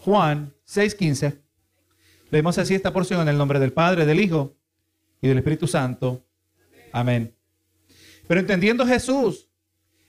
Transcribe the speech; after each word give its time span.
Juan 0.00 0.54
6:15. 0.64 1.40
Leemos 2.30 2.58
así 2.58 2.74
esta 2.74 2.92
porción 2.92 3.20
en 3.22 3.28
el 3.28 3.38
nombre 3.38 3.58
del 3.58 3.72
Padre, 3.72 4.06
del 4.06 4.20
Hijo 4.20 4.56
y 5.20 5.28
del 5.28 5.38
Espíritu 5.38 5.66
Santo. 5.66 6.24
Amén. 6.92 7.34
Pero 8.26 8.40
entendiendo 8.40 8.86
Jesús 8.86 9.48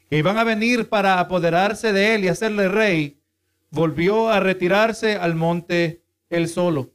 que 0.09 0.17
iban 0.17 0.37
a 0.37 0.43
venir 0.43 0.89
para 0.89 1.19
apoderarse 1.19 1.93
de 1.93 2.15
él 2.15 2.25
y 2.25 2.27
hacerle 2.27 2.67
rey, 2.67 3.21
volvió 3.69 4.29
a 4.29 4.39
retirarse 4.39 5.15
al 5.15 5.35
monte 5.35 6.03
él 6.29 6.47
solo. 6.47 6.91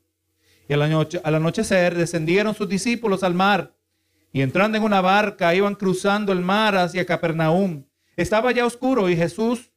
Y 0.69 0.73
al, 0.73 0.83
al 0.83 1.35
anochecer 1.35 1.95
descendieron 1.95 2.55
sus 2.55 2.69
discípulos 2.69 3.23
al 3.23 3.35
mar 3.35 3.75
y 4.33 4.43
entrando 4.43 4.77
en 4.77 4.83
una 4.83 5.01
barca 5.01 5.55
iban 5.55 5.77
cruzando 5.77 6.33
el 6.33 6.41
mar 6.41 6.77
hacia 6.77 7.07
Capernaum. 7.07 7.85
Estaba 8.17 8.51
ya 8.51 8.67
oscuro 8.67 9.09
y 9.09 9.17
Jesús 9.17 9.71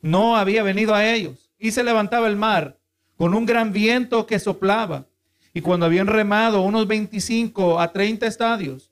no 0.00 0.36
había 0.36 0.62
venido 0.62 0.94
a 0.94 1.06
ellos. 1.06 1.49
Y 1.60 1.70
se 1.70 1.84
levantaba 1.84 2.26
el 2.26 2.36
mar 2.36 2.80
con 3.16 3.34
un 3.34 3.46
gran 3.46 3.72
viento 3.72 4.26
que 4.26 4.38
soplaba. 4.38 5.06
Y 5.52 5.60
cuando 5.60 5.86
habían 5.86 6.06
remado 6.06 6.62
unos 6.62 6.86
25 6.86 7.78
a 7.78 7.92
30 7.92 8.26
estadios, 8.26 8.90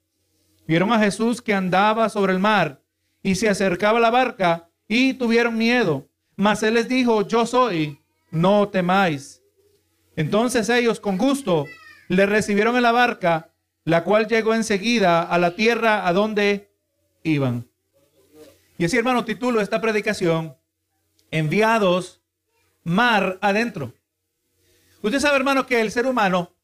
vieron 0.67 0.93
a 0.93 0.99
Jesús 0.99 1.41
que 1.41 1.55
andaba 1.55 2.11
sobre 2.11 2.35
el 2.35 2.39
mar 2.39 2.83
y 3.23 3.37
se 3.37 3.49
acercaba 3.49 3.99
a 3.99 4.03
la 4.03 4.11
barca 4.11 4.69
y 4.87 5.15
tuvieron 5.15 5.57
miedo. 5.57 6.07
Mas 6.37 6.63
él 6.63 6.75
les 6.75 6.89
dijo, 6.89 7.27
yo 7.27 7.47
soy, 7.47 8.01
no 8.31 8.69
temáis. 8.69 9.43
Entonces 10.15 10.69
ellos 10.69 11.01
con 11.01 11.17
gusto 11.17 11.65
le 12.09 12.27
recibieron 12.27 12.77
en 12.77 12.83
la 12.83 12.93
barca, 12.93 13.53
la 13.85 14.05
cual 14.05 14.27
llegó 14.27 14.55
enseguida 14.55 15.23
a 15.23 15.39
la 15.39 15.55
tierra 15.55 16.07
a 16.07 16.13
donde 16.13 16.71
iban. 17.23 17.67
Y 18.77 18.85
así, 18.85 18.97
hermano, 18.97 19.25
titulo 19.25 19.61
esta 19.61 19.81
predicación, 19.81 20.57
enviados 21.31 22.18
mar 22.85 23.39
adentro. 23.41 23.93
Usted 25.03 25.21
sabe, 25.21 25.37
hermano, 25.37 25.67
que 25.67 25.81
el 25.81 25.91
ser 25.91 26.07
humano 26.07 26.55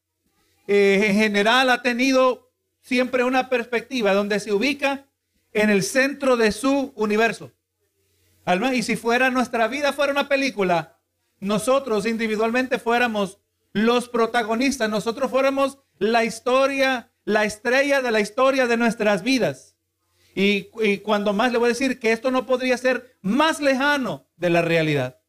eh, 0.67 1.07
en 1.09 1.15
general 1.15 1.69
ha 1.69 1.81
tenido 1.81 2.51
siempre 2.81 3.23
una 3.23 3.49
perspectiva 3.49 4.13
donde 4.13 4.39
se 4.39 4.53
ubica 4.53 5.05
en 5.53 5.69
el 5.69 5.83
centro 5.83 6.37
de 6.37 6.51
su 6.51 6.93
universo. 6.95 7.51
Y 8.73 8.83
si 8.83 8.95
fuera 8.95 9.31
nuestra 9.31 9.67
vida 9.67 9.91
fuera 9.91 10.11
una 10.11 10.27
película, 10.27 10.99
nosotros 11.39 12.05
individualmente 12.05 12.77
fuéramos 12.77 13.39
los 13.73 14.07
protagonistas, 14.07 14.89
nosotros 14.89 15.31
fuéramos 15.31 15.79
la 15.97 16.23
historia, 16.23 17.11
la 17.23 17.43
estrella 17.43 18.01
de 18.01 18.11
la 18.11 18.19
historia 18.19 18.67
de 18.67 18.77
nuestras 18.77 19.23
vidas. 19.23 19.75
Y, 20.35 20.65
cuando 20.99 21.33
más 21.33 21.51
le 21.51 21.57
voy 21.57 21.67
a 21.67 21.69
decir 21.69 21.99
que 21.99 22.11
esto 22.11 22.29
no 22.29 22.45
podría 22.45 22.77
ser 22.77 23.17
más 23.21 23.61
lejano 23.61 24.27
de 24.35 24.49
la 24.49 24.61
realidad. 24.61 25.19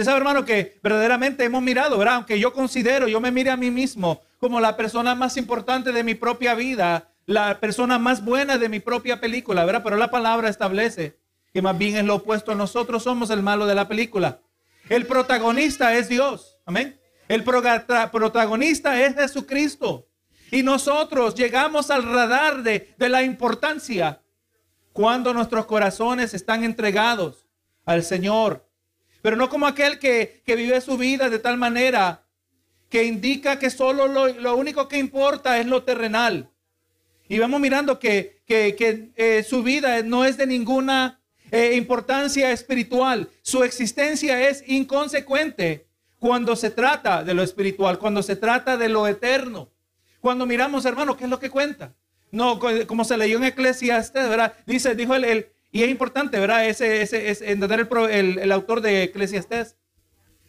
Usted 0.00 0.12
sabe, 0.12 0.20
hermano, 0.20 0.46
que 0.46 0.80
verdaderamente 0.82 1.44
hemos 1.44 1.60
mirado, 1.60 1.98
¿verdad? 1.98 2.14
Aunque 2.14 2.40
yo 2.40 2.54
considero, 2.54 3.06
yo 3.06 3.20
me 3.20 3.30
mire 3.30 3.50
a 3.50 3.56
mí 3.58 3.70
mismo 3.70 4.22
como 4.38 4.58
la 4.58 4.74
persona 4.74 5.14
más 5.14 5.36
importante 5.36 5.92
de 5.92 6.02
mi 6.02 6.14
propia 6.14 6.54
vida, 6.54 7.10
la 7.26 7.60
persona 7.60 7.98
más 7.98 8.24
buena 8.24 8.56
de 8.56 8.70
mi 8.70 8.80
propia 8.80 9.20
película, 9.20 9.62
¿verdad? 9.66 9.82
Pero 9.84 9.98
la 9.98 10.10
palabra 10.10 10.48
establece 10.48 11.18
que 11.52 11.60
más 11.60 11.76
bien 11.76 11.98
es 11.98 12.04
lo 12.06 12.14
opuesto. 12.14 12.54
Nosotros 12.54 13.02
somos 13.02 13.28
el 13.28 13.42
malo 13.42 13.66
de 13.66 13.74
la 13.74 13.88
película. 13.88 14.40
El 14.88 15.04
protagonista 15.06 15.94
es 15.94 16.08
Dios. 16.08 16.56
Amén. 16.64 16.98
El 17.28 17.44
protagonista 17.44 18.98
es 19.04 19.14
Jesucristo. 19.14 20.08
Y 20.50 20.62
nosotros 20.62 21.34
llegamos 21.34 21.90
al 21.90 22.04
radar 22.04 22.62
de, 22.62 22.94
la 22.96 23.22
importancia 23.22 24.22
cuando 24.94 25.34
nuestros 25.34 25.66
corazones 25.66 26.32
están 26.32 26.64
entregados 26.64 27.46
al 27.84 28.02
Señor. 28.02 28.69
Pero 29.22 29.36
no 29.36 29.48
como 29.48 29.66
aquel 29.66 29.98
que, 29.98 30.42
vive 30.46 30.80
su 30.80 30.96
vida 30.96 31.28
de 31.28 31.38
tal 31.38 31.56
manera 31.56 32.22
que 32.88 33.04
indica 33.04 33.58
que 33.58 33.70
solo 33.70 34.08
lo, 34.08 34.56
único 34.56 34.88
que 34.88 34.98
importa 34.98 35.58
es 35.58 35.66
lo 35.66 35.84
terrenal. 35.84 36.50
Y 37.28 37.38
vamos 37.38 37.60
mirando 37.60 37.98
que, 37.98 38.42
eh, 38.48 39.46
su 39.48 39.62
vida 39.62 40.02
no 40.02 40.24
es 40.24 40.36
de 40.36 40.46
ninguna 40.46 41.20
eh, 41.50 41.74
importancia 41.76 42.50
espiritual. 42.50 43.28
Su 43.42 43.62
existencia 43.62 44.48
es 44.48 44.64
inconsecuente 44.66 45.86
cuando 46.18 46.56
se 46.56 46.70
trata 46.70 47.22
de 47.22 47.34
lo 47.34 47.42
espiritual, 47.42 47.98
cuando 47.98 48.22
se 48.22 48.36
trata 48.36 48.76
de 48.76 48.88
lo 48.88 49.06
eterno. 49.06 49.70
Cuando 50.20 50.46
miramos, 50.46 50.84
hermano, 50.84 51.16
¿qué 51.16 51.24
es 51.24 51.30
lo 51.30 51.38
que 51.38 51.50
cuenta? 51.50 51.94
No, 52.30 52.60
como 52.86 53.04
se 53.04 53.16
leyó 53.16 53.38
en 53.38 53.44
Eclesiastes, 53.44 54.28
¿verdad? 54.28 54.54
Dice, 54.66 54.94
dijo 54.94 55.14
él, 55.14 55.48
y 55.72 55.82
es 55.82 55.90
importante, 55.90 56.38
¿verdad? 56.40 56.66
Ese, 56.66 57.02
ese, 57.02 57.30
es 57.30 57.42
entender 57.42 57.88
el, 58.10 58.52
autor 58.52 58.80
de 58.80 59.04
Eclesiastes. 59.04 59.76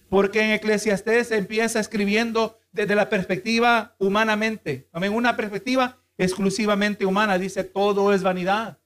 Porque 0.10 0.42
en 0.42 0.52
Eclesiastes 0.52 1.32
empieza 1.32 1.80
escribiendo 1.80 2.60
desde 2.72 2.96
la 2.96 3.08
perspectiva 3.08 3.96
humanamente. 3.98 4.90
Amén. 4.92 5.14
Una 5.14 5.38
perspectiva 5.38 6.00
exclusivamente 6.18 7.06
humana. 7.06 7.38
Dice, 7.38 7.64
todo 7.64 8.14
es 8.14 8.24
vanidad. 8.24 8.80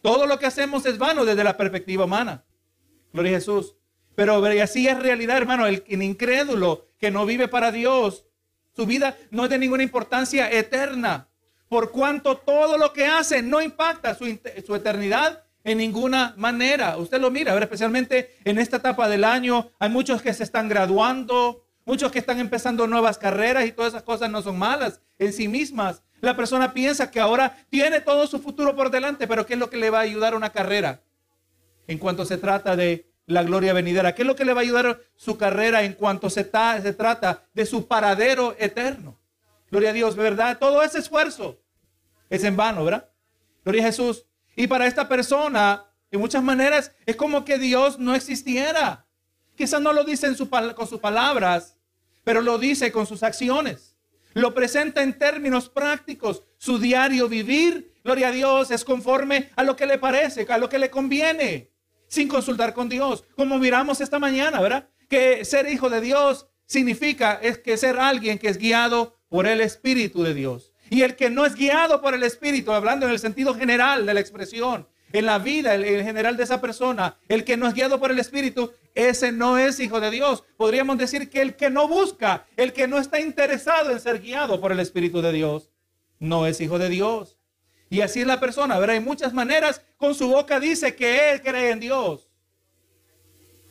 Todo 0.00 0.26
lo 0.26 0.38
que 0.38 0.46
hacemos 0.46 0.86
es 0.86 0.96
vano 0.98 1.24
desde 1.24 1.44
la 1.44 1.56
perspectiva 1.56 2.04
humana. 2.04 2.44
Gloria 3.12 3.32
a 3.32 3.40
Jesús. 3.40 3.74
Pero 4.14 4.44
así 4.62 4.86
es 4.86 4.98
realidad, 4.98 5.36
hermano. 5.36 5.66
El, 5.66 5.84
incrédulo 5.88 6.88
que 6.98 7.10
no 7.10 7.26
vive 7.26 7.48
para 7.48 7.72
Dios, 7.72 8.26
su 8.76 8.86
vida 8.86 9.16
no 9.30 9.44
es 9.44 9.50
de 9.50 9.58
ninguna 9.58 9.82
importancia 9.82 10.50
eterna. 10.50 11.28
Por 11.68 11.90
cuanto 11.90 12.36
todo 12.36 12.78
lo 12.78 12.92
que 12.92 13.06
hace 13.06 13.42
no 13.42 13.60
impacta 13.60 14.14
su, 14.14 14.26
eternidad 14.26 15.43
en 15.64 15.78
ninguna 15.78 16.34
manera. 16.36 16.96
Usted 16.98 17.20
lo 17.20 17.30
mira, 17.30 17.58
especialmente 17.58 18.36
en 18.44 18.58
esta 18.58 18.76
etapa 18.76 19.08
del 19.08 19.24
año. 19.24 19.72
Hay 19.78 19.88
muchos 19.88 20.22
que 20.22 20.32
se 20.34 20.44
están 20.44 20.68
graduando, 20.68 21.64
muchos 21.86 22.12
que 22.12 22.18
están 22.18 22.38
empezando 22.38 22.86
nuevas 22.86 23.18
carreras 23.18 23.66
y 23.66 23.72
todas 23.72 23.94
esas 23.94 24.02
cosas 24.02 24.30
no 24.30 24.42
son 24.42 24.58
malas 24.58 25.00
en 25.18 25.32
sí 25.32 25.48
mismas. 25.48 26.02
La 26.20 26.36
persona 26.36 26.72
piensa 26.72 27.10
que 27.10 27.20
ahora 27.20 27.56
tiene 27.70 28.00
todo 28.00 28.26
su 28.26 28.38
futuro 28.38 28.76
por 28.76 28.90
delante, 28.90 29.26
pero 29.26 29.46
¿qué 29.46 29.54
es 29.54 29.58
lo 29.58 29.70
que 29.70 29.78
le 29.78 29.90
va 29.90 29.98
a 29.98 30.02
ayudar 30.02 30.34
una 30.34 30.50
carrera? 30.50 31.02
En 31.86 31.98
cuanto 31.98 32.24
se 32.24 32.38
trata 32.38 32.76
de 32.76 33.10
la 33.26 33.42
gloria 33.42 33.72
venidera. 33.72 34.14
¿Qué 34.14 34.22
es 34.22 34.28
lo 34.28 34.36
que 34.36 34.44
le 34.44 34.52
va 34.52 34.60
a 34.60 34.62
ayudar 34.62 35.00
su 35.16 35.36
carrera 35.38 35.82
en 35.82 35.94
cuanto 35.94 36.28
se, 36.30 36.44
se 36.44 36.92
trata 36.92 37.42
de 37.54 37.66
su 37.66 37.86
paradero 37.88 38.54
eterno? 38.58 39.18
Gloria 39.70 39.90
a 39.90 39.94
Dios, 39.94 40.14
¿verdad? 40.14 40.58
Todo 40.58 40.82
ese 40.82 40.98
esfuerzo 40.98 41.58
es 42.28 42.44
en 42.44 42.56
vano, 42.56 42.84
¿verdad? 42.84 43.08
Gloria 43.64 43.82
a 43.82 43.86
Jesús. 43.86 44.26
Y 44.56 44.66
para 44.66 44.86
esta 44.86 45.08
persona, 45.08 45.84
en 46.10 46.20
muchas 46.20 46.42
maneras, 46.42 46.92
es 47.06 47.16
como 47.16 47.44
que 47.44 47.58
Dios 47.58 47.98
no 47.98 48.14
existiera. 48.14 49.06
Quizás 49.56 49.80
no 49.80 49.92
lo 49.92 50.04
dice 50.04 50.28
con 50.74 50.86
sus 50.86 51.00
palabras, 51.00 51.76
pero 52.24 52.40
lo 52.40 52.58
dice 52.58 52.92
con 52.92 53.06
sus 53.06 53.22
acciones. 53.22 53.96
Lo 54.32 54.52
presenta 54.52 55.02
en 55.02 55.16
términos 55.16 55.68
prácticos. 55.68 56.42
Su 56.58 56.78
diario 56.78 57.28
vivir, 57.28 57.94
gloria 58.02 58.28
a 58.28 58.32
Dios, 58.32 58.70
es 58.70 58.84
conforme 58.84 59.50
a 59.54 59.62
lo 59.62 59.76
que 59.76 59.86
le 59.86 59.98
parece, 59.98 60.46
a 60.48 60.58
lo 60.58 60.68
que 60.68 60.78
le 60.78 60.90
conviene 60.90 61.70
sin 62.08 62.28
consultar 62.28 62.74
con 62.74 62.88
Dios. 62.88 63.24
Como 63.36 63.58
miramos 63.58 64.00
esta 64.00 64.18
mañana, 64.18 64.60
¿verdad? 64.60 64.88
Que 65.08 65.44
ser 65.44 65.68
hijo 65.68 65.90
de 65.90 66.00
Dios 66.00 66.46
significa 66.66 67.38
es 67.42 67.58
que 67.58 67.76
ser 67.76 67.98
alguien 67.98 68.38
que 68.38 68.48
es 68.48 68.58
guiado 68.58 69.16
por 69.28 69.46
el 69.46 69.60
Espíritu 69.60 70.22
de 70.22 70.34
Dios. 70.34 70.72
Y 70.94 71.02
el 71.02 71.16
que 71.16 71.28
no 71.28 71.44
es 71.44 71.56
guiado 71.56 72.00
por 72.00 72.14
el 72.14 72.22
Espíritu, 72.22 72.70
hablando 72.70 73.04
en 73.04 73.10
el 73.10 73.18
sentido 73.18 73.52
general 73.52 74.06
de 74.06 74.14
la 74.14 74.20
expresión, 74.20 74.86
en 75.12 75.26
la 75.26 75.40
vida 75.40 75.74
en 75.74 76.04
general 76.04 76.36
de 76.36 76.44
esa 76.44 76.60
persona, 76.60 77.16
el 77.26 77.42
que 77.42 77.56
no 77.56 77.66
es 77.66 77.74
guiado 77.74 77.98
por 77.98 78.12
el 78.12 78.20
Espíritu, 78.20 78.70
ese 78.94 79.32
no 79.32 79.58
es 79.58 79.80
hijo 79.80 79.98
de 79.98 80.12
Dios. 80.12 80.44
Podríamos 80.56 80.96
decir 80.96 81.28
que 81.28 81.42
el 81.42 81.56
que 81.56 81.68
no 81.68 81.88
busca, 81.88 82.46
el 82.56 82.72
que 82.72 82.86
no 82.86 82.98
está 82.98 83.18
interesado 83.18 83.90
en 83.90 83.98
ser 83.98 84.20
guiado 84.20 84.60
por 84.60 84.70
el 84.70 84.78
Espíritu 84.78 85.20
de 85.20 85.32
Dios, 85.32 85.68
no 86.20 86.46
es 86.46 86.60
hijo 86.60 86.78
de 86.78 86.88
Dios. 86.88 87.40
Y 87.90 88.02
así 88.02 88.20
es 88.20 88.28
la 88.28 88.38
persona, 88.38 88.78
¿verdad? 88.78 88.94
En 88.94 89.04
muchas 89.04 89.34
maneras, 89.34 89.82
con 89.96 90.14
su 90.14 90.28
boca 90.28 90.60
dice 90.60 90.94
que 90.94 91.32
él 91.32 91.42
cree 91.42 91.72
en 91.72 91.80
Dios. 91.80 92.30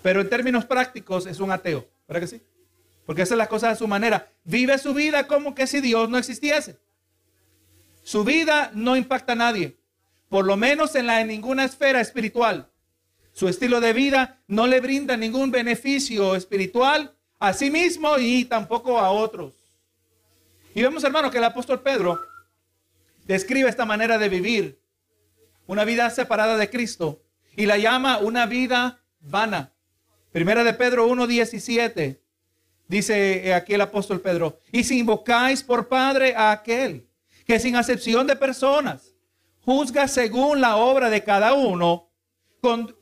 Pero 0.01 0.19
en 0.19 0.29
términos 0.29 0.66
prácticos 0.66 1.25
es 1.25 1.40
un 1.40 1.51
ateo, 1.51 1.87
¿verdad 2.05 2.19
que 2.19 2.28
sí? 2.28 2.41
Porque 3.05 3.22
hace 3.22 3.37
las 3.37 3.47
cosas 3.47 3.69
de 3.69 3.76
su 3.78 3.87
manera. 3.87 4.29
Vive 4.43 4.78
su 4.78 4.93
vida 4.93 5.26
como 5.26 5.55
que 5.55 5.67
si 5.67 5.79
Dios 5.79 6.09
no 6.09 6.17
existiese. 6.17 6.83
Su 8.03 8.26
vida 8.26 8.70
no 8.73 8.97
impacta 8.97 9.32
a 9.32 9.35
nadie, 9.35 9.78
por 10.29 10.46
lo 10.46 10.58
menos 10.58 10.94
en, 10.96 11.08
la, 11.08 11.22
en 11.22 11.29
ninguna 11.29 11.64
esfera 11.64 12.02
espiritual. 12.02 12.70
Su 13.32 13.47
estilo 13.47 13.79
de 13.79 13.94
vida 13.94 14.41
no 14.47 14.67
le 14.67 14.82
brinda 14.82 15.16
ningún 15.16 15.52
beneficio 15.52 16.35
espiritual 16.35 17.16
a 17.40 17.53
sí 17.53 17.72
mismo 17.72 18.17
y 18.20 18.46
tampoco 18.46 19.00
a 19.00 19.09
otros. 19.09 19.53
Y 20.76 20.82
vemos, 20.82 21.03
hermano, 21.03 21.32
que 21.32 21.38
el 21.38 21.44
apóstol 21.46 21.82
Pedro 21.82 22.20
describe 23.26 23.70
esta 23.70 23.85
manera 23.85 24.17
de 24.17 24.29
vivir, 24.29 24.79
una 25.66 25.85
vida 25.85 26.09
separada 26.09 26.58
de 26.58 26.70
Cristo, 26.70 27.23
y 27.55 27.66
la 27.66 27.78
llama 27.78 28.17
una 28.17 28.46
vida 28.46 29.02
vana. 29.22 29.72
Primera 30.32 30.64
de 30.64 30.73
Pedro 30.73 31.08
1.17, 31.08 32.20
dice 32.88 33.53
aquí 33.53 33.73
el 33.76 33.82
apóstol 33.82 34.20
Pedro, 34.20 34.59
y 34.72 34.84
si 34.84 35.00
invocáis 35.00 35.64
por 35.64 35.88
Padre 35.88 36.35
a 36.35 36.52
aquel 36.52 37.08
que 37.45 37.59
sin 37.59 37.75
acepción 37.75 38.28
de 38.28 38.35
personas 38.35 39.13
juzga 39.66 40.07
según 40.07 40.61
la 40.61 40.75
obra 40.75 41.09
de 41.09 41.23
cada 41.23 41.53
uno, 41.53 42.09
Con, 42.61 42.95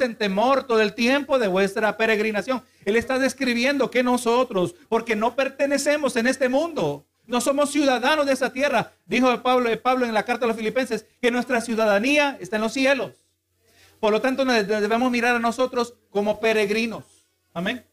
en 0.00 0.16
temor 0.16 0.66
todo 0.66 0.82
el 0.82 0.92
tiempo 0.92 1.38
de 1.38 1.48
vuestra 1.48 1.96
peregrinación. 1.96 2.62
Él 2.84 2.96
está 2.96 3.18
describiendo 3.18 3.90
que 3.90 4.02
nosotros, 4.02 4.74
porque 4.90 5.16
no 5.16 5.34
pertenecemos 5.34 6.16
en 6.16 6.26
este 6.26 6.50
mundo, 6.50 7.06
no 7.26 7.40
somos 7.40 7.70
ciudadanos 7.70 8.26
de 8.26 8.34
esa 8.34 8.52
tierra. 8.52 8.92
Dijo 9.06 9.42
Pablo, 9.42 9.70
Pablo 9.80 10.04
en 10.04 10.12
la 10.12 10.24
carta 10.24 10.44
a 10.44 10.48
los 10.48 10.56
filipenses 10.58 11.06
que 11.22 11.30
nuestra 11.30 11.62
ciudadanía 11.62 12.36
está 12.38 12.56
en 12.56 12.62
los 12.62 12.74
cielos. 12.74 13.12
Por 13.98 14.12
lo 14.12 14.20
tanto, 14.20 14.44
debemos 14.44 15.10
mirar 15.10 15.36
a 15.36 15.38
nosotros 15.38 15.94
como 16.10 16.38
peregrinos. 16.38 17.04
Amén. 17.54 17.86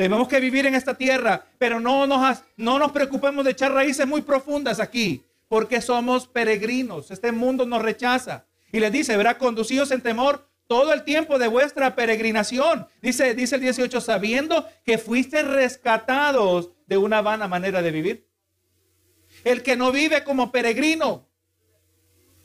Debemos 0.00 0.28
que 0.28 0.40
vivir 0.40 0.64
en 0.64 0.74
esta 0.74 0.94
tierra, 0.94 1.44
pero 1.58 1.78
no 1.78 2.06
nos, 2.06 2.42
no 2.56 2.78
nos 2.78 2.90
preocupemos 2.90 3.44
de 3.44 3.50
echar 3.50 3.70
raíces 3.70 4.06
muy 4.06 4.22
profundas 4.22 4.80
aquí, 4.80 5.22
porque 5.46 5.82
somos 5.82 6.26
peregrinos. 6.26 7.10
Este 7.10 7.30
mundo 7.32 7.66
nos 7.66 7.82
rechaza. 7.82 8.46
Y 8.72 8.80
le 8.80 8.90
dice, 8.90 9.14
verá, 9.18 9.36
conducidos 9.36 9.90
en 9.90 10.00
temor 10.00 10.48
todo 10.66 10.94
el 10.94 11.04
tiempo 11.04 11.38
de 11.38 11.48
vuestra 11.48 11.94
peregrinación. 11.96 12.86
Dice, 13.02 13.34
dice 13.34 13.56
el 13.56 13.60
18, 13.60 14.00
sabiendo 14.00 14.66
que 14.86 14.96
fuiste 14.96 15.42
rescatados 15.42 16.70
de 16.86 16.96
una 16.96 17.20
vana 17.20 17.46
manera 17.46 17.82
de 17.82 17.90
vivir. 17.90 18.26
El 19.44 19.62
que 19.62 19.76
no 19.76 19.92
vive 19.92 20.24
como 20.24 20.50
peregrino, 20.50 21.28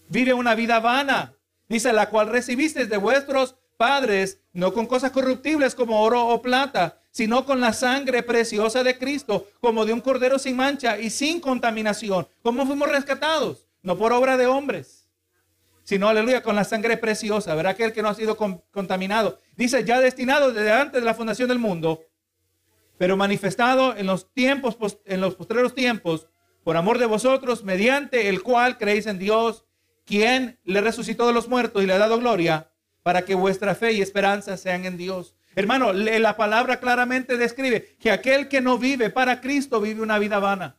vive 0.09 0.33
una 0.33 0.55
vida 0.55 0.81
vana. 0.81 1.37
Dice, 1.69 1.93
la 1.93 2.09
cual 2.09 2.27
recibiste 2.27 2.85
de 2.85 2.97
vuestros 2.97 3.55
padres, 3.77 4.41
no 4.51 4.73
con 4.73 4.87
cosas 4.87 5.11
corruptibles 5.11 5.73
como 5.73 6.01
oro 6.01 6.27
o 6.27 6.41
plata, 6.41 6.99
sino 7.15 7.45
con 7.45 7.62
la 7.62 7.71
sangre 7.71 8.23
preciosa 8.23 8.83
de 8.83 8.97
Cristo, 8.97 9.47
como 9.62 9.85
de 9.85 9.94
un 9.94 10.01
cordero 10.01 10.38
sin 10.38 10.57
mancha 10.57 11.00
y 11.00 11.09
sin 11.09 11.39
contaminación. 11.39 12.27
¿Cómo 12.44 12.65
fuimos 12.65 12.89
rescatados? 12.89 13.69
No 13.81 13.97
por 13.97 14.12
obra 14.12 14.35
de 14.35 14.47
hombres, 14.47 15.07
sino, 15.85 16.09
aleluya, 16.09 16.44
con 16.44 16.57
la 16.57 16.65
sangre 16.65 16.97
preciosa, 16.97 17.56
verá 17.56 17.69
aquel 17.69 17.94
que 17.94 18.01
no 18.01 18.09
ha 18.09 18.15
sido 18.15 18.35
contaminado. 18.35 19.39
Dice, 19.56 19.85
ya 19.85 20.01
destinado 20.01 20.51
desde 20.51 20.73
antes 20.73 21.00
de 21.00 21.06
la 21.06 21.13
fundación 21.13 21.47
del 21.47 21.57
mundo, 21.57 22.03
pero 22.97 23.15
manifestado 23.15 23.95
en 23.95 24.07
los 24.07 24.33
tiempos, 24.33 24.77
en 25.06 25.21
los 25.21 25.35
postreros 25.35 25.73
tiempos, 25.73 26.27
por 26.65 26.75
amor 26.75 26.97
de 26.97 27.06
vosotros, 27.06 27.63
mediante 27.63 28.27
el 28.27 28.44
cual 28.44 28.77
creéis 28.77 29.07
en 29.07 29.19
Dios, 29.19 29.63
quien 30.03 30.59
le 30.65 30.81
resucitó 30.81 31.27
de 31.27 31.33
los 31.33 31.47
muertos 31.47 31.81
y 31.81 31.85
le 31.85 31.94
ha 31.94 31.97
dado 31.97 32.19
gloria, 32.19 32.71
para 33.03 33.21
que 33.21 33.35
vuestra 33.35 33.73
fe 33.73 33.94
y 33.94 34.01
esperanza 34.01 34.57
sean 34.57 34.83
en 34.83 34.97
Dios. 34.97 35.33
Hermano, 35.55 35.93
la 35.93 36.35
palabra 36.35 36.81
claramente 36.81 37.37
describe 37.37 37.95
que 37.99 38.11
aquel 38.11 38.49
que 38.49 38.59
no 38.59 38.77
vive 38.77 39.09
para 39.09 39.39
Cristo 39.39 39.79
vive 39.79 40.01
una 40.01 40.19
vida 40.19 40.39
vana, 40.39 40.75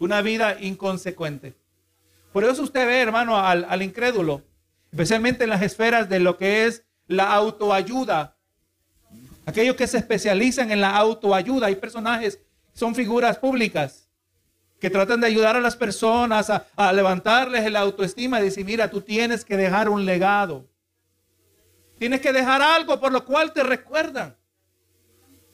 una 0.00 0.22
vida 0.22 0.56
inconsecuente. 0.60 1.54
Por 2.32 2.44
eso 2.44 2.62
usted 2.62 2.86
ve, 2.86 3.00
hermano, 3.00 3.38
al, 3.38 3.82
incrédulo, 3.82 4.42
especialmente 4.90 5.44
en 5.44 5.50
las 5.50 5.62
esferas 5.62 6.08
de 6.08 6.18
lo 6.18 6.36
que 6.36 6.66
es 6.66 6.84
la 7.06 7.32
autoayuda, 7.32 8.36
aquellos 9.46 9.76
que 9.76 9.86
se 9.86 9.98
especializan 9.98 10.72
en 10.72 10.80
la 10.80 10.96
autoayuda, 10.96 11.68
hay 11.68 11.76
personajes, 11.76 12.40
son 12.72 12.94
figuras 12.94 13.38
públicas 13.38 14.08
que 14.80 14.90
tratan 14.90 15.20
de 15.20 15.26
ayudar 15.26 15.56
a 15.56 15.60
las 15.60 15.76
personas 15.76 16.50
a, 16.50 16.92
levantarles 16.92 17.70
la 17.70 17.80
autoestima 17.80 18.40
y 18.40 18.44
decir, 18.44 18.64
mira, 18.64 18.90
tú 18.90 19.00
tienes 19.02 19.44
que 19.44 19.56
dejar 19.56 19.88
un 19.88 20.06
legado. 20.06 20.69
Tienes 22.00 22.22
que 22.22 22.32
dejar 22.32 22.62
algo 22.62 22.98
por 22.98 23.12
lo 23.12 23.26
cual 23.26 23.52
te 23.52 23.62
recuerdan. 23.62 24.34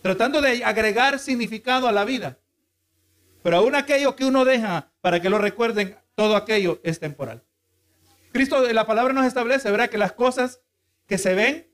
Tratando 0.00 0.40
de 0.40 0.64
agregar 0.64 1.18
significado 1.18 1.88
a 1.88 1.92
la 1.92 2.04
vida. 2.04 2.38
Pero 3.42 3.56
aún 3.56 3.74
aquello 3.74 4.14
que 4.14 4.24
uno 4.24 4.44
deja 4.44 4.92
para 5.00 5.20
que 5.20 5.28
lo 5.28 5.38
recuerden, 5.38 5.98
todo 6.14 6.36
aquello 6.36 6.78
es 6.84 7.00
temporal. 7.00 7.42
Cristo, 8.32 8.62
la 8.72 8.86
palabra 8.86 9.12
nos 9.12 9.26
establece, 9.26 9.72
¿verdad? 9.72 9.90
Que 9.90 9.98
las 9.98 10.12
cosas 10.12 10.60
que 11.08 11.18
se 11.18 11.34
ven 11.34 11.68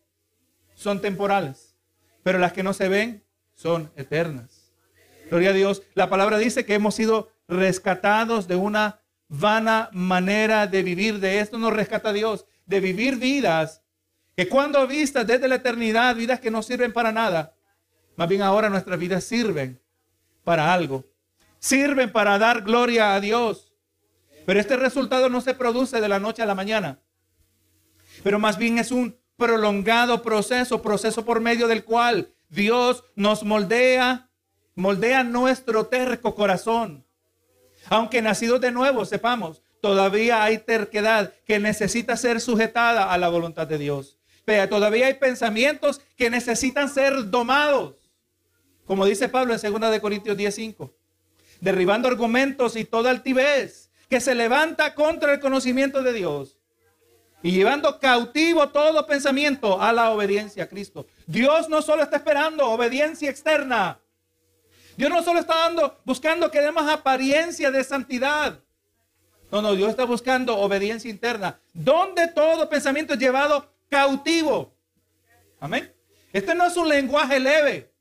son 0.75 1.03
temporales, 1.03 1.77
pero 2.23 2.39
las 2.39 2.55
que 2.55 2.63
no 2.63 2.73
se 2.73 2.89
ven 2.89 3.27
son 3.53 3.93
eternas. 3.95 4.73
Gloria 5.29 5.51
a 5.51 5.53
Dios. 5.53 5.83
La 5.93 6.09
palabra 6.09 6.39
dice 6.39 6.65
que 6.65 6.73
hemos 6.73 6.95
sido 6.95 7.31
rescatados 7.47 8.49
de 8.49 8.57
una 8.57 9.03
vana 9.29 9.91
manera 9.93 10.67
de 10.67 10.83
vivir. 10.83 11.19
De 11.19 11.41
esto 11.41 11.59
nos 11.59 11.75
rescata 11.75 12.15
Dios, 12.15 12.47
de 12.65 12.81
vivir 12.81 13.17
vidas 13.17 13.82
que 14.37 14.49
cuando 14.49 14.87
vistas 14.87 15.27
desde 15.27 15.49
la 15.49 15.57
eternidad, 15.57 16.17
vidas 16.17 16.41
que 16.41 16.51
no 16.51 16.63
sirven 16.63 16.93
para 16.93 17.13
nada, 17.13 17.55
más 18.17 18.29
bien 18.29 18.43
ahora 18.43 18.69
nuestras 18.69 18.99
vidas 18.99 19.25
sirven 19.25 19.81
para 20.45 20.73
algo. 20.73 21.05
Sirven 21.59 22.11
para 22.11 22.39
dar 22.39 22.63
gloria 22.63 23.15
a 23.15 23.21
Dios. 23.21 23.73
Pero 24.45 24.59
este 24.59 24.77
resultado 24.77 25.29
no 25.29 25.41
se 25.41 25.55
produce 25.55 26.01
de 26.01 26.09
la 26.09 26.19
noche 26.19 26.43
a 26.43 26.47
la 26.47 26.55
mañana. 26.55 26.99
Pero 28.25 28.39
más 28.39 28.59
bien 28.59 28.79
es 28.79 28.91
un 28.91 29.17
prolongado 29.37 30.23
proceso, 30.23 30.83
proceso 30.83 31.25
por 31.25 31.41
medio 31.41 31.69
del 31.69 31.85
cual 31.85 32.35
Dios 32.49 33.05
nos 33.15 33.45
moldea, 33.45 34.29
moldea 34.75 35.23
nuestro 35.23 35.87
terco 35.87 36.35
corazón 36.35 37.05
aunque 37.89 38.23
nacidos 38.23 38.61
de 38.61 38.71
nuevo, 38.71 39.05
sepamos, 39.05 39.63
todavía 39.81 40.43
hay 40.43 40.59
terquedad 40.59 41.33
que 41.45 41.59
necesita 41.59 42.17
ser 42.17 42.41
sujetada 42.41 43.13
a 43.13 43.19
la 43.19 43.29
voluntad 43.29 43.67
de 43.67 43.79
Dios. 43.79 44.19
Pero 44.45 44.69
todavía 44.69 45.07
hay 45.07 45.15
pensamientos 45.15 46.01
que 46.17 46.31
necesitan 46.31 46.89
ser 46.89 47.31
domados. 47.31 47.95
Como 48.87 49.07
dice 49.07 49.29
Pablo 49.29 49.55
en 49.55 49.61
2 49.61 49.91
de 49.91 50.01
Corintios 50.01 50.37
10:5, 50.37 50.93
derribando 51.61 52.09
argumentos 52.09 52.77
y 52.77 52.85
toda 52.85 53.11
altivez 53.11 53.91
que 54.09 54.21
se 54.21 54.35
levanta 54.35 54.95
contra 54.95 55.33
el 55.33 55.41
conocimiento 55.41 56.03
de 56.03 56.13
Dios 56.13 56.59
y 57.43 57.53
llevando 57.53 57.99
cautivo 57.99 58.69
todo 58.69 59.07
pensamiento 59.07 59.81
a 59.81 59.93
la 59.93 60.11
obediencia 60.11 60.65
a 60.65 60.69
Cristo. 60.69 61.07
Dios 61.27 61.69
no 61.69 61.83
solo 61.83 62.03
está 62.03 62.17
esperando 62.17 62.69
obediencia 62.69 63.31
externa, 63.31 63.99
Dios 64.97 65.11
no 65.11 65.23
solo 65.23 65.41
está 65.41 65.55
dando, 65.55 65.99
buscando 66.05 66.51
que 66.51 66.61
demos 66.61 66.89
apariencia 66.89 67.71
de 67.71 67.83
santidad. 67.83 68.59
No, 69.51 69.63
no, 69.63 69.75
Dios 69.75 69.91
está 69.91 70.05
buscando 70.05 70.57
obediencia 70.59 71.11
interna. 71.11 71.61
Donde 71.73 72.29
todo 72.29 72.69
pensamiento 72.69 73.15
es 73.15 73.19
llevado 73.19 73.72
cautivo. 73.93 74.75
Amén. 75.61 75.95
Este 76.33 76.55
no 76.55 76.67
es 76.67 76.77
un 76.79 76.89
lenguaje 76.89 77.39
leve. 77.39 77.93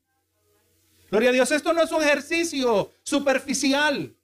Gloria 1.10 1.28
a 1.28 1.32
Dios, 1.34 1.52
esto 1.52 1.74
no 1.74 1.82
es 1.82 1.92
un 1.92 2.02
ejercicio 2.02 2.90
superficial. 3.02 4.16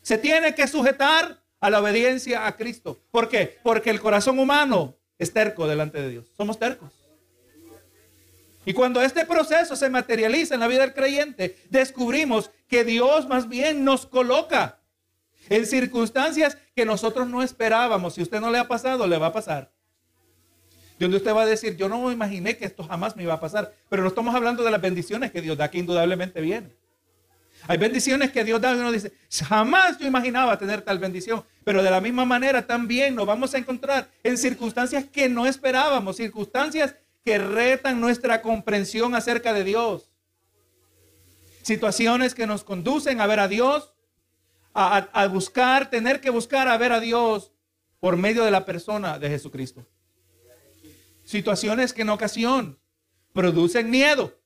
Se 0.00 0.16
tiene 0.16 0.54
que 0.54 0.68
sujetar 0.68 1.42
a 1.58 1.70
la 1.70 1.80
obediencia 1.80 2.46
a 2.46 2.56
Cristo. 2.56 3.00
¿Por 3.10 3.28
qué? 3.28 3.58
Porque 3.64 3.90
el 3.90 4.00
corazón 4.00 4.38
humano 4.38 4.96
es 5.18 5.32
terco 5.32 5.66
delante 5.66 6.00
de 6.00 6.08
Dios. 6.08 6.26
Somos 6.36 6.56
tercos. 6.56 6.92
Y 8.64 8.72
cuando 8.72 9.02
este 9.02 9.26
proceso 9.26 9.74
se 9.74 9.90
materializa 9.90 10.54
en 10.54 10.60
la 10.60 10.68
vida 10.68 10.82
del 10.82 10.94
creyente, 10.94 11.56
descubrimos 11.68 12.52
que 12.68 12.84
Dios 12.84 13.26
más 13.26 13.48
bien 13.48 13.84
nos 13.84 14.06
coloca 14.06 14.80
en 15.48 15.66
circunstancias 15.66 16.56
que 16.76 16.84
nosotros 16.84 17.26
no 17.26 17.42
esperábamos. 17.42 18.14
Si 18.14 18.22
usted 18.22 18.40
no 18.40 18.52
le 18.52 18.58
ha 18.58 18.68
pasado, 18.68 19.08
le 19.08 19.18
va 19.18 19.26
a 19.26 19.32
pasar. 19.32 19.75
Donde 20.98 21.18
usted 21.18 21.34
va 21.34 21.42
a 21.42 21.46
decir, 21.46 21.76
yo 21.76 21.88
no 21.88 22.10
imaginé 22.10 22.56
que 22.56 22.64
esto 22.64 22.82
jamás 22.84 23.16
me 23.16 23.22
iba 23.22 23.34
a 23.34 23.40
pasar. 23.40 23.72
Pero 23.88 24.02
no 24.02 24.08
estamos 24.08 24.34
hablando 24.34 24.64
de 24.64 24.70
las 24.70 24.80
bendiciones 24.80 25.30
que 25.30 25.42
Dios 25.42 25.56
da, 25.56 25.70
que 25.70 25.78
indudablemente 25.78 26.40
vienen. 26.40 26.72
Hay 27.68 27.78
bendiciones 27.78 28.30
que 28.30 28.44
Dios 28.44 28.60
da 28.60 28.74
y 28.74 28.78
uno 28.78 28.92
dice, 28.92 29.12
jamás 29.44 29.98
yo 29.98 30.06
imaginaba 30.06 30.58
tener 30.58 30.82
tal 30.82 30.98
bendición. 30.98 31.44
Pero 31.64 31.82
de 31.82 31.90
la 31.90 32.00
misma 32.00 32.24
manera 32.24 32.66
también 32.66 33.14
nos 33.14 33.26
vamos 33.26 33.54
a 33.54 33.58
encontrar 33.58 34.08
en 34.22 34.38
circunstancias 34.38 35.04
que 35.04 35.28
no 35.28 35.46
esperábamos, 35.46 36.16
circunstancias 36.16 36.94
que 37.24 37.38
retan 37.38 38.00
nuestra 38.00 38.40
comprensión 38.40 39.14
acerca 39.14 39.52
de 39.52 39.64
Dios. 39.64 40.08
Situaciones 41.62 42.34
que 42.34 42.46
nos 42.46 42.62
conducen 42.62 43.20
a 43.20 43.26
ver 43.26 43.40
a 43.40 43.48
Dios, 43.48 43.92
a, 44.72 45.26
buscar, 45.26 45.90
tener 45.90 46.20
que 46.20 46.30
buscar 46.30 46.68
a 46.68 46.78
ver 46.78 46.92
a 46.92 47.00
Dios 47.00 47.50
por 47.98 48.16
medio 48.16 48.44
de 48.44 48.52
la 48.52 48.64
persona 48.64 49.18
de 49.18 49.28
Jesucristo. 49.28 49.84
Situaciones 51.26 51.92
que 51.92 52.02
en 52.02 52.10
ocasión 52.10 52.78
producen 53.32 53.90
miedo. 53.90 54.40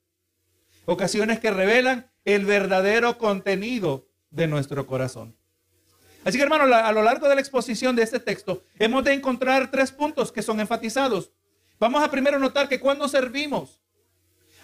Ocasiones 0.87 1.39
que 1.39 1.51
revelan 1.51 2.11
el 2.25 2.47
verdadero 2.47 3.19
contenido 3.19 4.09
de 4.31 4.47
nuestro 4.47 4.87
corazón. 4.87 5.37
Así 6.25 6.39
que 6.39 6.43
hermano, 6.43 6.75
a 6.75 6.93
lo 6.93 7.03
largo 7.03 7.29
de 7.29 7.35
la 7.35 7.41
exposición 7.43 7.97
de 7.97 8.03
este 8.03 8.19
texto, 8.19 8.65
hemos 8.79 9.05
de 9.05 9.13
encontrar 9.13 9.71
tres 9.71 9.93
puntos 9.93 10.33
que 10.33 10.41
son 10.41 10.59
enfatizados. 10.59 11.33
Vamos 11.79 12.03
a 12.03 12.11
primero 12.11 12.39
notar 12.39 12.67
que 12.67 12.81
cuando 12.81 13.09
servimos 13.09 13.83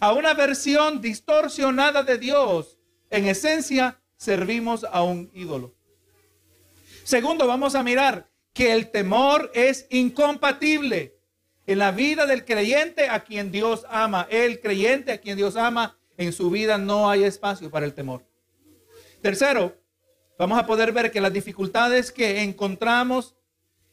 a 0.00 0.14
una 0.14 0.32
versión 0.32 1.02
distorsionada 1.02 2.02
de 2.02 2.16
Dios, 2.16 2.78
en 3.11 3.26
esencia 3.26 4.00
servimos 4.16 4.85
a 4.85 5.02
un 5.02 5.30
ídolo. 5.35 5.75
Segundo, 7.04 7.46
vamos 7.46 7.75
a 7.75 7.82
mirar 7.82 8.30
que 8.54 8.73
el 8.73 8.90
temor 8.90 9.50
es 9.54 9.87
incompatible 9.90 11.15
en 11.66 11.78
la 11.78 11.90
vida 11.90 12.26
del 12.26 12.44
creyente 12.44 13.08
a 13.08 13.25
quien 13.25 13.50
Dios 13.50 13.85
ama. 13.90 14.26
El 14.30 14.61
creyente 14.61 15.12
a 15.12 15.18
quien 15.18 15.37
Dios 15.37 15.56
ama, 15.56 15.99
en 16.16 16.32
su 16.32 16.50
vida 16.50 16.78
no 16.78 17.11
hay 17.11 17.25
espacio 17.25 17.70
para 17.70 17.87
el 17.87 17.92
temor. 17.92 18.25
Tercero, 19.20 19.76
vamos 20.38 20.58
a 20.58 20.66
poder 20.66 20.92
ver 20.92 21.11
que 21.11 21.20
las 21.20 21.32
dificultades 21.32 22.12
que 22.12 22.42
encontramos 22.42 23.35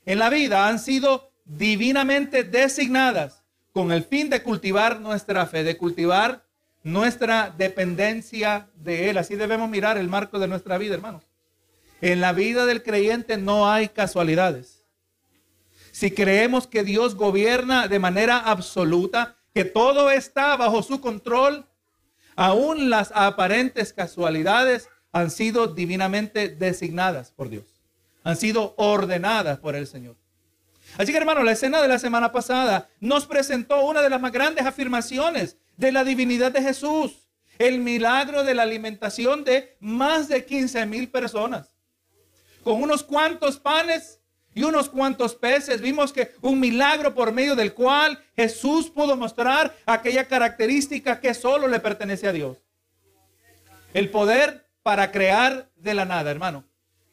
en 0.06 0.20
la 0.20 0.30
vida 0.30 0.68
han 0.68 0.80
sido 0.80 1.32
divinamente 1.46 2.44
designadas 2.44 3.44
con 3.72 3.92
el 3.92 4.04
fin 4.04 4.30
de 4.30 4.44
cultivar 4.44 5.02
nuestra 5.02 5.46
fe, 5.46 5.64
de 5.64 5.78
cultivar 5.78 6.46
nuestra 6.84 7.54
dependencia 7.58 8.70
de 8.76 9.10
Él. 9.10 9.18
Así 9.18 9.36
debemos 9.36 9.70
mirar 9.70 9.98
el 9.98 10.08
marco 10.08 10.40
de 10.40 10.48
nuestra 10.48 10.78
vida, 10.78 10.94
hermanos. 10.94 11.24
En 12.02 12.22
la 12.22 12.34
vida 12.34 12.66
del 12.66 12.84
creyente 12.84 13.38
no 13.38 13.70
hay 13.70 13.90
casualidades. 13.90 14.73
Si 15.94 16.10
creemos 16.10 16.66
que 16.66 16.84
Dios 16.84 17.14
gobierna 17.14 17.88
de 17.88 18.00
manera 18.00 18.40
absoluta, 18.40 19.38
que 19.54 19.64
todo 19.64 20.10
está 20.10 20.58
bajo 20.58 20.82
su 20.82 21.00
control, 21.00 21.68
aún 22.36 22.90
las 22.90 23.12
aparentes 23.14 23.94
casualidades 23.94 24.90
han 25.12 25.30
sido 25.30 25.68
divinamente 25.68 26.50
designadas 26.50 27.32
por 27.32 27.50
Dios. 27.50 27.66
Han 28.24 28.38
sido 28.38 28.74
ordenadas 28.78 29.60
por 29.60 29.76
el 29.76 29.86
Señor. 29.86 30.16
Así 30.98 31.12
que 31.12 31.20
hermano, 31.20 31.44
la 31.44 31.52
escena 31.52 31.80
de 31.80 31.88
la 31.88 32.00
semana 32.00 32.32
pasada 32.32 32.90
nos 33.00 33.28
presentó 33.28 33.86
una 33.86 34.02
de 34.02 34.10
las 34.10 34.20
más 34.20 34.32
grandes 34.32 34.66
afirmaciones 34.66 35.58
de 35.78 35.92
la 35.92 36.04
divinidad 36.04 36.52
de 36.52 36.64
Jesús. 36.64 37.30
El 37.60 37.82
milagro 37.82 38.44
de 38.44 38.56
la 38.56 38.64
alimentación 38.64 39.44
de 39.44 39.78
más 39.80 40.28
de 40.28 40.44
15 40.44 40.88
mil 40.88 41.12
personas. 41.12 41.76
Con 42.64 42.82
unos 42.82 43.04
cuantos 43.04 43.60
panes 43.60 44.23
y 44.54 44.64
unos 44.64 44.90
cuantos 44.90 45.36
peces. 45.36 45.82
Vimos 45.82 46.14
que 46.14 46.32
un 46.42 46.60
milagro 46.60 47.14
por 47.14 47.32
medio 47.32 47.56
del 47.56 47.74
cual 47.74 48.24
Jesús 48.36 48.90
pudo 48.90 49.16
mostrar 49.16 49.76
aquella 49.86 50.28
característica 50.28 51.20
que 51.20 51.34
solo 51.34 51.68
le 51.68 51.80
pertenece 51.80 52.28
a 52.28 52.34
Dios. 52.34 52.58
El 53.94 54.10
poder 54.10 54.68
para 54.82 55.12
crear 55.12 55.70
de 55.76 55.94
la 55.94 56.06
nada, 56.06 56.32
hermano. 56.32 56.66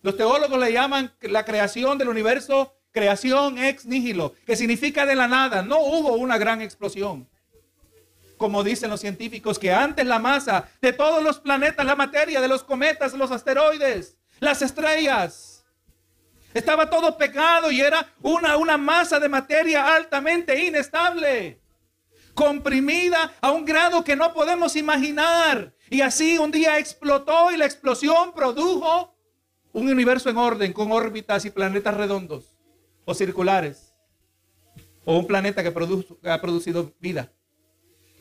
Los 0.03 0.17
teólogos 0.17 0.59
le 0.59 0.73
llaman 0.73 1.13
la 1.21 1.45
creación 1.45 1.99
del 1.99 2.09
universo 2.09 2.75
creación 2.93 3.59
ex 3.59 3.87
nihilo, 3.87 4.35
que 4.47 4.57
significa 4.57 5.07
de 5.07 5.15
la 5.15 5.29
nada. 5.29 5.63
No 5.63 5.81
hubo 5.81 6.15
una 6.15 6.39
gran 6.39 6.61
explosión. 6.61 7.29
Como 8.37 8.65
dicen 8.65 8.91
los 8.91 9.01
científicos, 9.01 9.59
que 9.59 9.73
antes 9.73 10.07
la 10.07 10.19
masa 10.19 10.69
de 10.81 10.93
todos 10.93 11.23
los 11.23 11.39
planetas, 11.39 11.85
la 11.85 11.97
materia 11.97 12.41
de 12.41 12.49
los 12.49 12.65
cometas, 12.65 13.13
los 13.13 13.31
asteroides, 13.31 14.17
las 14.41 14.63
estrellas, 14.63 15.50
estaba 16.55 16.91
todo 16.91 17.17
pegado 17.17 17.71
y 17.71 17.81
era 17.81 18.07
una, 18.23 18.57
una 18.57 18.77
masa 18.77 19.19
de 19.19 19.29
materia 19.29 19.95
altamente 19.95 20.65
inestable, 20.65 21.61
comprimida 22.35 23.35
a 23.41 23.51
un 23.53 23.65
grado 23.65 24.03
que 24.05 24.17
no 24.17 24.33
podemos 24.33 24.77
imaginar. 24.77 25.75
Y 25.89 26.01
así 26.01 26.39
un 26.39 26.51
día 26.51 26.79
explotó 26.79 27.51
y 27.51 27.57
la 27.57 27.67
explosión 27.67 28.33
produjo 28.33 29.15
un 29.73 29.89
universo 29.89 30.31
en 30.31 30.39
orden 30.39 30.73
con 30.73 30.93
órbitas 30.93 31.45
y 31.45 31.51
planetas 31.51 31.97
redondos 31.97 32.57
o 33.05 33.15
circulares. 33.15 33.95
O 35.05 35.19
un 35.19 35.27
planeta 35.27 35.63
que, 35.63 35.69
ha 36.29 36.41
producido 36.41 36.95
vida. 37.01 37.33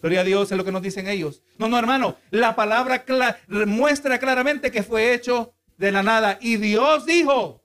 Gloria 0.02 0.22
a 0.22 0.24
Dios 0.24 0.52
es 0.52 0.58
lo 0.58 0.64
que 0.64 0.72
nos 0.72 0.82
dicen 0.82 1.08
ellos. 1.08 1.44
No, 1.58 1.68
no, 1.68 1.78
hermano. 1.78 2.16
La 2.32 2.56
palabra 2.56 3.04
muestra 3.48 4.18
claramente 4.18 4.72
que 4.72 4.82
fue 4.82 5.14
hecho 5.14 5.54
de 5.78 5.92
la 5.92 6.04
nada. 6.04 6.38
Y 6.42 6.56
Dios 6.56 7.06
dijo. 7.06 7.59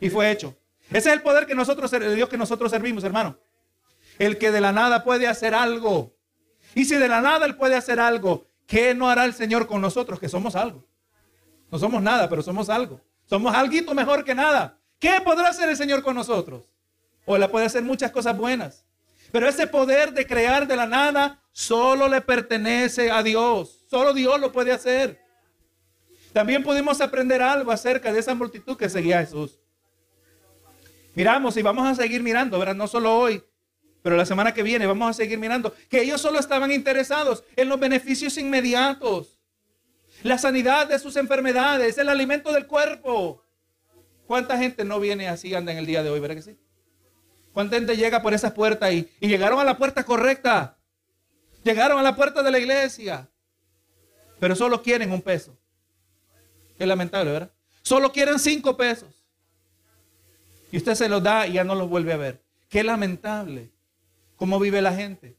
Y 0.00 0.10
fue 0.10 0.30
hecho. 0.30 0.56
Ese 0.88 1.10
es 1.10 1.14
el 1.14 1.22
poder 1.22 1.46
que 1.46 1.54
nosotros, 1.54 1.92
el 1.92 2.16
Dios 2.16 2.28
que 2.28 2.36
nosotros 2.36 2.70
servimos, 2.70 3.04
hermano. 3.04 3.38
El 4.18 4.38
que 4.38 4.50
de 4.50 4.60
la 4.60 4.72
nada 4.72 5.04
puede 5.04 5.28
hacer 5.28 5.54
algo. 5.54 6.14
Y 6.74 6.84
si 6.84 6.96
de 6.96 7.08
la 7.08 7.20
nada 7.20 7.46
Él 7.46 7.56
puede 7.56 7.76
hacer 7.76 8.00
algo, 8.00 8.46
¿qué 8.66 8.94
no 8.94 9.08
hará 9.08 9.24
el 9.24 9.34
Señor 9.34 9.66
con 9.66 9.80
nosotros 9.80 10.18
que 10.18 10.28
somos 10.28 10.56
algo? 10.56 10.84
No 11.70 11.78
somos 11.78 12.02
nada, 12.02 12.28
pero 12.28 12.42
somos 12.42 12.68
algo. 12.68 13.00
Somos 13.26 13.54
algo 13.54 13.94
mejor 13.94 14.24
que 14.24 14.34
nada. 14.34 14.78
¿Qué 14.98 15.20
podrá 15.24 15.48
hacer 15.48 15.68
el 15.68 15.76
Señor 15.76 16.02
con 16.02 16.16
nosotros? 16.16 16.64
O 17.24 17.38
le 17.38 17.48
puede 17.48 17.66
hacer 17.66 17.82
muchas 17.82 18.10
cosas 18.10 18.36
buenas. 18.36 18.84
Pero 19.30 19.48
ese 19.48 19.66
poder 19.68 20.12
de 20.12 20.26
crear 20.26 20.66
de 20.66 20.76
la 20.76 20.86
nada 20.86 21.40
solo 21.52 22.08
le 22.08 22.20
pertenece 22.20 23.10
a 23.10 23.22
Dios. 23.22 23.84
Solo 23.88 24.12
Dios 24.12 24.40
lo 24.40 24.50
puede 24.50 24.72
hacer. 24.72 25.20
También 26.32 26.62
pudimos 26.64 27.00
aprender 27.00 27.40
algo 27.40 27.70
acerca 27.70 28.12
de 28.12 28.18
esa 28.18 28.34
multitud 28.34 28.76
que 28.76 28.88
seguía 28.88 29.18
a 29.18 29.24
Jesús. 29.24 29.59
Miramos 31.14 31.56
y 31.56 31.62
vamos 31.62 31.86
a 31.88 31.94
seguir 31.94 32.22
mirando, 32.22 32.58
¿verdad? 32.58 32.74
No 32.74 32.86
solo 32.86 33.16
hoy, 33.18 33.42
pero 34.02 34.16
la 34.16 34.26
semana 34.26 34.54
que 34.54 34.62
viene 34.62 34.86
vamos 34.86 35.10
a 35.10 35.12
seguir 35.12 35.38
mirando 35.38 35.74
que 35.88 36.02
ellos 36.02 36.20
solo 36.20 36.38
estaban 36.38 36.70
interesados 36.72 37.44
en 37.56 37.68
los 37.68 37.78
beneficios 37.78 38.38
inmediatos 38.38 39.40
la 40.22 40.38
sanidad 40.38 40.88
de 40.88 40.98
sus 40.98 41.16
enfermedades, 41.16 41.96
el 41.98 42.08
alimento 42.08 42.52
del 42.52 42.66
cuerpo. 42.66 43.42
¿Cuánta 44.26 44.58
gente 44.58 44.84
no 44.84 45.00
viene 45.00 45.28
así, 45.28 45.54
anda 45.54 45.72
en 45.72 45.78
el 45.78 45.86
día 45.86 46.02
de 46.02 46.10
hoy, 46.10 46.20
verdad 46.20 46.36
que 46.36 46.42
sí? 46.42 46.58
¿Cuánta 47.52 47.76
gente 47.76 47.96
llega 47.96 48.22
por 48.22 48.32
esas 48.32 48.52
puertas 48.52 48.92
y, 48.92 49.10
y 49.20 49.28
llegaron 49.28 49.58
a 49.58 49.64
la 49.64 49.76
puerta 49.76 50.04
correcta? 50.04 50.78
Llegaron 51.64 51.98
a 51.98 52.02
la 52.02 52.14
puerta 52.14 52.42
de 52.42 52.50
la 52.50 52.58
iglesia, 52.58 53.28
pero 54.38 54.54
solo 54.54 54.82
quieren 54.82 55.10
un 55.10 55.20
peso. 55.20 55.58
Qué 56.78 56.86
lamentable, 56.86 57.32
¿verdad? 57.32 57.50
Solo 57.82 58.12
quieren 58.12 58.38
cinco 58.38 58.76
pesos. 58.76 59.19
Y 60.72 60.76
usted 60.76 60.94
se 60.94 61.08
los 61.08 61.22
da 61.22 61.46
y 61.46 61.54
ya 61.54 61.64
no 61.64 61.74
los 61.74 61.88
vuelve 61.88 62.12
a 62.12 62.16
ver. 62.16 62.42
Qué 62.68 62.84
lamentable. 62.84 63.70
¿Cómo 64.36 64.58
vive 64.58 64.80
la 64.80 64.94
gente? 64.94 65.36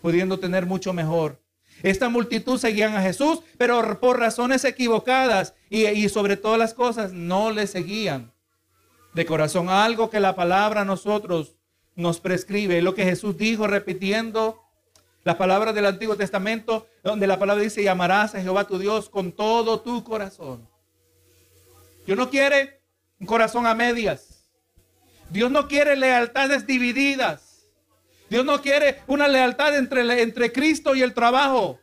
Pudiendo 0.00 0.38
tener 0.38 0.66
mucho 0.66 0.92
mejor 0.92 1.40
esta 1.82 2.08
multitud 2.08 2.58
seguían 2.58 2.96
a 2.96 3.02
Jesús, 3.02 3.40
pero 3.56 4.00
por 4.00 4.18
razones 4.18 4.64
equivocadas 4.64 5.54
y, 5.70 6.08
sobre 6.08 6.36
todas 6.36 6.58
las 6.58 6.74
cosas 6.74 7.12
no 7.12 7.50
le 7.50 7.66
seguían 7.66 8.32
de 9.14 9.26
corazón. 9.26 9.68
Algo 9.68 10.10
que 10.10 10.20
la 10.20 10.34
palabra 10.34 10.80
a 10.80 10.84
nosotros 10.84 11.54
nos 11.94 12.20
prescribe, 12.20 12.82
lo 12.82 12.94
que 12.94 13.04
Jesús 13.04 13.36
dijo 13.36 13.66
repitiendo 13.66 14.60
las 15.24 15.36
palabras 15.36 15.74
del 15.74 15.86
Antiguo 15.86 16.16
Testamento, 16.16 16.88
donde 17.04 17.26
la 17.26 17.38
palabra 17.38 17.62
dice, 17.62 17.82
llamarás 17.82 18.34
a 18.34 18.40
Jehová 18.40 18.66
tu 18.66 18.78
Dios 18.78 19.08
con 19.08 19.32
todo 19.32 19.80
tu 19.80 20.02
corazón. 20.02 20.68
Dios 22.06 22.18
no 22.18 22.30
quiere 22.30 22.80
un 23.20 23.26
corazón 23.26 23.66
a 23.66 23.74
medias. 23.74 24.37
Dios 25.30 25.50
no 25.50 25.68
quiere 25.68 25.96
lealtades 25.96 26.66
divididas. 26.66 27.66
Dios 28.30 28.44
no 28.44 28.60
quiere 28.60 29.02
una 29.06 29.28
lealtad 29.28 29.76
entre, 29.76 30.22
entre 30.22 30.52
Cristo 30.52 30.94
y 30.94 31.02
el 31.02 31.14
trabajo, 31.14 31.80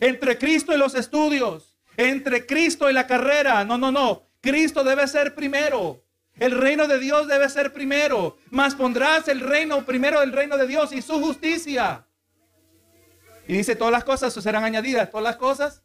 entre 0.00 0.36
Cristo 0.36 0.74
y 0.74 0.78
los 0.78 0.94
estudios, 0.94 1.76
entre 1.96 2.46
Cristo 2.46 2.90
y 2.90 2.92
la 2.92 3.06
carrera. 3.06 3.64
No, 3.64 3.78
no, 3.78 3.90
no. 3.90 4.28
Cristo 4.40 4.84
debe 4.84 5.06
ser 5.08 5.34
primero. 5.34 6.04
El 6.38 6.52
reino 6.52 6.86
de 6.86 6.98
Dios 6.98 7.26
debe 7.26 7.48
ser 7.48 7.72
primero. 7.72 8.38
Mas 8.50 8.74
pondrás 8.74 9.28
el 9.28 9.40
reino 9.40 9.84
primero 9.84 10.20
del 10.20 10.32
reino 10.32 10.56
de 10.56 10.66
Dios 10.66 10.92
y 10.92 11.02
su 11.02 11.20
justicia. 11.20 12.06
Y 13.46 13.54
dice, 13.54 13.74
todas 13.74 13.92
las 13.92 14.04
cosas 14.04 14.32
serán 14.34 14.62
añadidas, 14.62 15.10
todas 15.10 15.24
las 15.24 15.36
cosas 15.36 15.82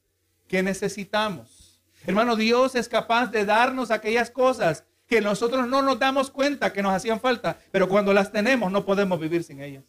que 0.47 0.61
necesitamos. 0.61 1.81
Hermano, 2.05 2.35
Dios 2.35 2.75
es 2.75 2.89
capaz 2.89 3.27
de 3.27 3.45
darnos 3.45 3.89
aquellas 3.89 4.29
cosas 4.29 4.83
que 5.13 5.21
nosotros 5.21 5.67
no 5.67 5.83
nos 5.83 5.99
damos 5.99 6.31
cuenta 6.31 6.73
que 6.73 6.81
nos 6.81 6.91
hacían 6.91 7.19
falta, 7.19 7.59
pero 7.71 7.87
cuando 7.87 8.11
las 8.15 8.31
tenemos 8.31 8.71
no 8.71 8.83
podemos 8.83 9.19
vivir 9.19 9.43
sin 9.43 9.61
ellas. 9.61 9.83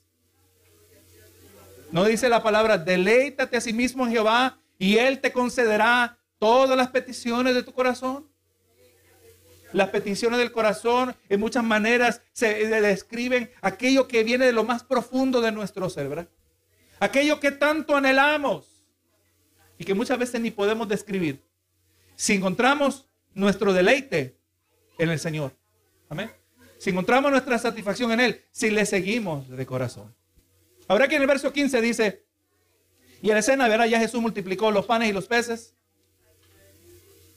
No 1.90 2.04
dice 2.04 2.28
la 2.28 2.42
palabra, 2.42 2.76
deleítate 2.76 3.56
a 3.56 3.60
sí 3.62 3.72
mismo 3.72 4.04
en 4.04 4.12
Jehová 4.12 4.58
y 4.78 4.98
Él 4.98 5.20
te 5.22 5.32
concederá 5.32 6.18
todas 6.38 6.76
las 6.76 6.88
peticiones 6.90 7.54
de 7.54 7.62
tu 7.62 7.72
corazón. 7.72 8.28
Las 9.72 9.88
peticiones 9.88 10.38
del 10.38 10.52
corazón 10.52 11.16
en 11.30 11.40
muchas 11.40 11.64
maneras 11.64 12.20
se 12.34 12.52
describen 12.82 13.50
aquello 13.62 14.06
que 14.06 14.24
viene 14.24 14.44
de 14.44 14.52
lo 14.52 14.64
más 14.64 14.84
profundo 14.84 15.40
de 15.40 15.52
nuestro 15.52 15.88
ser, 15.88 16.28
Aquello 17.00 17.40
que 17.40 17.50
tanto 17.50 17.96
anhelamos 17.96 18.84
y 19.78 19.84
que 19.86 19.94
muchas 19.94 20.18
veces 20.18 20.38
ni 20.38 20.50
podemos 20.50 20.86
describir. 20.86 21.42
Si 22.14 22.34
encontramos 22.34 23.08
nuestro 23.32 23.72
deleite 23.72 24.43
en 24.98 25.10
el 25.10 25.18
Señor. 25.18 25.52
Amén. 26.08 26.30
Si 26.78 26.90
encontramos 26.90 27.30
nuestra 27.30 27.58
satisfacción 27.58 28.12
en 28.12 28.20
Él, 28.20 28.44
si 28.50 28.70
le 28.70 28.84
seguimos 28.84 29.48
de 29.48 29.66
corazón. 29.66 30.14
Ahora 30.86 31.08
que 31.08 31.16
en 31.16 31.22
el 31.22 31.28
verso 31.28 31.52
15 31.52 31.80
dice, 31.80 32.24
y 33.24 33.28
en 33.28 33.36
la 33.36 33.40
escena, 33.40 33.68
verá, 33.68 33.86
ya 33.86 33.98
Jesús 33.98 34.20
multiplicó 34.20 34.70
los 34.70 34.84
panes 34.84 35.08
y 35.08 35.12
los 35.14 35.26
peces. 35.26 35.72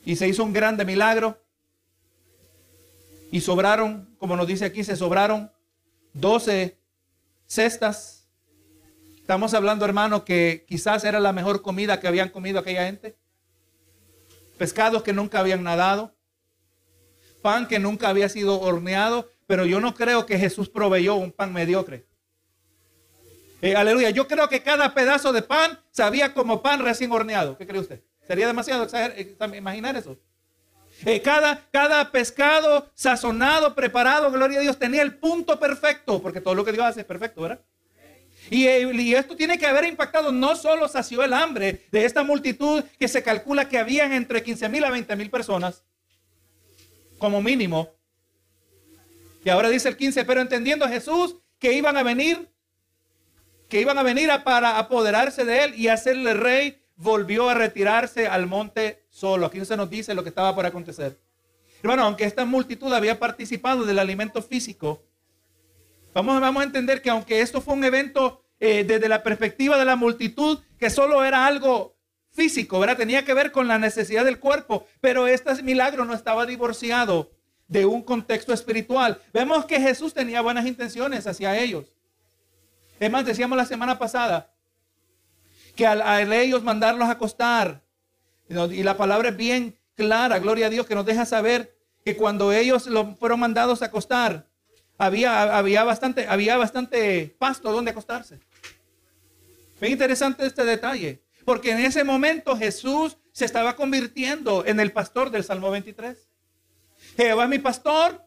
Y 0.03 0.17
se 0.17 0.27
hizo 0.27 0.43
un 0.43 0.51
grande 0.51 0.83
milagro. 0.83 1.41
Y 3.31 3.39
sobraron, 3.39 4.13
como 4.17 4.35
nos 4.35 4.47
dice 4.47 4.65
aquí, 4.65 4.83
se 4.83 4.97
sobraron 4.97 5.49
12 6.11 6.77
cestas. 7.45 8.27
Estamos 9.15 9.53
hablando, 9.53 9.85
hermano, 9.85 10.25
que 10.25 10.65
quizás 10.67 11.05
era 11.05 11.21
la 11.21 11.31
mejor 11.31 11.61
comida 11.61 12.01
que 12.01 12.09
habían 12.09 12.31
comido 12.31 12.59
aquella 12.59 12.85
gente. 12.85 13.17
Pescados 14.57 15.03
que 15.03 15.13
nunca 15.13 15.39
habían 15.39 15.63
nadado. 15.63 16.16
Pan 17.41 17.67
que 17.67 17.79
nunca 17.79 18.09
había 18.09 18.29
sido 18.29 18.59
horneado. 18.59 19.29
Pero 19.45 19.65
yo 19.65 19.79
no 19.79 19.93
creo 19.93 20.25
que 20.25 20.37
Jesús 20.37 20.69
proveyó 20.69 21.15
un 21.15 21.31
pan 21.31 21.53
mediocre. 21.53 22.05
Eh, 23.61 23.75
aleluya. 23.75 24.09
Yo 24.09 24.27
creo 24.27 24.47
que 24.49 24.61
cada 24.61 24.93
pedazo 24.93 25.33
de 25.33 25.41
pan 25.41 25.79
sabía 25.91 26.33
como 26.33 26.61
pan 26.61 26.81
recién 26.81 27.11
horneado. 27.11 27.57
¿Qué 27.57 27.65
cree 27.65 27.81
usted? 27.81 28.01
Sería 28.27 28.47
demasiado 28.47 28.87
imaginar 29.55 29.95
eso. 29.95 30.17
Eh, 31.05 31.21
cada, 31.21 31.63
cada 31.71 32.11
pescado 32.11 32.89
sazonado, 32.95 33.75
preparado, 33.75 34.31
gloria 34.31 34.59
a 34.59 34.61
Dios, 34.61 34.79
tenía 34.79 35.03
el 35.03 35.15
punto 35.15 35.59
perfecto, 35.59 36.21
porque 36.21 36.41
todo 36.41 36.55
lo 36.55 36.65
que 36.65 36.71
Dios 36.71 36.85
hace 36.85 37.01
es 37.01 37.05
perfecto, 37.05 37.41
¿verdad? 37.41 37.61
Y, 38.49 38.65
eh, 38.65 38.91
y, 38.93 39.13
esto 39.13 39.35
tiene 39.35 39.59
que 39.59 39.67
haber 39.67 39.85
impactado, 39.85 40.31
no 40.31 40.55
solo 40.55 40.87
sació 40.87 41.23
el 41.23 41.33
hambre 41.33 41.85
de 41.91 42.05
esta 42.05 42.23
multitud 42.23 42.83
que 42.97 43.07
se 43.07 43.21
calcula 43.21 43.67
que 43.67 43.77
habían 43.77 44.13
entre 44.13 44.41
15 44.41 44.69
mil 44.69 44.83
a 44.85 44.89
20 44.89 45.15
mil 45.17 45.29
personas, 45.29 45.83
como 47.17 47.41
mínimo. 47.41 47.89
Y 49.43 49.49
ahora 49.49 49.69
dice 49.69 49.89
el 49.89 49.97
15, 49.97 50.25
pero 50.25 50.41
entendiendo 50.41 50.87
Jesús 50.87 51.37
que 51.59 51.73
iban 51.73 51.97
a 51.97 52.03
venir, 52.03 52.49
que 53.69 53.81
iban 53.81 53.97
a 53.97 54.03
venir 54.03 54.31
a, 54.31 54.43
para 54.43 54.77
apoderarse 54.77 55.45
de 55.45 55.63
él 55.63 55.75
y 55.75 55.87
hacerle 55.87 56.33
rey, 56.33 56.83
volvió 56.95 57.49
a 57.49 57.53
retirarse 57.53 58.27
al 58.27 58.47
monte 58.47 59.05
solo. 59.09 59.45
Aquí 59.45 59.59
no 59.59 59.65
se 59.65 59.77
nos 59.77 59.89
dice 59.89 60.13
lo 60.13 60.23
que 60.23 60.29
estaba 60.29 60.53
por 60.53 60.65
acontecer. 60.65 61.19
Hermano, 61.81 62.03
aunque 62.03 62.25
esta 62.25 62.45
multitud 62.45 62.91
había 62.91 63.19
participado 63.19 63.85
del 63.85 63.99
alimento 63.99 64.41
físico, 64.41 65.03
vamos, 66.13 66.41
vamos 66.41 66.61
a 66.61 66.65
entender 66.65 67.01
que 67.01 67.09
aunque 67.09 67.41
esto 67.41 67.61
fue 67.61 67.75
un 67.75 67.83
evento 67.83 68.43
eh, 68.59 68.83
desde 68.83 69.07
la 69.07 69.21
perspectiva 69.21 69.77
de 69.77 69.85
la 69.85 69.95
multitud, 69.95 70.59
que 70.79 70.89
solo 70.89 71.23
era 71.23 71.45
algo 71.45 71.96
físico, 72.37 72.79
¿verdad? 72.79 72.97
Tenía 72.97 73.25
que 73.25 73.33
ver 73.33 73.51
con 73.51 73.67
la 73.67 73.79
necesidad 73.79 74.23
del 74.23 74.39
cuerpo, 74.39 74.85
pero 75.01 75.25
este 75.27 75.63
milagro 75.63 76.05
no 76.05 76.13
estaba 76.13 76.45
divorciado 76.45 77.31
de 77.67 77.87
un 77.87 78.03
contexto 78.03 78.53
espiritual. 78.53 79.19
Vemos 79.33 79.65
que 79.65 79.81
Jesús 79.81 80.13
tenía 80.13 80.41
buenas 80.41 80.67
intenciones 80.67 81.25
hacia 81.25 81.57
ellos. 81.57 81.91
Es 82.99 83.11
más, 83.11 83.25
decíamos 83.25 83.57
la 83.57 83.65
semana 83.65 83.97
pasada 83.97 84.53
que 85.75 85.87
al, 85.87 86.31
ellos 86.31 86.63
mandarlos 86.63 87.07
a 87.07 87.13
acostar, 87.13 87.81
y 88.47 88.83
la 88.83 88.95
palabra 88.97 89.29
es 89.29 89.37
bien 89.37 89.75
clara, 89.95 90.37
gloria 90.37 90.67
a 90.67 90.69
Dios, 90.69 90.85
que 90.85 90.95
nos 90.95 91.05
deja 91.05 91.25
saber 91.25 91.75
que 92.05 92.15
cuando 92.15 92.53
ellos 92.53 92.87
fueron 93.19 93.39
mandados 93.39 93.81
a 93.81 93.85
acostar, 93.85 94.47
había, 94.99 95.57
había, 95.57 95.83
bastante, 95.83 96.27
había 96.27 96.55
bastante 96.55 97.35
pasto 97.39 97.71
donde 97.71 97.91
acostarse. 97.91 98.39
Fue 99.79 99.89
interesante 99.89 100.45
este 100.45 100.63
detalle, 100.65 101.21
porque 101.47 101.71
en 101.71 101.79
ese 101.79 102.03
momento 102.03 102.57
Jesús 102.57 103.15
se 103.31 103.45
estaba 103.45 103.77
convirtiendo 103.77 104.65
en 104.65 104.81
el 104.81 104.91
pastor 104.91 105.31
del 105.31 105.45
Salmo 105.45 105.71
23. 105.71 106.27
Jehová 107.15 107.43
es 107.45 107.49
mi 107.49 107.59
pastor, 107.59 108.21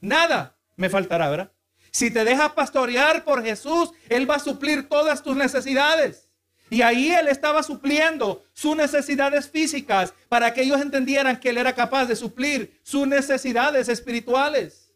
nada 0.00 0.56
me 0.76 0.88
faltará, 0.88 1.28
¿verdad? 1.28 1.52
Si 1.90 2.12
te 2.12 2.24
dejas 2.24 2.52
pastorear 2.52 3.24
por 3.24 3.42
Jesús, 3.42 3.90
Él 4.08 4.30
va 4.30 4.36
a 4.36 4.38
suplir 4.38 4.88
todas 4.88 5.20
tus 5.20 5.34
necesidades. 5.34 6.28
Y 6.70 6.82
ahí 6.82 7.10
Él 7.10 7.26
estaba 7.26 7.60
supliendo 7.64 8.44
sus 8.52 8.76
necesidades 8.76 9.50
físicas 9.50 10.14
para 10.28 10.54
que 10.54 10.62
ellos 10.62 10.80
entendieran 10.80 11.40
que 11.40 11.48
Él 11.48 11.58
era 11.58 11.74
capaz 11.74 12.06
de 12.06 12.14
suplir 12.14 12.78
sus 12.84 13.04
necesidades 13.04 13.88
espirituales. 13.88 14.92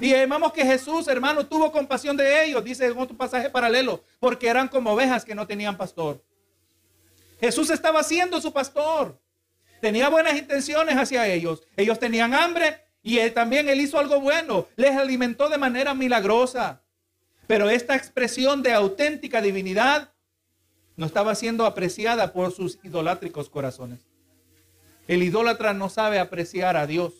Y 0.00 0.10
vemos 0.10 0.52
que 0.52 0.66
Jesús, 0.66 1.06
hermano, 1.06 1.46
tuvo 1.46 1.70
compasión 1.70 2.16
de 2.16 2.46
ellos, 2.46 2.64
dice 2.64 2.86
en 2.86 2.98
otro 2.98 3.16
pasaje 3.16 3.48
paralelo, 3.48 4.02
porque 4.18 4.48
eran 4.48 4.66
como 4.66 4.90
ovejas 4.90 5.24
que 5.24 5.36
no 5.36 5.46
tenían 5.46 5.76
pastor. 5.76 6.20
Jesús 7.44 7.68
estaba 7.68 8.02
siendo 8.02 8.40
su 8.40 8.54
pastor. 8.54 9.20
Tenía 9.82 10.08
buenas 10.08 10.34
intenciones 10.34 10.96
hacia 10.96 11.26
ellos. 11.28 11.62
Ellos 11.76 11.98
tenían 11.98 12.32
hambre 12.32 12.80
y 13.02 13.18
él, 13.18 13.34
también 13.34 13.68
él 13.68 13.82
hizo 13.82 13.98
algo 13.98 14.18
bueno, 14.18 14.66
les 14.76 14.96
alimentó 14.96 15.50
de 15.50 15.58
manera 15.58 15.92
milagrosa. 15.92 16.80
Pero 17.46 17.68
esta 17.68 17.96
expresión 17.96 18.62
de 18.62 18.72
auténtica 18.72 19.42
divinidad 19.42 20.14
no 20.96 21.04
estaba 21.04 21.34
siendo 21.34 21.66
apreciada 21.66 22.32
por 22.32 22.50
sus 22.50 22.78
idolátricos 22.82 23.50
corazones. 23.50 24.00
El 25.06 25.22
idólatra 25.22 25.74
no 25.74 25.90
sabe 25.90 26.18
apreciar 26.18 26.78
a 26.78 26.86
Dios. 26.86 27.12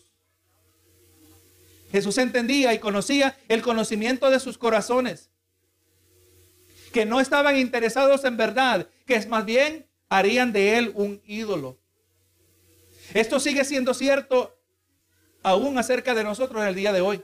Jesús 1.91 2.17
entendía 2.17 2.73
y 2.73 2.79
conocía 2.79 3.37
el 3.47 3.61
conocimiento 3.61 4.31
de 4.31 4.39
sus 4.39 4.57
corazones, 4.57 5.29
que 6.91 7.05
no 7.05 7.19
estaban 7.19 7.57
interesados 7.57 8.23
en 8.23 8.37
verdad, 8.37 8.87
que 9.05 9.17
es 9.17 9.27
más 9.27 9.45
bien 9.45 9.85
harían 10.09 10.51
de 10.51 10.77
él 10.77 10.91
un 10.95 11.21
ídolo. 11.25 11.77
Esto 13.13 13.39
sigue 13.39 13.63
siendo 13.65 13.93
cierto 13.93 14.57
aún 15.43 15.77
acerca 15.77 16.13
de 16.13 16.23
nosotros 16.23 16.61
en 16.61 16.69
el 16.69 16.75
día 16.75 16.91
de 16.91 17.01
hoy. 17.01 17.23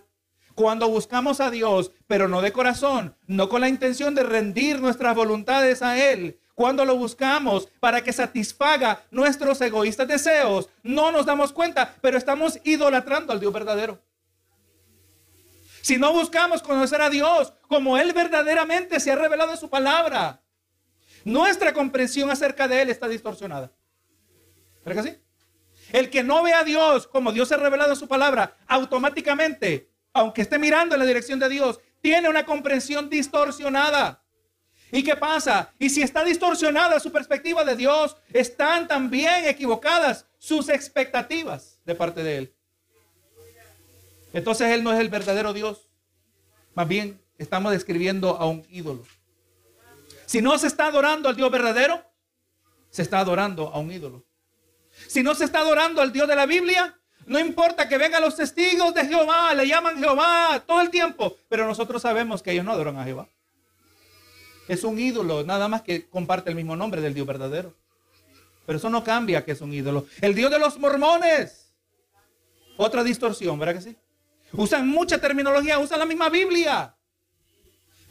Cuando 0.54 0.90
buscamos 0.90 1.40
a 1.40 1.50
Dios, 1.50 1.92
pero 2.08 2.28
no 2.28 2.42
de 2.42 2.52
corazón, 2.52 3.16
no 3.26 3.50
con 3.50 3.62
la 3.62 3.70
intención 3.70 4.14
de 4.14 4.24
rendir 4.24 4.80
nuestras 4.80 5.16
voluntades 5.16 5.82
a 5.82 5.98
Él, 5.98 6.40
cuando 6.54 6.86
lo 6.86 6.96
buscamos 6.96 7.68
para 7.80 8.04
que 8.04 8.14
satisfaga 8.14 9.04
nuestros 9.10 9.60
egoístas 9.62 10.08
deseos, 10.08 10.70
no 10.84 11.12
nos 11.12 11.26
damos 11.26 11.54
cuenta, 11.54 11.96
pero 12.02 12.18
estamos 12.18 12.60
idolatrando 12.64 13.34
al 13.34 13.40
Dios 13.40 13.54
verdadero. 13.54 14.00
Si 15.82 15.98
no 15.98 16.14
buscamos 16.14 16.62
conocer 16.62 17.02
a 17.02 17.10
Dios 17.10 17.54
como 17.68 17.98
Él 17.98 18.14
verdaderamente 18.14 19.00
se 19.00 19.12
ha 19.12 19.16
revelado 19.16 19.54
en 19.54 19.58
su 19.58 19.70
palabra, 19.70 20.44
nuestra 21.24 21.74
comprensión 21.74 22.30
acerca 22.30 22.68
de 22.68 22.82
Él 22.82 22.90
está 22.90 23.08
distorsionada. 23.08 23.72
¿Verdad 24.86 25.04
que 25.04 25.10
sí? 25.10 25.18
El 25.92 26.10
que 26.10 26.24
no 26.24 26.42
ve 26.44 26.54
a 26.54 26.64
Dios 26.64 27.08
como 27.08 27.32
Dios 27.32 27.50
se 27.50 27.56
ha 27.56 27.58
revelado 27.58 27.92
en 27.92 27.98
su 27.98 28.08
palabra, 28.08 28.56
automáticamente, 28.68 29.90
aunque 30.14 30.42
esté 30.42 30.58
mirando 30.58 30.96
en 30.96 31.00
la 31.00 31.06
dirección 31.06 31.40
de 31.40 31.50
Dios, 31.50 31.80
tiene 32.02 32.30
una 32.30 32.46
comprensión 32.46 33.10
distorsionada. 33.10 34.24
¿Y 34.92 35.04
qué 35.04 35.16
pasa? 35.16 35.72
Y 35.80 35.90
si 35.90 36.02
está 36.02 36.24
distorsionada 36.24 37.00
su 37.00 37.12
perspectiva 37.12 37.64
de 37.64 37.76
Dios, 37.76 38.18
están 38.34 38.88
también 38.88 39.46
equivocadas 39.46 40.26
sus 40.38 40.68
expectativas 40.70 41.80
de 41.86 41.96
parte 41.96 42.24
de 42.24 42.38
Él. 42.38 42.56
Entonces 44.34 44.70
Él 44.70 44.84
no 44.84 44.92
es 44.92 45.00
el 45.00 45.10
verdadero 45.10 45.54
Dios. 45.54 45.88
Más 46.74 46.88
bien 46.88 47.22
estamos 47.38 47.72
describiendo 47.72 48.38
a 48.38 48.46
un 48.48 48.66
ídolo. 48.70 49.04
Si 50.32 50.42
no 50.42 50.58
se 50.58 50.68
está 50.68 50.86
adorando 50.86 51.28
al 51.28 51.36
Dios 51.36 51.52
verdadero, 51.52 52.02
se 52.90 53.02
está 53.02 53.20
adorando 53.20 53.68
a 53.68 53.80
un 53.80 53.92
ídolo. 53.92 54.26
Si 55.10 55.24
no 55.24 55.36
se 55.36 55.44
está 55.44 55.60
adorando 55.60 56.02
al 56.02 56.14
Dios 56.14 56.26
de 56.26 56.38
la 56.38 56.46
Biblia, 56.46 56.98
no 57.26 57.38
importa 57.38 57.90
que 57.90 57.98
vengan 57.98 58.22
los 58.22 58.38
testigos 58.38 58.94
de 58.94 59.08
Jehová, 59.08 59.54
le 59.54 59.68
llaman 59.68 59.98
Jehová 59.98 60.64
todo 60.66 60.80
el 60.80 60.90
tiempo, 60.90 61.36
pero 61.50 61.68
nosotros 61.68 62.02
sabemos 62.02 62.42
que 62.42 62.54
ellos 62.54 62.64
no 62.64 62.72
adoran 62.72 62.98
a 62.98 63.04
Jehová. 63.04 63.28
Es 64.70 64.86
un 64.86 64.98
ídolo, 64.98 65.44
nada 65.44 65.68
más 65.68 65.82
que 65.82 66.08
comparte 66.08 66.50
el 66.50 66.56
mismo 66.56 66.78
nombre 66.78 67.02
del 67.02 67.14
Dios 67.14 67.28
verdadero. 67.28 67.76
Pero 68.66 68.78
eso 68.78 68.90
no 68.90 69.04
cambia 69.04 69.44
que 69.44 69.52
es 69.52 69.60
un 69.60 69.74
ídolo. 69.74 70.06
El 70.22 70.34
Dios 70.34 70.50
de 70.50 70.60
los 70.60 70.80
mormones. 70.80 71.74
Otra 72.78 73.04
distorsión, 73.04 73.60
¿verdad 73.60 73.74
que 73.74 73.82
sí? 73.82 73.98
Usan 74.54 74.88
mucha 74.88 75.20
terminología, 75.20 75.78
usan 75.78 76.00
la 76.00 76.06
misma 76.06 76.30
Biblia. 76.30 76.96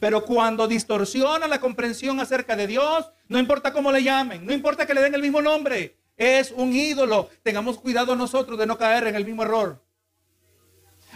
Pero 0.00 0.24
cuando 0.24 0.66
distorsiona 0.66 1.46
la 1.46 1.60
comprensión 1.60 2.18
acerca 2.20 2.56
de 2.56 2.66
Dios, 2.66 3.10
no 3.28 3.38
importa 3.38 3.72
cómo 3.72 3.92
le 3.92 4.02
llamen, 4.02 4.46
no 4.46 4.52
importa 4.52 4.86
que 4.86 4.94
le 4.94 5.02
den 5.02 5.14
el 5.14 5.20
mismo 5.20 5.42
nombre, 5.42 5.98
es 6.16 6.50
un 6.50 6.72
ídolo. 6.72 7.28
Tengamos 7.42 7.78
cuidado 7.78 8.16
nosotros 8.16 8.58
de 8.58 8.66
no 8.66 8.78
caer 8.78 9.06
en 9.06 9.14
el 9.14 9.26
mismo 9.26 9.42
error. 9.42 9.84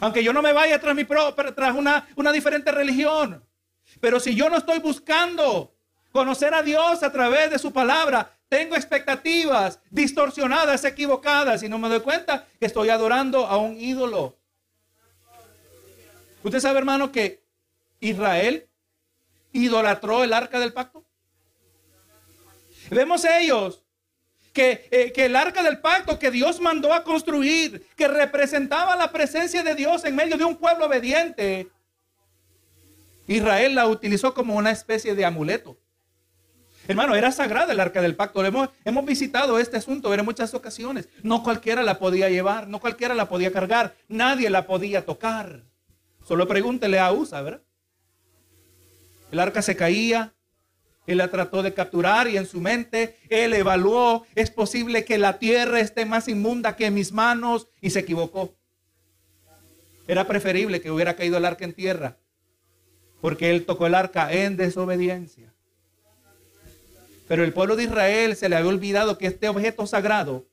Aunque 0.01 0.23
yo 0.23 0.33
no 0.33 0.43
me 0.43 0.53
vaya 0.53 0.79
tras, 0.81 0.95
mi 0.95 1.05
tras 1.05 1.75
una, 1.75 2.07
una 2.17 2.31
diferente 2.31 2.71
religión. 2.73 3.43
Pero 4.01 4.21
si 4.21 4.35
yo 4.35 4.51
no 4.51 4.59
estoy 4.59 4.81
buscando 4.81 5.75
conocer 6.13 6.53
a 6.53 6.63
Dios 6.63 7.03
a 7.03 7.11
través 7.11 7.51
de 7.51 7.59
su 7.59 7.73
palabra, 7.73 8.31
tengo 8.49 8.77
expectativas 8.77 9.81
distorsionadas, 9.91 10.85
equivocadas, 10.85 11.63
y 11.63 11.69
no 11.69 11.79
me 11.79 11.89
doy 11.89 12.01
cuenta 12.01 12.47
que 12.59 12.67
estoy 12.67 12.91
adorando 12.91 13.47
a 13.47 13.57
un 13.57 13.81
ídolo. 13.81 14.37
Usted 16.43 16.61
sabe, 16.61 16.79
hermano, 16.79 17.11
que 17.11 17.43
Israel 18.01 18.69
idolatró 19.55 20.23
el 20.23 20.35
arca 20.35 20.59
del 20.59 20.75
pacto. 20.75 21.03
Vemos 22.91 23.25
ellos 23.25 23.85
eh, 24.57 25.13
que, 25.13 25.25
el 25.25 25.35
arca 25.35 25.65
del 25.65 25.81
pacto 25.81 26.19
que 26.19 26.31
Dios 26.31 26.61
mandó 26.61 26.95
a 26.95 27.03
construir, 27.03 27.87
que 27.97 28.07
representaba 28.07 28.95
la 28.95 29.11
presencia 29.11 29.65
de 29.65 29.75
Dios 29.75 30.05
en 30.05 30.15
medio 30.15 30.37
de 30.37 30.45
un 30.45 30.57
pueblo 30.57 30.87
obediente, 30.87 31.69
Israel 33.27 33.75
la 33.75 33.89
utilizó 33.89 34.33
como 34.33 34.55
una 34.55 34.71
especie 34.71 35.15
de 35.17 35.25
amuleto. 35.25 35.77
Hermano, 36.87 37.17
era 37.17 37.33
sagrada 37.33 37.73
el 37.73 37.81
arca 37.81 38.01
del 38.03 38.15
pacto. 38.15 38.45
Hemos, 38.45 38.69
hemos 38.85 39.05
visitado 39.05 39.59
este 39.59 39.79
asunto 39.79 40.13
en 40.13 40.25
muchas 40.25 40.53
ocasiones. 40.55 41.09
No 41.23 41.43
cualquiera 41.43 41.83
la 41.83 41.99
podía 41.99 42.29
llevar, 42.29 42.69
no 42.69 42.79
cualquiera 42.79 43.15
la 43.15 43.29
podía 43.29 43.51
cargar, 43.51 43.97
nadie 44.07 44.51
la 44.51 44.67
podía 44.67 45.05
tocar. 45.05 45.65
Solo 46.23 46.47
pregúntele 46.47 47.01
a 47.01 47.11
Usa, 47.11 47.41
¿verdad? 47.43 47.63
El 49.33 49.41
arca 49.41 49.63
se 49.63 49.77
caía, 49.77 50.35
él 51.07 51.19
la 51.19 51.31
trató 51.31 51.63
de 51.63 51.75
capturar 51.75 52.29
y 52.29 52.37
en 52.37 52.47
su 52.47 52.61
mente 52.61 53.19
él 53.29 53.53
evaluó, 53.53 54.27
es 54.35 54.51
posible 54.51 55.05
que 55.05 55.19
la 55.19 55.39
tierra 55.39 55.81
esté 55.81 56.07
más 56.07 56.29
inmunda 56.29 56.77
que 56.77 56.91
mis 56.91 57.13
manos 57.13 57.69
y 57.81 57.91
se 57.91 58.01
equivocó. 58.01 58.55
Era 60.07 60.27
preferible 60.27 60.81
que 60.81 60.91
hubiera 60.91 61.15
caído 61.15 61.37
el 61.37 61.45
arca 61.45 61.65
en 61.65 61.73
tierra, 61.73 62.19
porque 63.21 63.51
él 63.51 63.65
tocó 63.67 63.87
el 63.87 63.95
arca 63.95 64.33
en 64.33 64.57
desobediencia. 64.57 65.53
Pero 67.27 67.43
el 67.43 67.53
pueblo 67.53 67.77
de 67.77 67.85
Israel 67.85 68.37
se 68.37 68.49
le 68.49 68.57
había 68.57 68.69
olvidado 68.69 69.19
que 69.19 69.27
este 69.27 69.49
objeto 69.49 69.87
sagrado 69.87 70.47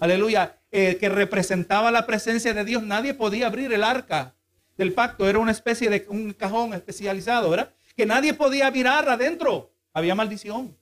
aleluya, 0.00 0.58
eh, 0.70 0.96
que 0.98 1.08
representaba 1.08 1.90
la 1.90 2.06
presencia 2.06 2.54
de 2.54 2.64
Dios, 2.64 2.82
nadie 2.82 3.14
podía 3.14 3.46
abrir 3.46 3.72
el 3.72 3.82
arca 3.82 4.35
del 4.76 4.92
pacto. 4.92 5.28
Era 5.28 5.38
una 5.38 5.52
especie 5.52 5.88
de 5.88 6.06
un 6.08 6.32
cajón 6.32 6.74
especializado, 6.74 7.50
¿verdad? 7.50 7.72
Que 7.96 8.06
nadie 8.06 8.34
podía 8.34 8.70
mirar 8.70 9.08
adentro. 9.08 9.70
Había 9.92 10.14
maldición. 10.14 10.76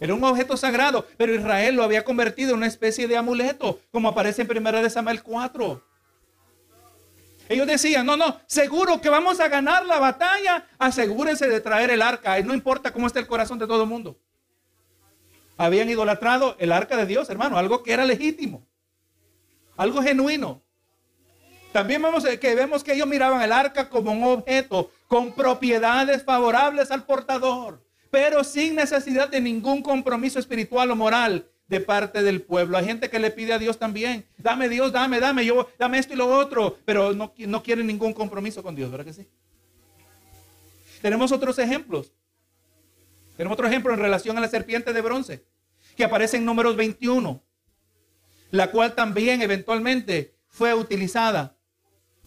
Era 0.00 0.14
un 0.14 0.24
objeto 0.24 0.56
sagrado, 0.56 1.06
pero 1.18 1.34
Israel 1.34 1.76
lo 1.76 1.84
había 1.84 2.04
convertido 2.04 2.50
en 2.50 2.56
una 2.56 2.66
especie 2.66 3.06
de 3.06 3.18
amuleto, 3.18 3.80
como 3.92 4.08
aparece 4.08 4.42
en 4.42 4.50
1 4.50 4.82
de 4.82 4.88
Samuel 4.88 5.22
4. 5.22 5.84
Ellos 7.50 7.66
decían, 7.66 8.06
no, 8.06 8.16
no, 8.16 8.40
seguro 8.46 9.00
que 9.00 9.10
vamos 9.10 9.40
a 9.40 9.48
ganar 9.48 9.84
la 9.84 9.98
batalla, 9.98 10.66
asegúrense 10.78 11.48
de 11.48 11.60
traer 11.60 11.90
el 11.90 12.00
arca, 12.00 12.38
y 12.38 12.44
no 12.44 12.54
importa 12.54 12.92
cómo 12.92 13.08
esté 13.08 13.18
el 13.18 13.26
corazón 13.26 13.58
de 13.58 13.66
todo 13.66 13.82
el 13.82 13.88
mundo. 13.88 14.16
Habían 15.58 15.90
idolatrado 15.90 16.56
el 16.58 16.72
arca 16.72 16.96
de 16.96 17.04
Dios, 17.04 17.28
hermano, 17.28 17.58
algo 17.58 17.82
que 17.82 17.92
era 17.92 18.06
legítimo, 18.06 18.66
algo 19.76 20.00
genuino. 20.00 20.62
También 21.72 22.02
vemos 22.02 22.24
que 22.24 22.54
vemos 22.54 22.82
que 22.82 22.94
ellos 22.94 23.06
miraban 23.06 23.42
el 23.42 23.52
arca 23.52 23.88
como 23.88 24.10
un 24.10 24.24
objeto 24.24 24.90
con 25.06 25.32
propiedades 25.32 26.24
favorables 26.24 26.90
al 26.90 27.04
portador, 27.04 27.84
pero 28.10 28.42
sin 28.42 28.74
necesidad 28.74 29.28
de 29.28 29.40
ningún 29.40 29.82
compromiso 29.82 30.38
espiritual 30.38 30.90
o 30.90 30.96
moral 30.96 31.46
de 31.68 31.80
parte 31.80 32.22
del 32.24 32.42
pueblo. 32.42 32.76
Hay 32.76 32.84
gente 32.84 33.08
que 33.08 33.20
le 33.20 33.30
pide 33.30 33.52
a 33.52 33.58
Dios 33.58 33.78
también, 33.78 34.26
dame 34.36 34.68
Dios, 34.68 34.90
dame, 34.90 35.20
dame, 35.20 35.44
yo, 35.44 35.68
dame 35.78 35.98
esto 35.98 36.14
y 36.14 36.16
lo 36.16 36.26
otro, 36.26 36.76
pero 36.84 37.12
no, 37.12 37.32
no 37.36 37.62
quieren 37.62 37.86
ningún 37.86 38.12
compromiso 38.12 38.62
con 38.64 38.74
Dios, 38.74 38.90
¿verdad 38.90 39.06
que 39.06 39.12
sí? 39.12 39.28
Tenemos 41.00 41.30
otros 41.30 41.58
ejemplos. 41.60 42.12
Tenemos 43.36 43.54
otro 43.54 43.68
ejemplo 43.68 43.94
en 43.94 44.00
relación 44.00 44.36
a 44.36 44.40
la 44.40 44.48
serpiente 44.48 44.92
de 44.92 45.00
bronce, 45.00 45.44
que 45.96 46.04
aparece 46.04 46.36
en 46.36 46.44
números 46.44 46.74
21, 46.74 47.40
la 48.50 48.70
cual 48.72 48.94
también 48.94 49.40
eventualmente 49.40 50.34
fue 50.48 50.74
utilizada 50.74 51.56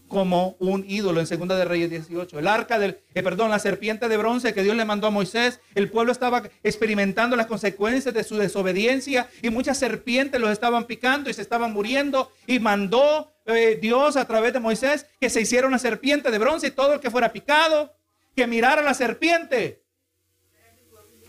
como 0.08 0.56
un 0.58 0.84
ídolo 0.88 1.20
en 1.20 1.26
Segunda 1.26 1.56
de 1.56 1.64
Reyes 1.64 1.90
18. 1.90 2.38
El 2.38 2.48
arca 2.48 2.78
del, 2.78 3.00
eh, 3.14 3.22
perdón, 3.22 3.50
la 3.50 3.58
serpiente 3.58 4.08
de 4.08 4.16
bronce 4.16 4.54
que 4.54 4.62
Dios 4.62 4.76
le 4.76 4.84
mandó 4.84 5.06
a 5.06 5.10
Moisés. 5.10 5.60
El 5.74 5.90
pueblo 5.90 6.12
estaba 6.12 6.42
experimentando 6.62 7.36
las 7.36 7.46
consecuencias 7.46 8.14
de 8.14 8.24
su 8.24 8.36
desobediencia 8.36 9.28
y 9.42 9.50
muchas 9.50 9.78
serpientes 9.78 10.40
los 10.40 10.50
estaban 10.50 10.84
picando 10.84 11.30
y 11.30 11.34
se 11.34 11.42
estaban 11.42 11.72
muriendo. 11.72 12.30
Y 12.46 12.58
mandó 12.60 13.32
eh, 13.46 13.78
Dios 13.80 14.16
a 14.16 14.26
través 14.26 14.52
de 14.52 14.60
Moisés 14.60 15.06
que 15.20 15.30
se 15.30 15.40
hiciera 15.40 15.66
una 15.66 15.78
serpiente 15.78 16.30
de 16.30 16.38
bronce 16.38 16.68
y 16.68 16.70
todo 16.70 16.94
el 16.94 17.00
que 17.00 17.10
fuera 17.10 17.32
picado, 17.32 17.96
que 18.36 18.46
mirara 18.46 18.82
la 18.82 18.94
serpiente. 18.94 19.84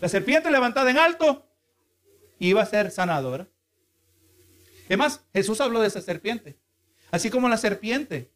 La 0.00 0.08
serpiente 0.08 0.50
levantada 0.50 0.90
en 0.90 0.98
alto 0.98 1.48
iba 2.38 2.62
a 2.62 2.66
ser 2.66 2.90
sanado, 2.90 3.30
¿verdad? 3.30 3.48
Es 4.88 4.98
más, 4.98 5.24
Jesús 5.32 5.60
habló 5.60 5.80
de 5.80 5.88
esa 5.88 6.00
serpiente. 6.00 6.58
Así 7.10 7.30
como 7.30 7.48
la 7.48 7.56
serpiente 7.56 8.30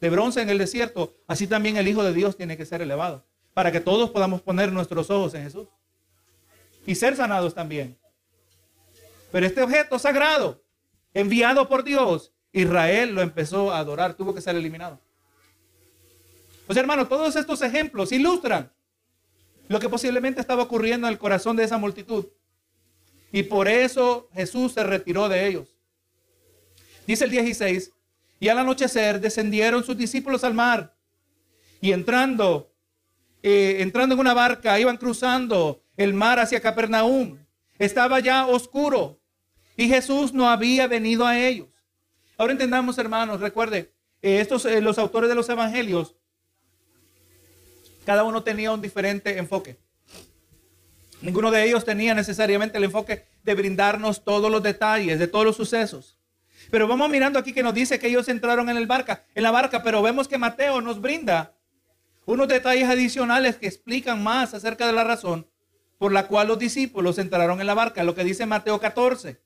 de 0.00 0.10
bronce 0.10 0.42
en 0.42 0.50
el 0.50 0.58
desierto, 0.58 1.16
así 1.26 1.46
también 1.46 1.76
el 1.76 1.88
Hijo 1.88 2.02
de 2.02 2.12
Dios 2.12 2.36
tiene 2.36 2.56
que 2.56 2.66
ser 2.66 2.82
elevado, 2.82 3.24
para 3.54 3.72
que 3.72 3.80
todos 3.80 4.10
podamos 4.10 4.42
poner 4.42 4.72
nuestros 4.72 5.10
ojos 5.10 5.34
en 5.34 5.44
Jesús 5.44 5.68
y 6.86 6.94
ser 6.94 7.16
sanados 7.16 7.54
también. 7.54 7.98
Pero 9.32 9.46
este 9.46 9.62
objeto 9.62 9.98
sagrado, 9.98 10.62
enviado 11.12 11.68
por 11.68 11.82
Dios, 11.84 12.32
Israel 12.52 13.14
lo 13.14 13.22
empezó 13.22 13.72
a 13.72 13.78
adorar, 13.78 14.14
tuvo 14.14 14.34
que 14.34 14.40
ser 14.40 14.56
eliminado. 14.56 15.00
Pues 16.66 16.78
hermano, 16.78 17.06
todos 17.06 17.36
estos 17.36 17.62
ejemplos 17.62 18.12
ilustran 18.12 18.72
lo 19.68 19.80
que 19.80 19.88
posiblemente 19.88 20.40
estaba 20.40 20.62
ocurriendo 20.62 21.06
en 21.06 21.12
el 21.12 21.18
corazón 21.18 21.56
de 21.56 21.64
esa 21.64 21.78
multitud. 21.78 22.26
Y 23.32 23.42
por 23.44 23.68
eso 23.68 24.28
Jesús 24.32 24.72
se 24.72 24.84
retiró 24.84 25.28
de 25.28 25.46
ellos. 25.46 25.76
Dice 27.06 27.24
el 27.24 27.30
16, 27.30 27.92
y 28.38 28.48
al 28.48 28.58
anochecer 28.58 29.20
descendieron 29.20 29.84
sus 29.84 29.96
discípulos 29.96 30.44
al 30.44 30.54
mar. 30.54 30.94
Y 31.80 31.92
entrando, 31.92 32.72
eh, 33.42 33.76
entrando 33.80 34.14
en 34.14 34.20
una 34.20 34.34
barca, 34.34 34.78
iban 34.78 34.96
cruzando 34.96 35.82
el 35.96 36.14
mar 36.14 36.38
hacia 36.38 36.60
Capernaum. 36.60 37.38
Estaba 37.78 38.20
ya 38.20 38.46
oscuro 38.46 39.20
y 39.76 39.88
Jesús 39.88 40.32
no 40.32 40.48
había 40.48 40.86
venido 40.86 41.26
a 41.26 41.38
ellos. 41.38 41.68
Ahora 42.38 42.52
entendamos, 42.52 42.98
hermanos, 42.98 43.40
recuerde, 43.40 43.92
eh, 44.22 44.40
estos, 44.40 44.64
eh, 44.64 44.80
los 44.80 44.98
autores 44.98 45.28
de 45.28 45.34
los 45.34 45.48
evangelios, 45.48 46.16
cada 48.04 48.24
uno 48.24 48.42
tenía 48.42 48.72
un 48.72 48.80
diferente 48.80 49.38
enfoque. 49.38 49.78
Ninguno 51.22 51.50
de 51.50 51.64
ellos 51.64 51.84
tenía 51.84 52.14
necesariamente 52.14 52.78
el 52.78 52.84
enfoque 52.84 53.26
de 53.42 53.54
brindarnos 53.54 54.22
todos 54.22 54.50
los 54.50 54.62
detalles 54.62 55.18
de 55.18 55.26
todos 55.26 55.44
los 55.44 55.56
sucesos. 55.56 56.15
Pero 56.70 56.88
vamos 56.88 57.08
mirando 57.10 57.38
aquí 57.38 57.52
que 57.52 57.62
nos 57.62 57.74
dice 57.74 57.98
que 57.98 58.08
ellos 58.08 58.28
entraron 58.28 58.68
en 58.68 58.76
el 58.76 58.86
barca, 58.86 59.24
en 59.34 59.42
la 59.42 59.50
barca, 59.50 59.82
pero 59.82 60.02
vemos 60.02 60.28
que 60.28 60.38
Mateo 60.38 60.80
nos 60.80 61.00
brinda 61.00 61.54
unos 62.24 62.48
detalles 62.48 62.88
adicionales 62.88 63.56
que 63.56 63.66
explican 63.66 64.22
más 64.22 64.52
acerca 64.52 64.86
de 64.86 64.92
la 64.92 65.04
razón 65.04 65.48
por 65.98 66.12
la 66.12 66.26
cual 66.26 66.48
los 66.48 66.58
discípulos 66.58 67.18
entraron 67.18 67.60
en 67.60 67.66
la 67.66 67.74
barca, 67.74 68.04
lo 68.04 68.14
que 68.14 68.24
dice 68.24 68.46
Mateo 68.46 68.78
14. 68.80 69.40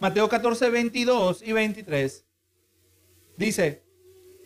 Mateo 0.00 0.28
14, 0.28 0.70
22 0.70 1.42
y 1.42 1.52
23. 1.52 2.24
Dice, 3.36 3.84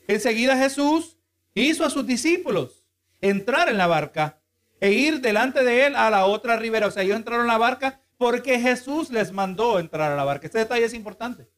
enseguida 0.07 0.57
Jesús 0.57 1.19
hizo 1.55 1.85
a 1.85 1.91
sus 1.91 2.07
discípulos 2.07 2.85
entrar 3.21 3.69
en 3.69 3.79
la 3.79 3.87
barca 3.87 4.41
e 4.81 4.93
ir 4.93 5.21
delante 5.21 5.65
de 5.65 5.87
él 5.87 5.97
a 5.97 6.11
la 6.11 6.27
otra 6.27 6.57
ribera. 6.57 6.87
O 6.87 6.91
sea, 6.91 7.03
ellos 7.03 7.17
entraron 7.17 7.43
en 7.43 7.49
la 7.49 7.59
barca 7.59 8.01
porque 8.17 8.59
Jesús 8.59 9.11
les 9.11 9.33
mandó 9.33 9.79
entrar 9.79 10.13
a 10.13 10.17
la 10.17 10.25
barca. 10.25 10.47
Este 10.47 10.59
detalle 10.59 10.85
es 10.85 10.95
importante. 10.95 11.49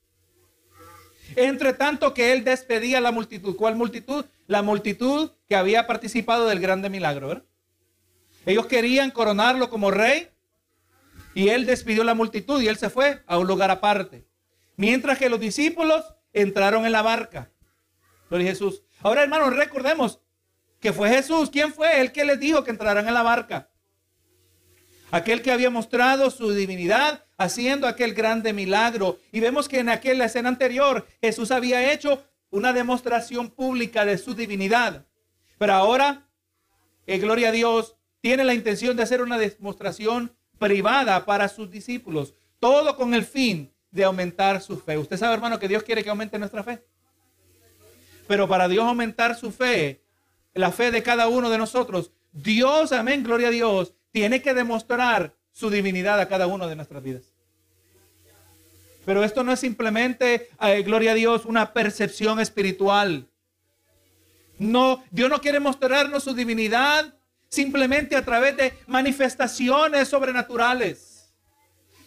Entre 1.37 1.73
tanto 1.73 2.14
que 2.14 2.33
él 2.33 2.45
despedía 2.45 2.99
a 2.99 3.01
la 3.01 3.12
multitud. 3.12 3.57
¿Cuál 3.57 3.77
multitud? 3.77 4.25
La 4.47 4.62
multitud 4.62 5.31
que 5.49 5.57
había 5.57 5.87
participado 5.87 6.47
del 6.47 6.61
grande 6.61 6.90
milagro. 6.90 7.47
Ellos 8.47 8.66
querían 8.66 9.11
coronarlo 9.11 9.71
como 9.71 9.90
rey 9.90 10.31
y 11.35 11.49
él 11.49 11.66
despidió 11.66 12.03
a 12.03 12.07
la 12.07 12.14
multitud 12.14 12.61
y 12.61 12.69
él 12.69 12.77
se 12.77 12.90
fue 12.90 13.23
a 13.27 13.38
un 13.38 13.47
lugar 13.47 13.71
aparte. 13.71 14.27
Mientras 14.77 15.19
que 15.19 15.29
los 15.29 15.40
discípulos 15.40 16.05
entraron 16.33 16.87
en 16.87 16.93
la 16.93 17.03
barca. 17.03 17.51
Gloria 18.29 18.51
Jesús. 18.51 18.83
Ahora, 19.03 19.23
hermanos, 19.23 19.55
recordemos 19.55 20.21
que 20.81 20.93
fue 20.93 21.09
Jesús. 21.09 21.51
¿Quién 21.51 21.73
fue? 21.73 22.01
El 22.01 22.12
que 22.12 22.25
les 22.25 22.40
dijo 22.40 22.64
que 22.64 22.71
entraran 22.71 23.07
en 23.07 23.14
la 23.14 23.23
barca. 23.23 23.69
Aquel 25.11 25.42
que 25.42 25.51
había 25.51 25.70
mostrado 25.70 26.31
su 26.31 26.53
divinidad 26.53 27.25
haciendo 27.37 27.87
aquel 27.88 28.14
grande 28.14 28.53
milagro. 28.53 29.18
Y 29.33 29.40
vemos 29.40 29.68
que 29.68 29.81
en 29.81 29.88
aquella 29.88 30.27
escena 30.27 30.51
anterior 30.51 31.07
Jesús 31.20 31.51
había 31.51 31.92
hecho 31.92 32.23
una 32.51 32.73
demostración 32.73 33.49
pública 33.51 34.05
de 34.05 34.18
su 34.18 34.35
divinidad. 34.35 35.07
Pero 35.59 35.73
ahora, 35.73 36.29
eh, 37.07 37.18
gloria 37.18 37.49
a 37.49 37.53
Dios, 37.53 37.96
tiene 38.20 38.44
la 38.44 38.55
intención 38.55 38.96
de 38.96 39.03
hacer 39.03 39.23
una 39.23 39.38
demostración 39.38 40.37
privada 40.59 41.25
para 41.25 41.49
sus 41.49 41.70
discípulos. 41.70 42.35
Todo 42.59 42.94
con 42.96 43.14
el 43.14 43.25
fin 43.25 43.73
de 43.90 44.05
aumentar 44.05 44.61
su 44.61 44.79
fe. 44.79 44.99
Usted 44.99 45.16
sabe, 45.16 45.35
hermano, 45.35 45.59
que 45.59 45.68
Dios 45.68 45.83
quiere 45.83 46.05
que 46.05 46.11
aumente 46.11 46.38
nuestra 46.38 46.62
fe. 46.62 46.85
Pero 48.29 48.46
para 48.46 48.68
Dios 48.68 48.85
aumentar 48.85 49.35
su 49.37 49.51
fe, 49.51 50.05
la 50.55 50.70
fe 50.70 50.90
de 50.90 51.03
cada 51.03 51.29
uno 51.29 51.51
de 51.51 51.59
nosotros, 51.59 52.12
Dios, 52.33 52.92
amén, 52.92 53.25
gloria 53.25 53.49
a 53.49 53.51
Dios, 53.51 53.94
tiene 54.12 54.42
que 54.42 54.55
demostrar 54.55 55.35
su 55.53 55.70
divinidad 55.70 56.20
a 56.20 56.29
cada 56.29 56.46
uno 56.46 56.68
de 56.68 56.77
nuestras 56.77 57.03
vidas. 57.03 57.25
Pero 59.05 59.25
esto 59.25 59.42
no 59.42 59.53
es 59.53 59.61
simplemente, 59.61 60.51
eh, 60.61 60.83
gloria 60.83 61.12
a 61.12 61.14
Dios, 61.14 61.44
una 61.44 61.73
percepción 61.73 62.38
espiritual. 62.38 63.29
No, 64.59 65.03
Dios 65.11 65.31
no 65.31 65.40
quiere 65.40 65.59
mostrarnos 65.59 66.25
su 66.25 66.35
divinidad 66.35 67.14
simplemente 67.49 68.14
a 68.14 68.25
través 68.25 68.57
de 68.57 68.75
manifestaciones 68.87 70.09
sobrenaturales. 70.09 71.35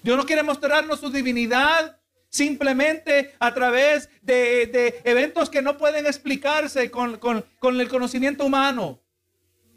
Dios 0.03 0.17
no 0.17 0.25
quiere 0.25 0.43
mostrarnos 0.43 0.99
su 0.99 1.09
divinidad 1.09 1.99
simplemente 2.29 3.33
a 3.39 3.53
través 3.53 4.09
de, 4.21 5.01
eventos 5.03 5.49
que 5.49 5.61
no 5.61 5.77
pueden 5.77 6.05
explicarse 6.05 6.89
con, 6.91 7.17
con 7.17 7.81
el 7.81 7.89
conocimiento 7.89 8.45
humano. 8.45 9.01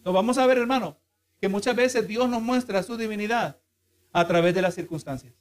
Lo 0.04 0.12
vamos 0.12 0.38
a 0.38 0.46
ver, 0.46 0.58
hermano, 0.58 0.98
que 1.40 1.48
muchas 1.48 1.76
veces 1.76 2.06
Dios 2.06 2.28
nos 2.28 2.42
muestra 2.42 2.82
su 2.82 2.96
divinidad 2.96 3.58
a 4.12 4.26
través 4.26 4.54
de 4.54 4.62
las 4.62 4.74
circunstancias. 4.74 5.34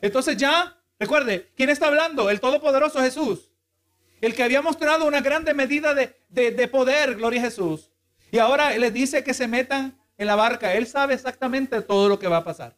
Entonces 0.00 0.36
ya, 0.36 0.78
recuerde, 0.98 1.50
¿quién 1.56 1.70
está 1.70 1.88
hablando? 1.88 2.30
El 2.30 2.40
Todopoderoso 2.40 3.00
Jesús. 3.00 3.50
El 4.20 4.34
que 4.34 4.42
había 4.42 4.62
mostrado 4.62 5.06
una 5.06 5.20
grande 5.20 5.52
medida 5.54 5.94
de, 5.94 6.68
poder, 6.68 7.16
gloria 7.16 7.40
a 7.40 7.44
Jesús. 7.44 7.90
Y 8.30 8.38
ahora 8.38 8.76
les 8.76 8.92
dice 8.92 9.22
que 9.22 9.34
se 9.34 9.46
metan 9.46 9.98
en 10.18 10.26
la 10.26 10.36
barca. 10.36 10.74
Él 10.74 10.86
sabe 10.86 11.14
exactamente 11.14 11.80
todo 11.82 12.08
lo 12.08 12.18
que 12.18 12.28
va 12.28 12.38
a 12.38 12.44
pasar. 12.44 12.76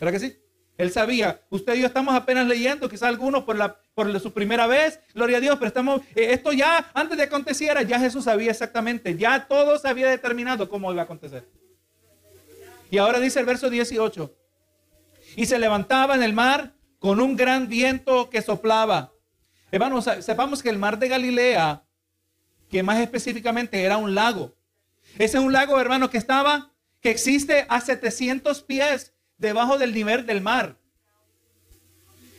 ¿Verdad 0.00 0.12
que 0.12 0.18
sí? 0.18 0.36
Él 0.80 0.90
sabía. 0.90 1.42
Usted 1.50 1.74
y 1.74 1.80
yo 1.80 1.86
estamos 1.86 2.14
apenas 2.14 2.46
leyendo, 2.46 2.88
quizás 2.88 3.10
algunos 3.10 3.44
por, 3.44 3.54
la, 3.54 3.76
por 3.94 4.18
su 4.18 4.32
primera 4.32 4.66
vez, 4.66 4.98
gloria 5.12 5.36
a 5.36 5.40
Dios, 5.40 5.56
pero 5.56 5.68
estamos, 5.68 6.00
eh, 6.14 6.32
esto 6.32 6.52
ya, 6.52 6.90
antes 6.94 7.18
de 7.18 7.24
aconteciera, 7.24 7.82
ya 7.82 8.00
Jesús 8.00 8.24
sabía 8.24 8.50
exactamente, 8.50 9.14
ya 9.14 9.46
todo 9.46 9.78
se 9.78 9.88
había 9.88 10.08
determinado 10.08 10.70
cómo 10.70 10.90
iba 10.90 11.02
a 11.02 11.04
acontecer. 11.04 11.46
Y 12.90 12.96
ahora 12.96 13.20
dice 13.20 13.40
el 13.40 13.44
verso 13.44 13.68
18, 13.68 14.34
y 15.36 15.44
se 15.44 15.58
levantaba 15.58 16.14
en 16.14 16.22
el 16.22 16.32
mar 16.32 16.72
con 16.98 17.20
un 17.20 17.36
gran 17.36 17.68
viento 17.68 18.30
que 18.30 18.40
soplaba. 18.40 19.12
Hermanos, 19.70 20.08
sepamos 20.20 20.62
que 20.62 20.70
el 20.70 20.78
mar 20.78 20.98
de 20.98 21.08
Galilea, 21.08 21.84
que 22.70 22.82
más 22.82 23.00
específicamente 23.00 23.82
era 23.82 23.98
un 23.98 24.14
lago, 24.14 24.56
ese 25.18 25.36
es 25.36 25.44
un 25.44 25.52
lago, 25.52 25.78
hermano, 25.78 26.08
que 26.08 26.16
estaba, 26.16 26.72
que 27.02 27.10
existe 27.10 27.66
a 27.68 27.82
700 27.82 28.62
pies 28.62 29.12
debajo 29.40 29.78
del 29.78 29.92
nivel 29.92 30.26
del 30.26 30.40
mar. 30.40 30.76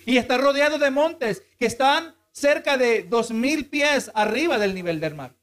Y 0.05 0.17
está 0.17 0.37
rodeado 0.37 0.77
de 0.77 0.91
montes 0.91 1.43
que 1.59 1.65
están 1.65 2.15
cerca 2.31 2.77
de 2.77 3.03
2000 3.03 3.67
pies 3.67 4.11
arriba 4.13 4.57
del 4.57 4.73
nivel 4.73 4.99
del 4.99 5.15
mar. 5.15 5.33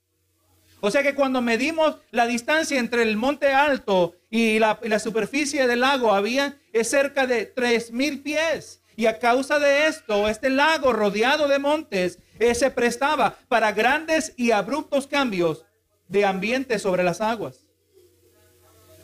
O 0.80 0.90
sea 0.90 1.02
que 1.02 1.14
cuando 1.14 1.42
medimos 1.42 1.96
la 2.12 2.26
distancia 2.26 2.78
entre 2.78 3.02
el 3.02 3.16
monte 3.16 3.52
alto 3.52 4.14
y 4.30 4.58
la, 4.60 4.98
superficie 5.00 5.66
del 5.66 5.80
lago, 5.80 6.14
había 6.14 6.56
es 6.72 6.88
cerca 6.88 7.26
de 7.26 7.46
3000 7.46 8.22
pies. 8.22 8.80
Y 8.96 9.06
a 9.06 9.18
causa 9.18 9.58
de 9.58 9.86
esto, 9.86 10.28
este 10.28 10.50
lago 10.50 10.92
rodeado 10.92 11.48
de 11.48 11.58
montes 11.58 12.18
eh, 12.38 12.54
se 12.54 12.70
prestaba 12.70 13.36
para 13.48 13.72
grandes 13.72 14.32
y 14.36 14.52
abruptos 14.52 15.06
cambios 15.06 15.64
de 16.08 16.24
ambiente 16.24 16.78
sobre 16.78 17.02
las 17.02 17.20
aguas. 17.20 17.67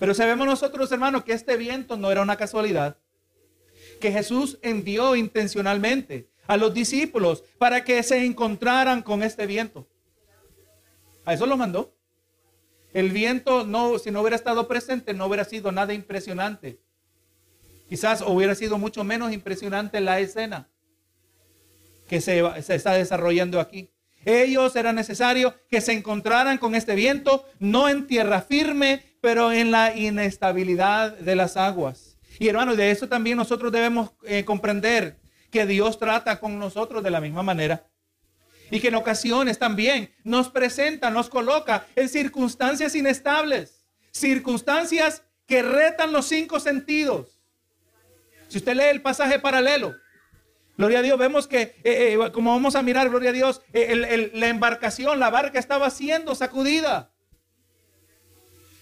Pero 0.04 0.12
sabemos 0.12 0.46
nosotros, 0.46 0.92
hermanos, 0.92 1.24
que 1.24 1.32
este 1.32 1.56
viento 1.56 1.96
no 1.96 2.12
era 2.12 2.20
una 2.20 2.36
casualidad, 2.36 2.98
que 4.02 4.12
Jesús 4.12 4.58
envió 4.60 5.16
intencionalmente 5.16 6.28
a 6.46 6.58
los 6.58 6.74
discípulos 6.74 7.42
para 7.56 7.84
que 7.84 8.02
se 8.02 8.22
encontraran 8.22 9.00
con 9.00 9.22
este 9.22 9.46
viento. 9.46 9.88
A 11.24 11.32
eso 11.32 11.46
lo 11.46 11.56
mandó. 11.56 11.96
El 12.92 13.12
viento, 13.12 13.64
no, 13.64 13.98
si 13.98 14.10
no 14.10 14.20
hubiera 14.20 14.36
estado 14.36 14.68
presente, 14.68 15.14
no 15.14 15.24
hubiera 15.24 15.46
sido 15.46 15.72
nada 15.72 15.94
impresionante. 15.94 16.82
Quizás 17.88 18.20
hubiera 18.20 18.54
sido 18.54 18.76
mucho 18.76 19.04
menos 19.04 19.32
impresionante 19.32 20.02
la 20.02 20.20
escena 20.20 20.68
que 22.10 22.20
se, 22.20 22.42
se 22.60 22.74
está 22.74 22.92
desarrollando 22.92 23.58
aquí. 23.58 23.90
Ellos 24.26 24.76
era 24.76 24.92
necesario 24.92 25.54
que 25.70 25.80
se 25.80 25.92
encontraran 25.92 26.58
con 26.58 26.74
este 26.74 26.94
viento, 26.94 27.46
no 27.58 27.88
en 27.88 28.06
tierra 28.06 28.42
firme, 28.42 29.13
pero 29.24 29.52
en 29.52 29.70
la 29.70 29.96
inestabilidad 29.96 31.16
de 31.16 31.34
las 31.34 31.56
aguas. 31.56 32.18
Y 32.38 32.48
hermanos, 32.48 32.76
de 32.76 32.90
eso 32.90 33.08
también 33.08 33.38
nosotros 33.38 33.72
debemos 33.72 34.10
eh, 34.24 34.44
comprender 34.44 35.16
que 35.50 35.64
Dios 35.64 35.98
trata 35.98 36.38
con 36.38 36.58
nosotros 36.58 37.02
de 37.02 37.10
la 37.10 37.22
misma 37.22 37.42
manera. 37.42 37.86
Y 38.70 38.80
que 38.80 38.88
en 38.88 38.96
ocasiones 38.96 39.58
también 39.58 40.12
nos 40.24 40.50
presenta, 40.50 41.08
nos 41.08 41.30
coloca 41.30 41.86
en 41.96 42.10
circunstancias 42.10 42.94
inestables, 42.94 43.86
circunstancias 44.10 45.22
que 45.46 45.62
retan 45.62 46.12
los 46.12 46.26
cinco 46.26 46.60
sentidos. 46.60 47.40
Si 48.48 48.58
usted 48.58 48.76
lee 48.76 48.90
el 48.90 49.00
pasaje 49.00 49.38
paralelo, 49.38 49.94
Gloria 50.76 50.98
a 50.98 51.02
Dios, 51.02 51.18
vemos 51.18 51.46
que, 51.46 51.76
eh, 51.84 52.18
eh, 52.18 52.32
como 52.32 52.50
vamos 52.50 52.74
a 52.74 52.82
mirar, 52.82 53.08
gloria 53.08 53.30
a 53.30 53.32
Dios, 53.32 53.62
la 53.72 54.48
embarcación, 54.48 55.18
la 55.20 55.30
barca 55.30 55.60
estaba 55.60 55.88
siendo 55.88 56.34
sacudida. 56.34 57.13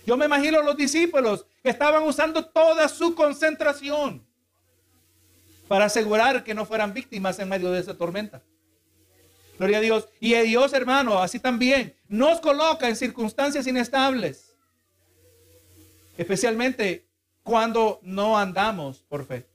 Yo 0.07 0.17
me 0.17 0.27
imagino 0.27 0.63
los 0.63 0.77
discípulos 0.77 1.47
que 1.63 1.71
estaban 1.71 2.03
usando 2.03 2.45
toda 2.45 2.89
su 2.89 3.15
concentración 3.15 4.27
para 5.69 5.85
asegurar 5.87 6.43
que 6.43 6.55
no 6.55 6.67
fueran 6.67 6.93
víctimas 6.93 7.39
en 7.39 7.49
medio 7.49 7.71
de 7.71 7.81
esa 7.81 7.97
tormenta. 7.97 8.43
Gloria 9.59 9.79
a 9.79 9.81
Dios. 9.81 10.09
Y 10.19 10.35
a 10.35 10.43
Dios, 10.43 10.73
hermano, 10.73 11.19
así 11.21 11.39
también 11.39 11.95
nos 12.09 12.41
coloca 12.41 12.89
en 12.89 12.97
circunstancias 12.97 13.67
inestables. 13.67 14.57
Especialmente 16.19 17.07
cuando 17.43 18.01
no 18.03 18.37
andamos 18.37 18.99
por 19.09 19.25
fe. 19.25 19.47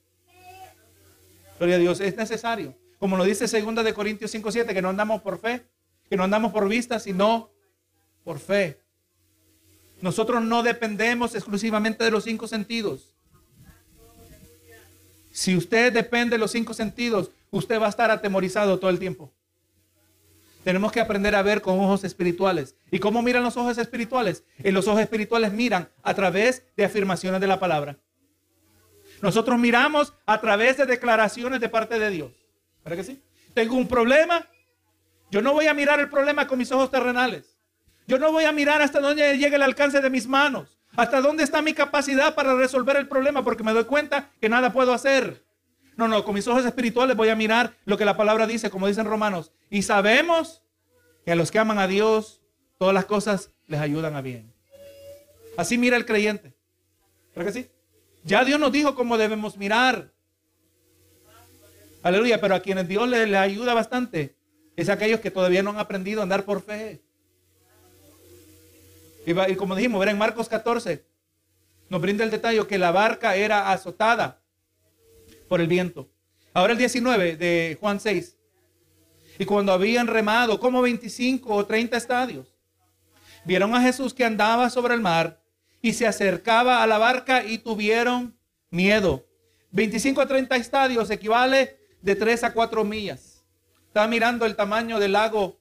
Gloria 1.60 1.76
a 1.76 1.80
Dios, 1.80 2.00
es 2.00 2.16
necesario. 2.16 2.76
Como 3.00 3.18
lo 3.18 3.24
dice 3.24 3.48
segunda 3.48 3.84
de 3.84 3.94
Corintios 3.94 4.32
5:7, 4.34 4.74
que 4.74 4.82
no 4.82 4.90
andamos 4.90 5.22
por 5.22 5.40
fe, 5.40 5.68
que 6.10 6.18
no 6.18 6.24
andamos 6.24 6.52
por 6.52 6.68
vista, 6.68 7.00
sino 7.00 7.52
por 8.24 8.40
fe. 8.40 8.80
Nosotros 10.02 10.44
no 10.44 10.64
dependemos 10.64 11.34
exclusivamente 11.36 12.04
de 12.04 12.12
los 12.12 12.24
cinco 12.24 12.48
sentidos. 12.48 13.14
Si 15.32 15.56
usted 15.56 15.94
depende 15.94 16.36
de 16.36 16.40
los 16.40 16.52
cinco 16.52 16.74
sentidos, 16.74 17.32
usted 17.52 17.80
va 17.80 17.88
a 17.88 17.90
estar 17.90 18.10
atemorizado 18.12 18.80
todo 18.80 18.90
el 18.90 19.00
tiempo. 19.00 19.32
Tenemos 20.64 20.92
que 20.92 21.00
aprender 21.00 21.34
a 21.36 21.42
ver 21.42 21.62
con 21.62 21.80
ojos 21.80 22.04
espirituales. 22.04 22.76
¿Y 22.92 23.00
cómo 23.00 23.22
miran 23.22 23.44
los 23.44 23.56
ojos 23.56 23.78
espirituales? 23.78 24.44
En 24.60 24.74
los 24.74 24.88
ojos 24.88 25.02
espirituales 25.02 25.54
miran 25.54 25.90
a 26.04 26.14
través 26.14 26.64
de 26.76 26.86
afirmaciones 26.86 27.40
de 27.40 27.48
la 27.48 27.60
palabra. 27.60 27.98
Nosotros 29.22 29.58
miramos 29.58 30.14
a 30.26 30.40
través 30.42 30.78
de 30.78 30.86
declaraciones 30.86 31.60
de 31.60 31.70
parte 31.70 31.98
de 31.98 32.10
Dios. 32.10 32.32
¿Verdad 32.84 32.98
que 32.98 33.04
sí? 33.04 33.22
Tengo 33.54 33.76
un 33.76 33.88
problema. 33.88 34.46
Yo 35.32 35.42
no 35.42 35.54
voy 35.54 35.68
a 35.68 35.74
mirar 35.74 36.00
el 36.00 36.10
problema 36.10 36.48
con 36.48 36.60
mis 36.60 36.72
ojos 36.72 36.92
terrenales. 36.92 37.57
Yo 38.08 38.18
no 38.18 38.32
voy 38.32 38.46
a 38.46 38.52
mirar 38.52 38.82
hasta 38.82 39.02
dónde 39.02 39.38
llega 39.38 39.58
el 39.58 39.62
alcance 39.62 40.02
de 40.02 40.10
mis 40.10 40.28
manos. 40.28 40.80
Hasta 40.96 41.22
dónde 41.22 41.44
está 41.44 41.62
mi 41.62 41.74
capacidad 41.74 42.34
para 42.34 42.56
resolver 42.56 42.96
el 42.96 43.08
problema 43.08 43.44
porque 43.44 43.64
me 43.64 43.74
doy 43.74 43.84
cuenta 43.84 44.32
que 44.42 44.50
nada 44.50 44.74
puedo 44.74 44.94
hacer. 44.94 45.46
No, 45.98 46.08
no, 46.08 46.24
con 46.24 46.34
mis 46.36 46.48
ojos 46.48 46.66
espirituales 46.66 47.18
voy 47.18 47.30
a 47.30 47.36
mirar 47.36 47.76
lo 47.86 47.98
que 47.98 48.06
la 48.06 48.16
palabra 48.16 48.48
dice, 48.48 48.70
como 48.70 48.88
dicen 48.88 49.06
romanos. 49.06 49.52
Y 49.70 49.82
sabemos 49.82 50.64
que 51.26 51.34
a 51.34 51.36
los 51.36 51.52
que 51.52 51.60
aman 51.60 51.80
a 51.80 51.88
Dios, 51.88 52.42
todas 52.78 52.94
las 52.94 53.06
cosas 53.06 53.52
les 53.68 53.82
ayudan 53.82 54.16
a 54.16 54.22
bien. 54.22 54.54
Así 55.58 55.78
mira 55.78 55.98
el 55.98 56.06
creyente. 56.06 56.56
¿Verdad 57.36 57.52
que 57.52 57.60
sí? 57.64 57.70
Ya 58.24 58.46
Dios 58.46 58.60
nos 58.60 58.72
dijo 58.72 58.96
cómo 58.96 59.18
debemos 59.18 59.58
mirar. 59.58 60.14
Aleluya, 62.04 62.40
pero 62.40 62.56
a 62.56 62.62
quienes 62.62 62.88
Dios 62.88 63.10
le, 63.10 63.36
ayuda 63.38 63.74
bastante 63.74 64.38
es 64.76 64.90
aquellos 64.90 65.20
que 65.20 65.32
todavía 65.32 65.64
no 65.64 65.72
han 65.72 65.80
aprendido 65.80 66.22
a 66.22 66.24
andar 66.24 66.46
por 66.46 66.62
fe. 66.62 67.02
Y, 69.28 69.56
como 69.58 69.76
dijimos, 69.76 70.00
ver 70.00 70.08
en 70.08 70.18
Marcos 70.18 70.48
14, 70.48 71.06
nos 71.90 72.00
brinda 72.00 72.24
el 72.24 72.32
detalle 72.32 72.66
que 72.66 72.78
la 72.78 72.92
barca 72.92 73.36
era 73.36 73.74
azotada 73.74 74.42
por 75.50 75.60
el 75.60 75.68
viento. 75.68 76.10
Ahora 76.54 76.72
el 76.72 76.80
19 76.80 77.36
de 77.36 77.78
Juan 77.78 78.00
6. 78.00 78.38
Y 79.38 79.44
cuando 79.44 79.74
habían 79.74 80.08
remado 80.08 80.62
como 80.62 80.82
25 80.82 81.54
o 81.54 81.66
30 81.66 81.98
estadios, 81.98 82.56
vieron 83.44 83.76
a 83.76 83.82
Jesús 83.82 84.14
que 84.14 84.24
andaba 84.24 84.70
sobre 84.70 84.94
el 84.94 85.02
mar 85.02 85.42
y 85.82 85.92
se 85.92 86.08
acercaba 86.08 86.82
a 86.82 86.88
la 86.88 86.98
barca 86.98 87.44
y 87.44 87.58
tuvieron 87.58 88.40
miedo. 88.70 89.26
25 89.72 90.22
a 90.22 90.28
30 90.28 90.56
estadios 90.56 91.10
equivale 91.10 91.78
de 92.02 92.16
3 92.16 92.46
a 92.46 92.54
4 92.54 92.82
millas. 92.86 93.44
Estaba 93.88 94.08
mirando 94.08 94.46
el 94.46 94.56
tamaño 94.56 95.00
del 95.00 95.12
lago 95.12 95.60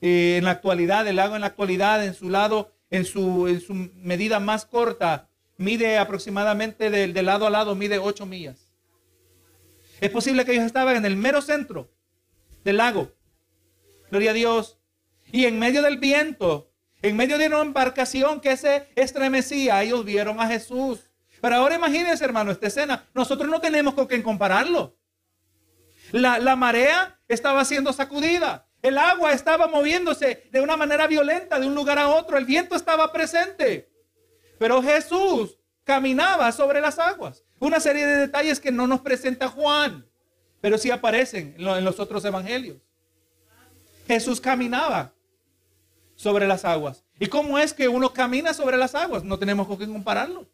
eh, 0.00 0.36
en 0.38 0.44
la 0.44 0.52
actualidad, 0.52 1.06
el 1.06 1.16
lago 1.16 1.34
en 1.34 1.42
la 1.42 1.48
actualidad, 1.48 2.02
en 2.02 2.14
su 2.14 2.30
lado, 2.30 2.72
en 2.92 3.06
su, 3.06 3.48
en 3.48 3.60
su 3.60 3.72
medida 3.74 4.38
más 4.38 4.66
corta, 4.66 5.30
mide 5.56 5.96
aproximadamente 5.96 6.90
del, 6.90 7.14
de 7.14 7.22
lado 7.22 7.46
a 7.46 7.50
lado, 7.50 7.74
mide 7.74 7.98
8 7.98 8.26
millas. 8.26 8.68
Es 9.98 10.10
posible 10.10 10.44
que 10.44 10.52
ellos 10.52 10.66
estaban 10.66 10.96
en 10.96 11.06
el 11.06 11.16
mero 11.16 11.40
centro 11.40 11.90
del 12.64 12.76
lago. 12.76 13.10
Gloria 14.10 14.32
a 14.32 14.34
Dios. 14.34 14.78
Y 15.32 15.46
en 15.46 15.58
medio 15.58 15.80
del 15.80 15.96
viento, 15.96 16.70
en 17.00 17.16
medio 17.16 17.38
de 17.38 17.46
una 17.46 17.62
embarcación 17.62 18.42
que 18.42 18.58
se 18.58 18.90
estremecía, 18.94 19.82
ellos 19.82 20.04
vieron 20.04 20.38
a 20.38 20.46
Jesús. 20.46 21.08
Pero 21.40 21.56
ahora 21.56 21.76
imagínense, 21.76 22.22
hermano, 22.22 22.50
esta 22.52 22.66
escena. 22.66 23.08
Nosotros 23.14 23.48
no 23.48 23.58
tenemos 23.58 23.94
con 23.94 24.06
quién 24.06 24.22
compararlo. 24.22 24.98
La, 26.10 26.38
la 26.38 26.56
marea 26.56 27.18
estaba 27.26 27.64
siendo 27.64 27.90
sacudida. 27.94 28.68
El 28.82 28.98
agua 28.98 29.32
estaba 29.32 29.68
moviéndose 29.68 30.48
de 30.50 30.60
una 30.60 30.76
manera 30.76 31.06
violenta 31.06 31.60
de 31.60 31.66
un 31.66 31.74
lugar 31.74 32.00
a 32.00 32.08
otro. 32.08 32.36
El 32.36 32.44
viento 32.44 32.74
estaba 32.74 33.12
presente. 33.12 33.88
Pero 34.58 34.82
Jesús 34.82 35.56
caminaba 35.84 36.50
sobre 36.50 36.80
las 36.80 36.98
aguas. 36.98 37.44
Una 37.60 37.78
serie 37.78 38.04
de 38.04 38.16
detalles 38.16 38.58
que 38.58 38.72
no 38.72 38.88
nos 38.88 39.00
presenta 39.00 39.48
Juan, 39.48 40.04
pero 40.60 40.78
sí 40.78 40.90
aparecen 40.90 41.54
en 41.56 41.84
los 41.84 42.00
otros 42.00 42.24
evangelios. 42.24 42.78
Jesús 44.08 44.40
caminaba 44.40 45.12
sobre 46.16 46.48
las 46.48 46.64
aguas. 46.64 47.04
¿Y 47.20 47.28
cómo 47.28 47.58
es 47.58 47.72
que 47.72 47.86
uno 47.86 48.12
camina 48.12 48.52
sobre 48.52 48.76
las 48.76 48.96
aguas? 48.96 49.22
No 49.22 49.38
tenemos 49.38 49.68
con 49.68 49.78
qué 49.78 49.86
compararlo. 49.86 50.48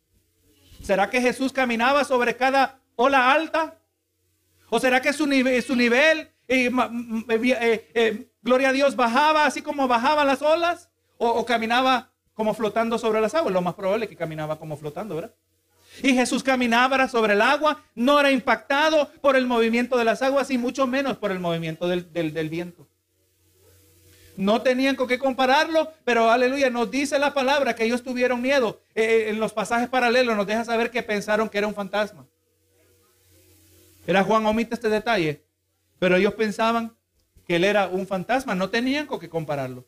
¿Será 0.82 1.08
que 1.08 1.20
Jesús 1.20 1.50
caminaba 1.50 2.04
sobre 2.04 2.36
cada 2.36 2.80
ola 2.94 3.32
alta? 3.32 3.78
¿O 4.68 4.78
será 4.78 5.00
que 5.00 5.14
su 5.14 5.26
nivel, 5.26 5.62
su 5.62 5.74
nivel 5.74 6.30
eh, 6.48 6.70
eh, 7.94 8.30
gloria 8.42 8.70
a 8.70 8.72
Dios, 8.72 8.96
bajaba 8.96 9.46
así 9.46 9.62
como 9.62 9.87
bajaban 9.87 10.26
las 10.26 10.42
olas? 10.42 10.90
¿O, 11.18 11.28
¿O, 11.28 11.44
caminaba 11.44 12.11
como 12.34 12.54
flotando 12.54 12.98
sobre 12.98 13.20
las 13.20 13.34
aguas? 13.34 13.52
Lo 13.52 13.61
más 13.61 13.74
probable 13.74 14.06
es 14.06 14.08
que 14.08 14.16
caminaba 14.16 14.58
como 14.58 14.76
flotando, 14.76 15.16
¿verdad? 15.16 15.34
Y 16.02 16.14
Jesús 16.14 16.42
caminaba 16.42 17.08
sobre 17.08 17.34
el 17.34 17.42
agua, 17.42 17.82
no 17.94 18.20
era 18.20 18.30
impactado 18.30 19.11
por 19.20 19.37
el 19.37 19.46
movimiento 19.46 19.96
de 19.96 20.04
las 20.04 20.22
aguas 20.22 20.50
y 20.50 20.58
mucho 20.58 20.87
menos 20.87 21.16
por 21.16 21.32
el 21.32 21.40
movimiento 21.40 21.88
del, 21.88 22.12
del, 22.12 22.32
del 22.32 22.48
viento. 22.48 22.87
No 24.38 24.62
tenían 24.62 24.94
con 24.94 25.08
qué 25.08 25.18
compararlo, 25.18 25.92
pero 26.04 26.30
aleluya, 26.30 26.70
nos 26.70 26.88
dice 26.92 27.18
la 27.18 27.34
palabra 27.34 27.74
que 27.74 27.82
ellos 27.82 28.04
tuvieron 28.04 28.40
miedo. 28.40 28.80
Eh, 28.94 29.02
eh, 29.02 29.30
en 29.30 29.40
los 29.40 29.52
pasajes 29.52 29.88
paralelos 29.88 30.37
nos 30.37 30.46
deja 30.46 30.64
saber 30.64 30.92
que 30.92 31.02
pensaron 31.02 31.48
que 31.48 31.58
era 31.58 31.66
un 31.66 31.74
fantasma. 31.74 32.24
Era 34.06 34.22
Juan 34.22 34.46
omite 34.46 34.76
este 34.76 34.88
detalle, 34.88 35.42
pero 35.98 36.16
ellos 36.16 36.34
pensaban 36.34 36.96
que 37.46 37.56
él 37.56 37.64
era 37.64 37.88
un 37.88 38.06
fantasma, 38.06 38.54
no 38.54 38.70
tenían 38.70 39.06
con 39.06 39.18
qué 39.18 39.28
compararlo. 39.28 39.87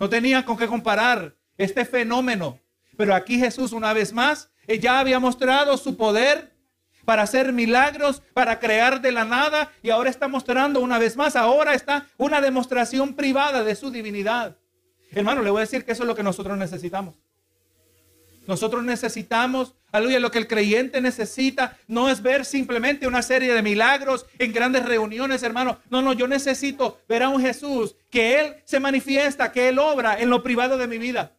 No 0.00 0.08
tenían 0.08 0.42
con 0.42 0.56
qué 0.56 0.66
comparar 0.66 1.36
este 1.56 1.84
fenómeno. 1.84 2.58
Pero 2.96 3.14
aquí 3.14 3.38
Jesús 3.38 3.72
una 3.72 3.92
vez 3.92 4.12
más 4.12 4.50
ya 4.80 5.00
había 5.00 5.20
mostrado 5.20 5.76
su 5.76 5.96
poder 5.96 6.52
para 7.04 7.22
hacer 7.22 7.52
milagros, 7.52 8.22
para 8.32 8.58
crear 8.58 9.00
de 9.00 9.12
la 9.12 9.24
nada 9.24 9.72
y 9.82 9.90
ahora 9.90 10.10
está 10.10 10.28
mostrando 10.28 10.80
una 10.80 10.98
vez 10.98 11.16
más, 11.16 11.36
ahora 11.36 11.74
está 11.74 12.06
una 12.16 12.40
demostración 12.40 13.14
privada 13.14 13.64
de 13.64 13.74
su 13.74 13.90
divinidad. 13.90 14.56
Hermano, 15.10 15.42
le 15.42 15.50
voy 15.50 15.58
a 15.58 15.66
decir 15.66 15.84
que 15.84 15.92
eso 15.92 16.04
es 16.04 16.06
lo 16.06 16.14
que 16.14 16.22
nosotros 16.22 16.56
necesitamos. 16.56 17.16
Nosotros 18.46 18.82
necesitamos, 18.82 19.74
aleluya, 19.92 20.18
lo 20.18 20.30
que 20.30 20.38
el 20.38 20.48
creyente 20.48 21.00
necesita 21.00 21.76
no 21.86 22.08
es 22.10 22.22
ver 22.22 22.44
simplemente 22.44 23.06
una 23.06 23.22
serie 23.22 23.54
de 23.54 23.62
milagros 23.62 24.26
en 24.38 24.52
grandes 24.52 24.84
reuniones, 24.84 25.42
hermano. 25.42 25.78
No, 25.90 26.02
no, 26.02 26.12
yo 26.12 26.26
necesito 26.26 27.00
ver 27.08 27.22
a 27.22 27.28
un 27.28 27.40
Jesús 27.40 27.94
que 28.10 28.40
Él 28.40 28.56
se 28.64 28.80
manifiesta, 28.80 29.52
que 29.52 29.68
Él 29.68 29.78
obra 29.78 30.18
en 30.18 30.30
lo 30.30 30.42
privado 30.42 30.78
de 30.78 30.88
mi 30.88 30.98
vida. 30.98 31.36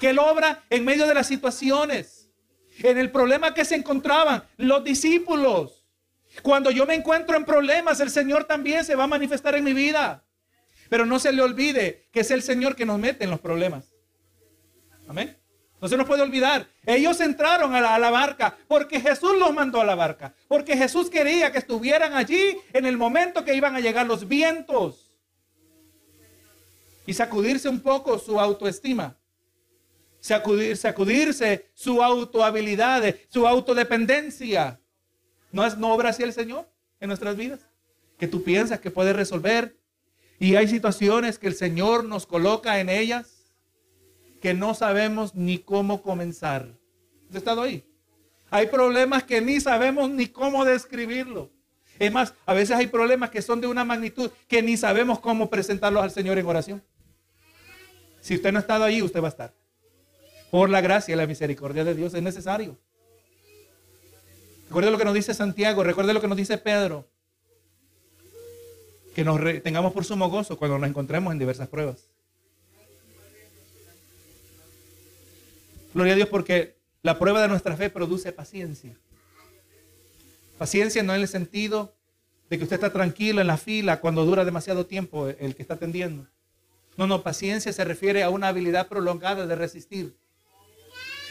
Que 0.00 0.10
Él 0.10 0.18
obra 0.18 0.64
en 0.68 0.84
medio 0.84 1.06
de 1.06 1.14
las 1.14 1.26
situaciones, 1.26 2.28
en 2.78 2.98
el 2.98 3.10
problema 3.10 3.54
que 3.54 3.64
se 3.64 3.76
encontraban 3.76 4.44
los 4.56 4.82
discípulos. 4.82 5.84
Cuando 6.42 6.70
yo 6.70 6.84
me 6.86 6.94
encuentro 6.94 7.36
en 7.36 7.44
problemas, 7.44 8.00
el 8.00 8.10
Señor 8.10 8.44
también 8.44 8.84
se 8.84 8.96
va 8.96 9.04
a 9.04 9.08
manifestar 9.08 9.54
en 9.54 9.64
mi 9.64 9.72
vida. 9.72 10.24
Pero 10.88 11.06
no 11.06 11.18
se 11.18 11.32
le 11.32 11.42
olvide 11.42 12.08
que 12.12 12.20
es 12.20 12.30
el 12.30 12.42
Señor 12.42 12.76
que 12.76 12.84
nos 12.84 12.98
mete 12.98 13.24
en 13.24 13.30
los 13.30 13.40
problemas. 13.40 13.94
Amén. 15.08 15.36
No 15.84 15.88
se 15.90 15.98
nos 15.98 16.06
puede 16.06 16.22
olvidar. 16.22 16.66
Ellos 16.86 17.20
entraron 17.20 17.74
a 17.74 17.98
la, 17.98 18.10
barca 18.10 18.56
porque 18.68 19.02
Jesús 19.02 19.36
los 19.38 19.52
mandó 19.52 19.82
a 19.82 19.84
la 19.84 19.94
barca. 19.94 20.34
Porque 20.48 20.78
Jesús 20.78 21.10
quería 21.10 21.52
que 21.52 21.58
estuvieran 21.58 22.14
allí 22.14 22.56
en 22.72 22.86
el 22.86 22.96
momento 22.96 23.44
que 23.44 23.54
iban 23.54 23.76
a 23.76 23.80
llegar 23.80 24.06
los 24.06 24.26
vientos. 24.26 25.14
Y 27.06 27.12
sacudirse 27.12 27.68
un 27.68 27.80
poco 27.80 28.18
su 28.18 28.40
autoestima. 28.40 29.18
sacudirse 30.22 31.68
su 31.74 32.02
autohabilidad, 32.02 33.14
su 33.28 33.46
autodependencia. 33.46 34.80
¿No, 35.52 35.66
es, 35.66 35.76
¿No 35.76 35.92
obra 35.92 36.08
así 36.08 36.22
el 36.22 36.32
Señor 36.32 36.66
en 36.98 37.08
nuestras 37.08 37.36
vidas? 37.36 37.60
Que 38.18 38.26
tú 38.26 38.42
piensas 38.42 38.80
que 38.80 38.90
puedes 38.90 39.14
resolver. 39.14 39.76
Y 40.38 40.56
hay 40.56 40.66
situaciones 40.66 41.38
que 41.38 41.46
el 41.46 41.54
Señor 41.54 42.04
nos 42.04 42.24
coloca 42.24 42.80
en 42.80 42.88
ellas 42.88 43.33
que 44.44 44.52
no 44.52 44.74
sabemos 44.74 45.34
ni 45.34 45.56
cómo 45.56 46.02
comenzar. 46.02 46.68
¿Has 47.30 47.36
estado 47.36 47.62
ahí? 47.62 47.82
Hay 48.50 48.66
problemas 48.66 49.22
que 49.22 49.40
ni 49.40 49.58
sabemos 49.58 50.10
ni 50.10 50.26
cómo 50.26 50.66
describirlo. 50.66 51.50
Es 51.98 52.12
más, 52.12 52.34
a 52.44 52.52
veces 52.52 52.76
hay 52.76 52.88
problemas 52.88 53.30
que 53.30 53.40
son 53.40 53.62
de 53.62 53.68
una 53.68 53.84
magnitud 53.86 54.30
que 54.46 54.60
ni 54.60 54.76
sabemos 54.76 55.18
cómo 55.18 55.48
presentarlos 55.48 56.02
al 56.02 56.10
Señor 56.10 56.38
en 56.38 56.44
oración. 56.44 56.84
Si 58.20 58.34
usted 58.34 58.52
no 58.52 58.58
ha 58.58 58.60
estado 58.60 58.84
ahí, 58.84 59.00
usted 59.00 59.22
va 59.22 59.28
a 59.28 59.30
estar. 59.30 59.54
Por 60.50 60.68
la 60.68 60.82
gracia 60.82 61.14
y 61.14 61.16
la 61.16 61.26
misericordia 61.26 61.82
de 61.82 61.94
Dios 61.94 62.12
es 62.12 62.22
necesario. 62.22 62.76
Recuerde 64.68 64.90
lo 64.90 64.98
que 64.98 65.06
nos 65.06 65.14
dice 65.14 65.32
Santiago, 65.32 65.82
recuerde 65.84 66.12
lo 66.12 66.20
que 66.20 66.28
nos 66.28 66.36
dice 66.36 66.58
Pedro. 66.58 67.08
Que 69.14 69.24
nos 69.24 69.40
tengamos 69.62 69.94
por 69.94 70.04
sumo 70.04 70.28
gozo 70.28 70.58
cuando 70.58 70.78
nos 70.78 70.90
encontremos 70.90 71.32
en 71.32 71.38
diversas 71.38 71.66
pruebas. 71.66 72.10
Gloria 75.94 76.14
a 76.14 76.16
Dios 76.16 76.28
porque 76.28 76.76
la 77.02 77.18
prueba 77.18 77.40
de 77.40 77.48
nuestra 77.48 77.76
fe 77.76 77.88
produce 77.88 78.32
paciencia. 78.32 78.96
Paciencia 80.58 81.02
no 81.02 81.14
en 81.14 81.20
el 81.20 81.28
sentido 81.28 81.94
de 82.50 82.58
que 82.58 82.64
usted 82.64 82.76
está 82.76 82.92
tranquilo 82.92 83.40
en 83.40 83.46
la 83.46 83.56
fila 83.56 84.00
cuando 84.00 84.24
dura 84.24 84.44
demasiado 84.44 84.86
tiempo 84.86 85.28
el 85.28 85.54
que 85.54 85.62
está 85.62 85.74
atendiendo. 85.74 86.26
No, 86.96 87.06
no, 87.06 87.22
paciencia 87.22 87.72
se 87.72 87.84
refiere 87.84 88.22
a 88.22 88.30
una 88.30 88.48
habilidad 88.48 88.88
prolongada 88.88 89.46
de 89.46 89.54
resistir. 89.54 90.16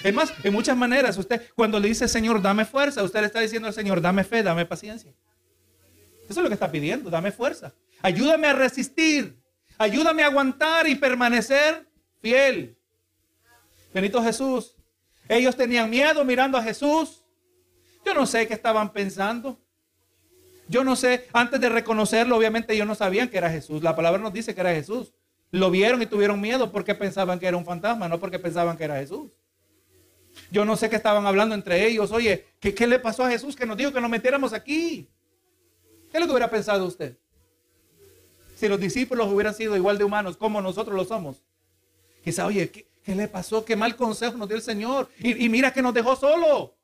Es 0.04 0.13
más, 0.13 0.34
en 0.43 0.52
muchas 0.52 0.76
maneras, 0.76 1.17
usted 1.17 1.41
cuando 1.56 1.80
le 1.80 1.88
dice 1.88 2.08
Señor, 2.08 2.41
dame 2.41 2.65
fuerza, 2.65 3.04
usted 3.04 3.21
le 3.21 3.28
está 3.28 3.39
diciendo 3.39 3.67
al 3.67 3.73
Señor, 3.73 4.02
dame 4.02 4.23
fe, 4.23 4.43
dame 4.43 4.65
paciencia. 4.65 5.13
Eso 6.30 6.39
es 6.39 6.43
lo 6.43 6.47
que 6.47 6.56
está 6.56 6.71
pidiendo, 6.71 7.10
dame 7.10 7.32
fuerza. 7.32 7.73
Ayúdame 8.02 8.47
a 8.47 8.54
resistir, 8.54 9.38
ayúdame 9.78 10.23
a 10.23 10.28
aguantar 10.28 10.88
y 10.88 10.95
permanecer 10.95 11.88
fiel. 12.21 12.78
Benito 13.93 14.21
Jesús. 14.23 14.75
Ellos 15.29 15.56
tenían 15.56 15.89
miedo 15.89 16.23
mirando 16.25 16.58
a 16.58 16.63
Jesús. 16.63 17.23
Yo 18.06 18.13
no 18.13 18.25
sé 18.25 18.47
qué 18.47 18.53
estaban 18.53 18.91
pensando. 18.91 19.60
Yo 20.67 20.84
no 20.84 20.95
sé, 20.95 21.27
antes 21.34 21.60
de 21.60 21.69
reconocerlo, 21.69 22.38
obviamente 22.38 22.73
ellos 22.73 22.88
no 22.88 22.95
sabían 22.95 23.29
que 23.29 23.38
era 23.38 23.49
Jesús. 23.49 23.84
La 23.84 23.95
palabra 23.95 24.21
nos 24.21 24.34
dice 24.34 24.56
que 24.56 24.62
era 24.62 24.73
Jesús. 24.73 25.13
Lo 25.51 25.69
vieron 25.69 26.01
y 26.01 26.06
tuvieron 26.06 26.41
miedo 26.41 26.71
porque 26.71 26.95
pensaban 26.95 27.39
que 27.39 27.47
era 27.47 27.58
un 27.58 27.65
fantasma, 27.65 28.10
no 28.10 28.19
porque 28.19 28.39
pensaban 28.39 28.75
que 28.75 28.86
era 28.86 28.95
Jesús. 28.95 29.32
Yo 30.49 30.65
no 30.65 30.75
sé 30.75 30.89
qué 30.89 30.95
estaban 30.95 31.27
hablando 31.27 31.53
entre 31.53 31.86
ellos. 31.86 32.12
Oye, 32.12 32.47
¿qué, 32.60 32.73
qué 32.73 32.88
le 32.88 32.97
pasó 32.97 33.23
a 33.23 33.29
Jesús 33.29 33.56
que 33.56 33.65
nos 33.65 33.77
dijo 33.77 33.93
que 33.93 34.01
nos 34.01 34.10
metiéramos 34.10 34.51
aquí? 34.51 35.10
¿Qué 36.12 36.17
es 36.17 36.25
lo 36.25 36.32
hubiera 36.32 36.49
pensado 36.49 36.86
usted? 36.86 37.17
Si 38.56 38.67
los 38.67 38.79
discípulos 38.79 39.32
hubieran 39.32 39.53
sido 39.53 39.75
igual 39.75 39.97
de 39.97 40.06
humanos 40.06 40.38
como 40.38 40.62
nosotros 40.62 40.95
lo 40.95 41.06
somos. 41.06 41.43
Quizá, 42.23 42.47
oye, 42.47 42.71
¿qué, 42.71 42.88
¿Qué 43.03 43.15
le 43.15 43.27
pasó? 43.27 43.65
¿Qué 43.65 43.75
mal 43.75 43.95
consejo 43.95 44.37
nos 44.37 44.47
dio 44.47 44.55
el 44.55 44.63
Señor? 44.63 45.09
Y, 45.19 45.49
mira 45.49 45.73
que 45.73 45.81
nos 45.81 45.93
dejó 45.93 46.15
solo. 46.15 46.77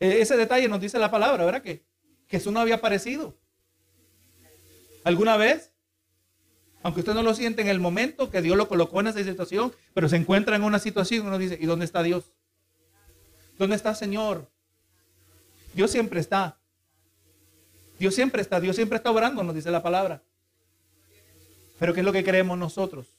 E, 0.00 0.20
ese 0.20 0.36
detalle 0.36 0.68
nos 0.68 0.80
dice 0.80 0.98
la 0.98 1.10
palabra, 1.10 1.44
¿verdad? 1.44 1.62
Que 1.62 1.84
Jesús 2.28 2.52
no 2.52 2.60
había 2.60 2.76
aparecido. 2.76 3.36
¿Alguna 5.04 5.36
vez? 5.36 5.72
Aunque 6.82 7.00
usted 7.00 7.14
no 7.14 7.22
lo 7.22 7.34
siente 7.34 7.62
en 7.62 7.68
el 7.68 7.80
momento 7.80 8.30
que 8.30 8.42
Dios 8.42 8.56
lo 8.56 8.68
colocó 8.68 9.00
en 9.00 9.08
esa 9.08 9.22
situación, 9.22 9.72
pero 9.92 10.08
se 10.08 10.16
encuentra 10.16 10.56
en 10.56 10.62
una 10.62 10.78
situación 10.78 11.24
y 11.24 11.26
uno 11.26 11.38
dice, 11.38 11.58
¿y 11.60 11.66
dónde 11.66 11.84
está 11.84 12.02
Dios? 12.02 12.32
¿Dónde 13.58 13.76
está 13.76 13.94
Señor? 13.94 14.50
Dios 15.74 15.90
siempre 15.90 16.20
está. 16.20 16.58
Dios 17.98 18.14
siempre 18.14 18.40
está. 18.40 18.60
Dios 18.60 18.76
siempre 18.76 18.96
está 18.96 19.10
orando, 19.10 19.42
nos 19.42 19.54
dice 19.54 19.70
la 19.70 19.82
palabra. 19.82 20.22
Pero 21.78 21.92
¿qué 21.92 22.00
es 22.00 22.06
lo 22.06 22.12
que 22.12 22.24
creemos 22.24 22.56
nosotros? 22.56 23.15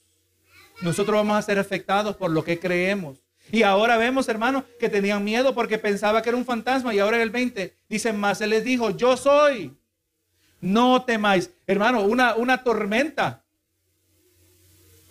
Nosotros 0.81 1.15
vamos 1.15 1.37
a 1.37 1.41
ser 1.41 1.59
afectados 1.59 2.15
por 2.15 2.31
lo 2.31 2.43
que 2.43 2.59
creemos. 2.59 3.19
Y 3.51 3.63
ahora 3.63 3.97
vemos, 3.97 4.27
hermanos, 4.27 4.63
que 4.79 4.89
tenían 4.89 5.23
miedo 5.23 5.55
porque 5.55 5.77
pensaba 5.77 6.21
que 6.21 6.29
era 6.29 6.37
un 6.37 6.45
fantasma. 6.45 6.93
Y 6.93 6.99
ahora 6.99 7.17
en 7.17 7.23
el 7.23 7.29
20 7.29 7.77
dicen 7.87 8.19
más, 8.19 8.39
se 8.39 8.47
les 8.47 8.63
dijo, 8.63 8.89
yo 8.91 9.15
soy. 9.15 9.77
No 10.59 11.03
temáis. 11.03 11.51
Hermano, 11.65 12.01
una, 12.01 12.35
una 12.35 12.63
tormenta. 12.63 13.43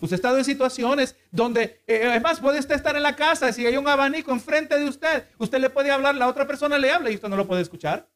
Usted 0.00 0.14
ha 0.14 0.16
estado 0.16 0.38
en 0.38 0.44
situaciones 0.44 1.16
donde, 1.30 1.82
eh, 1.86 2.12
es 2.14 2.22
más, 2.22 2.40
puede 2.40 2.58
usted 2.58 2.74
estar 2.74 2.94
en 2.96 3.02
la 3.02 3.16
casa, 3.16 3.50
si 3.52 3.66
hay 3.66 3.78
un 3.78 3.88
abanico 3.88 4.30
enfrente 4.30 4.78
de 4.78 4.84
usted, 4.84 5.24
usted 5.38 5.58
le 5.58 5.70
puede 5.70 5.90
hablar, 5.90 6.14
la 6.14 6.28
otra 6.28 6.46
persona 6.46 6.78
le 6.78 6.90
habla 6.90 7.10
y 7.10 7.14
usted 7.14 7.28
no 7.28 7.36
lo 7.36 7.46
puede 7.46 7.62
escuchar. 7.62 8.06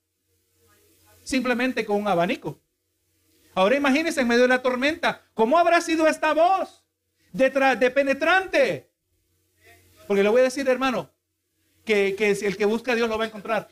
Simplemente 1.22 1.86
con 1.86 1.96
un 1.96 2.06
abanico. 2.06 2.60
Ahora 3.54 3.76
imagínese 3.76 4.20
en 4.20 4.28
medio 4.28 4.42
de 4.42 4.48
la 4.48 4.62
tormenta, 4.62 5.22
¿cómo 5.32 5.58
habrá 5.58 5.80
sido 5.80 6.06
esta 6.06 6.34
voz? 6.34 6.84
De, 7.32 7.90
penetrante. 7.90 8.90
Porque 10.06 10.22
le 10.22 10.28
voy 10.28 10.40
a 10.40 10.44
decir, 10.44 10.68
hermano, 10.68 11.10
que, 11.84 12.14
que 12.16 12.30
el 12.30 12.56
que 12.56 12.64
busca 12.64 12.92
a 12.92 12.94
Dios 12.94 13.08
lo 13.08 13.18
va 13.18 13.24
a 13.24 13.28
encontrar. 13.28 13.68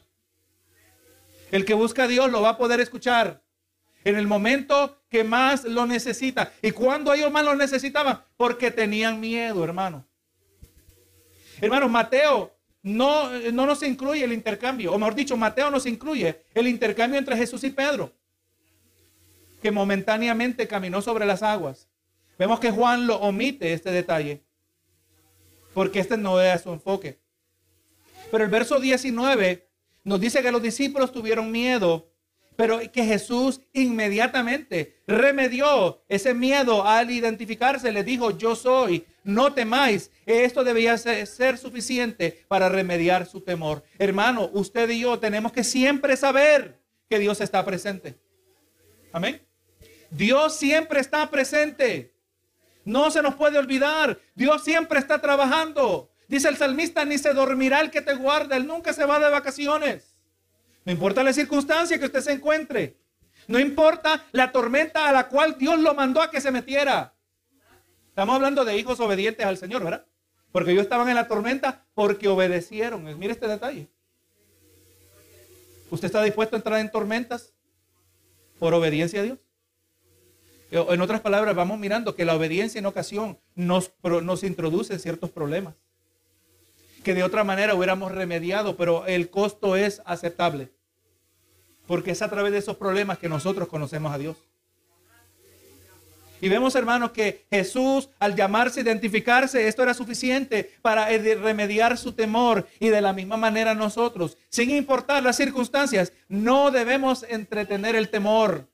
El 1.50 1.64
que 1.64 1.74
busca 1.74 2.04
a 2.04 2.08
Dios 2.08 2.30
lo 2.30 2.42
va 2.42 2.50
a 2.50 2.58
poder 2.58 2.80
escuchar 2.80 3.42
en 4.04 4.16
el 4.16 4.26
momento 4.26 5.02
que 5.08 5.24
más 5.24 5.64
lo 5.64 5.86
necesita. 5.86 6.52
¿Y 6.62 6.70
cuando 6.70 7.12
ellos 7.12 7.30
más 7.30 7.44
lo 7.44 7.54
necesitaban? 7.54 8.22
Porque 8.36 8.70
tenían 8.70 9.20
miedo, 9.20 9.64
hermano. 9.64 10.06
Hermano, 11.60 11.88
Mateo 11.88 12.54
no, 12.82 13.30
no 13.52 13.66
nos 13.66 13.82
incluye 13.82 14.24
el 14.24 14.32
intercambio, 14.32 14.92
o 14.92 14.98
mejor 14.98 15.14
dicho, 15.14 15.36
Mateo 15.36 15.70
nos 15.70 15.86
incluye 15.86 16.44
el 16.54 16.68
intercambio 16.68 17.18
entre 17.18 17.36
Jesús 17.36 17.64
y 17.64 17.70
Pedro, 17.70 18.12
que 19.60 19.70
momentáneamente 19.70 20.68
caminó 20.68 21.02
sobre 21.02 21.26
las 21.26 21.42
aguas. 21.42 21.87
Vemos 22.38 22.60
que 22.60 22.70
Juan 22.70 23.06
lo 23.06 23.16
omite 23.16 23.72
este 23.72 23.90
detalle, 23.90 24.44
porque 25.74 25.98
este 25.98 26.16
no 26.16 26.40
era 26.40 26.58
su 26.58 26.72
enfoque. 26.72 27.18
Pero 28.30 28.44
el 28.44 28.50
verso 28.50 28.78
19 28.78 29.68
nos 30.04 30.20
dice 30.20 30.42
que 30.42 30.52
los 30.52 30.62
discípulos 30.62 31.12
tuvieron 31.12 31.50
miedo, 31.50 32.10
pero 32.56 32.80
que 32.92 33.04
Jesús 33.04 33.60
inmediatamente 33.72 35.02
remedió 35.06 36.02
ese 36.08 36.34
miedo 36.34 36.84
al 36.84 37.10
identificarse. 37.10 37.92
Le 37.92 38.02
dijo, 38.02 38.36
yo 38.36 38.56
soy, 38.56 39.06
no 39.22 39.52
temáis. 39.52 40.10
Esto 40.26 40.64
debía 40.64 40.98
ser, 40.98 41.58
suficiente 41.58 42.44
para 42.48 42.68
remediar 42.68 43.26
su 43.26 43.42
temor. 43.42 43.84
Hermano, 43.98 44.50
usted 44.52 44.90
y 44.90 45.00
yo 45.00 45.18
tenemos 45.18 45.52
que 45.52 45.62
siempre 45.62 46.16
saber 46.16 46.80
que 47.08 47.18
Dios 47.18 47.40
está 47.40 47.64
presente. 47.64 48.18
Amén. 49.12 49.40
Dios 50.10 50.56
siempre 50.56 51.00
está 51.00 51.30
presente. 51.30 52.17
No 52.88 53.10
se 53.10 53.20
nos 53.20 53.34
puede 53.34 53.58
olvidar. 53.58 54.18
Dios 54.34 54.64
siempre 54.64 54.98
está 54.98 55.20
trabajando. 55.20 56.10
Dice 56.26 56.48
el 56.48 56.56
salmista, 56.56 57.04
ni 57.04 57.18
se 57.18 57.34
dormirá 57.34 57.82
el 57.82 57.90
que 57.90 58.00
te 58.00 58.14
guarda. 58.14 58.56
Él 58.56 58.66
nunca 58.66 58.94
se 58.94 59.04
va 59.04 59.20
de 59.20 59.28
vacaciones. 59.28 60.16
No 60.86 60.92
importa 60.92 61.22
la 61.22 61.34
circunstancia 61.34 61.98
que 61.98 62.06
usted 62.06 62.22
se 62.22 62.32
encuentre. 62.32 62.96
No 63.46 63.58
importa 63.58 64.24
la 64.32 64.52
tormenta 64.52 65.06
a 65.06 65.12
la 65.12 65.28
cual 65.28 65.56
Dios 65.58 65.78
lo 65.78 65.92
mandó 65.92 66.22
a 66.22 66.30
que 66.30 66.40
se 66.40 66.50
metiera. 66.50 67.14
Estamos 68.08 68.34
hablando 68.34 68.64
de 68.64 68.78
hijos 68.78 68.98
obedientes 69.00 69.44
al 69.44 69.58
Señor, 69.58 69.84
¿verdad? 69.84 70.06
Porque 70.50 70.70
ellos 70.70 70.84
estaban 70.84 71.10
en 71.10 71.16
la 71.16 71.28
tormenta 71.28 71.84
porque 71.92 72.26
obedecieron. 72.26 73.04
Mire 73.18 73.34
este 73.34 73.48
detalle. 73.48 73.90
¿Usted 75.90 76.06
está 76.06 76.22
dispuesto 76.22 76.56
a 76.56 76.60
entrar 76.60 76.80
en 76.80 76.90
tormentas 76.90 77.52
por 78.58 78.72
obediencia 78.72 79.20
a 79.20 79.24
Dios? 79.24 79.38
En 80.70 81.00
otras 81.00 81.20
palabras, 81.22 81.54
vamos 81.54 81.78
mirando 81.78 82.14
que 82.14 82.24
la 82.24 82.34
obediencia 82.34 82.78
en 82.78 82.86
ocasión 82.86 83.38
nos, 83.54 83.92
nos 84.02 84.42
introduce 84.42 84.98
ciertos 84.98 85.30
problemas. 85.30 85.74
Que 87.02 87.14
de 87.14 87.22
otra 87.22 87.42
manera 87.42 87.74
hubiéramos 87.74 88.12
remediado, 88.12 88.76
pero 88.76 89.06
el 89.06 89.30
costo 89.30 89.76
es 89.76 90.02
aceptable. 90.04 90.70
Porque 91.86 92.10
es 92.10 92.20
a 92.20 92.28
través 92.28 92.52
de 92.52 92.58
esos 92.58 92.76
problemas 92.76 93.18
que 93.18 93.30
nosotros 93.30 93.68
conocemos 93.68 94.12
a 94.12 94.18
Dios. 94.18 94.36
Y 96.40 96.48
vemos, 96.48 96.76
hermanos, 96.76 97.10
que 97.10 97.46
Jesús, 97.50 98.10
al 98.18 98.36
llamarse, 98.36 98.82
identificarse, 98.82 99.66
esto 99.66 99.82
era 99.82 99.94
suficiente 99.94 100.72
para 100.82 101.08
remediar 101.08 101.98
su 101.98 102.12
temor. 102.12 102.68
Y 102.78 102.90
de 102.90 103.00
la 103.00 103.12
misma 103.12 103.36
manera 103.36 103.74
nosotros, 103.74 104.36
sin 104.48 104.70
importar 104.70 105.22
las 105.22 105.36
circunstancias, 105.36 106.12
no 106.28 106.70
debemos 106.70 107.24
entretener 107.28 107.96
el 107.96 108.10
temor. 108.10 108.68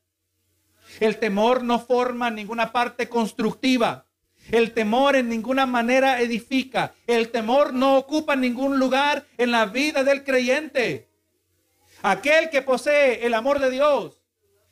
El 1.00 1.18
temor 1.18 1.62
no 1.62 1.78
forma 1.78 2.30
ninguna 2.30 2.72
parte 2.72 3.08
constructiva. 3.08 4.06
El 4.50 4.72
temor 4.72 5.16
en 5.16 5.28
ninguna 5.28 5.66
manera 5.66 6.20
edifica. 6.20 6.94
El 7.06 7.30
temor 7.30 7.72
no 7.72 7.96
ocupa 7.96 8.36
ningún 8.36 8.78
lugar 8.78 9.26
en 9.38 9.50
la 9.50 9.66
vida 9.66 10.04
del 10.04 10.22
creyente. 10.22 11.08
Aquel 12.02 12.50
que 12.50 12.62
posee 12.62 13.26
el 13.26 13.32
amor 13.32 13.58
de 13.58 13.70
Dios 13.70 14.20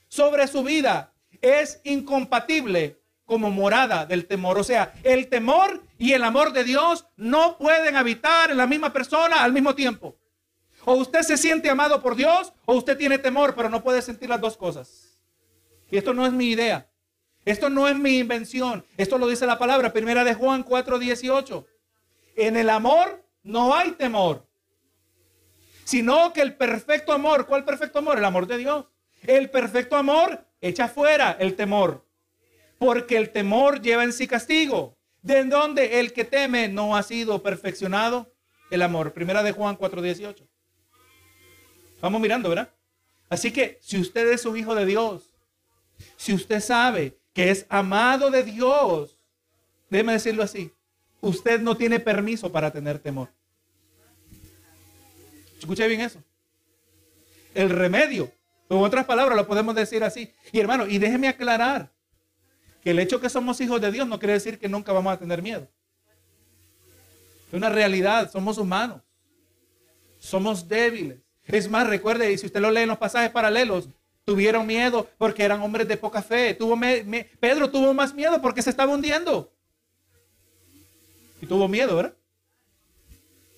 sobre 0.09 0.47
su 0.47 0.63
vida 0.63 1.15
es 1.41 1.81
incompatible 1.85 3.01
como 3.25 3.51
morada 3.51 4.05
del 4.05 4.27
temor. 4.27 4.59
O 4.59 4.65
sea, 4.65 4.93
el 5.03 5.29
temor 5.29 5.83
y 5.97 6.13
el 6.13 6.23
amor 6.23 6.53
de 6.53 6.65
Dios 6.65 7.07
no 7.17 7.57
pueden 7.57 7.97
habitar 7.97 8.51
en 8.51 8.59
la 8.59 8.67
misma 8.67 8.93
persona 8.93 9.43
al 9.43 9.53
mismo 9.53 9.75
tiempo. 9.75 10.17
O 10.85 10.95
usted 10.95 11.23
se 11.23 11.39
siente 11.39 11.71
amado 11.71 12.03
por 12.03 12.15
Dios 12.15 12.53
o 12.67 12.75
usted 12.75 12.99
tiene 12.99 13.17
temor, 13.17 13.55
pero 13.55 13.71
no 13.71 13.83
puede 13.83 14.03
sentir 14.03 14.29
las 14.29 14.41
dos 14.41 14.57
cosas. 14.57 15.02
Y 15.93 15.99
esto 15.99 16.15
no 16.15 16.27
es 16.27 16.33
mi 16.33 16.47
idea. 16.47 16.91
Esto 17.45 17.69
no 17.69 17.87
es 17.87 17.95
mi 17.95 18.19
invención. 18.19 18.83
Esto 18.97 19.19
lo 19.19 19.29
dice 19.29 19.45
la 19.47 19.59
palabra, 19.59 19.93
primera 19.93 20.25
de 20.25 20.33
Juan 20.33 20.65
4:18. 20.65 21.67
En 22.35 22.57
el 22.57 22.71
amor 22.71 23.23
no 23.43 23.75
hay 23.75 23.91
temor, 23.93 24.49
sino 25.85 26.33
que 26.33 26.41
el 26.41 26.57
perfecto 26.57 27.13
amor, 27.13 27.47
¿cuál 27.47 27.67
perfecto 27.67 27.99
amor? 27.99 28.17
El 28.17 28.25
amor 28.25 28.47
de 28.47 28.57
Dios. 28.57 28.87
El 29.27 29.51
perfecto 29.51 29.97
amor 29.97 30.47
echa 30.63 30.89
fuera 30.89 31.33
el 31.39 31.57
temor, 31.57 32.07
porque 32.79 33.19
el 33.19 33.29
temor 33.29 33.83
lleva 33.83 34.03
en 34.03 34.15
sí 34.15 34.27
castigo, 34.27 34.97
de 35.21 35.45
donde 35.45 36.01
el 36.01 36.15
que 36.15 36.25
teme 36.25 36.69
no 36.69 36.97
ha 36.97 37.03
sido 37.03 37.43
perfeccionado 37.43 38.33
el 38.71 38.81
amor. 38.81 39.13
Primera 39.13 39.43
de 39.43 39.53
Juan 39.53 39.77
4:18. 39.77 40.49
Vamos 42.01 42.19
mirando, 42.19 42.49
¿verdad? 42.49 42.73
Así 43.29 43.53
que 43.53 43.79
si 43.83 44.01
usted 44.01 44.33
es 44.33 44.47
un 44.47 44.57
hijo 44.57 44.75
de 44.75 44.87
Dios, 44.87 45.32
si 46.17 46.33
usted 46.33 46.61
sabe 46.61 47.19
que 47.33 47.51
es 47.51 47.67
amado 47.69 48.31
de 48.31 48.43
Dios, 48.43 49.19
déjeme 49.91 50.13
decirlo 50.13 50.43
así, 50.43 50.73
usted 51.21 51.61
no 51.61 51.77
tiene 51.77 52.01
permiso 52.01 52.51
para 52.51 52.71
tener 52.71 52.99
temor. 52.99 53.31
Escuche 55.59 55.87
bien 55.87 56.01
eso. 56.01 56.23
El 57.55 57.71
remedio, 57.71 58.33
en 58.69 58.79
otras 58.79 59.05
palabras, 59.05 59.37
lo 59.37 59.47
podemos 59.47 59.75
decir 59.75 60.03
así. 60.03 60.33
Y 60.51 60.59
hermano, 60.59 60.87
y 60.87 60.99
déjeme 60.99 61.29
aclarar 61.29 61.93
que 62.83 62.91
el 62.91 62.99
hecho 62.99 63.21
que 63.21 63.29
somos 63.29 63.61
hijos 63.61 63.81
de 63.81 63.93
Dios 63.93 64.09
no 64.09 64.19
quiere 64.19 64.35
decir 64.35 64.59
que 64.59 64.69
nunca 64.69 64.93
vamos 64.93 65.13
a 65.13 65.19
tener 65.19 65.41
miedo. 65.41 65.69
Es 67.49 67.55
una 67.55 67.69
realidad, 67.69 68.31
somos 68.31 68.59
humanos. 68.59 69.03
Somos 70.19 70.67
débiles. 70.67 71.19
Es 71.45 71.69
más, 71.69 71.87
recuerde, 71.87 72.33
y 72.33 72.39
si 72.39 72.47
usted 72.47 72.61
lo 72.61 72.71
lee 72.71 72.83
en 72.83 72.89
los 72.89 72.99
pasajes 72.99 73.31
paralelos, 73.31 73.89
tuvieron 74.25 74.67
miedo 74.67 75.09
porque 75.19 75.45
eran 75.45 75.63
hombres 75.63 75.89
de 75.89 75.97
poca 75.97 76.23
fe. 76.23 76.55
Tuvo 76.55 76.79
Pedro 77.41 77.71
tuvo 77.71 77.93
más 77.95 78.15
miedo 78.15 78.41
porque 78.41 78.63
se 78.63 78.71
estaba 78.71 78.93
hundiendo. 78.93 79.53
Y 81.41 81.47
tuvo 81.47 81.67
miedo, 81.69 81.97
¿verdad? 81.97 82.15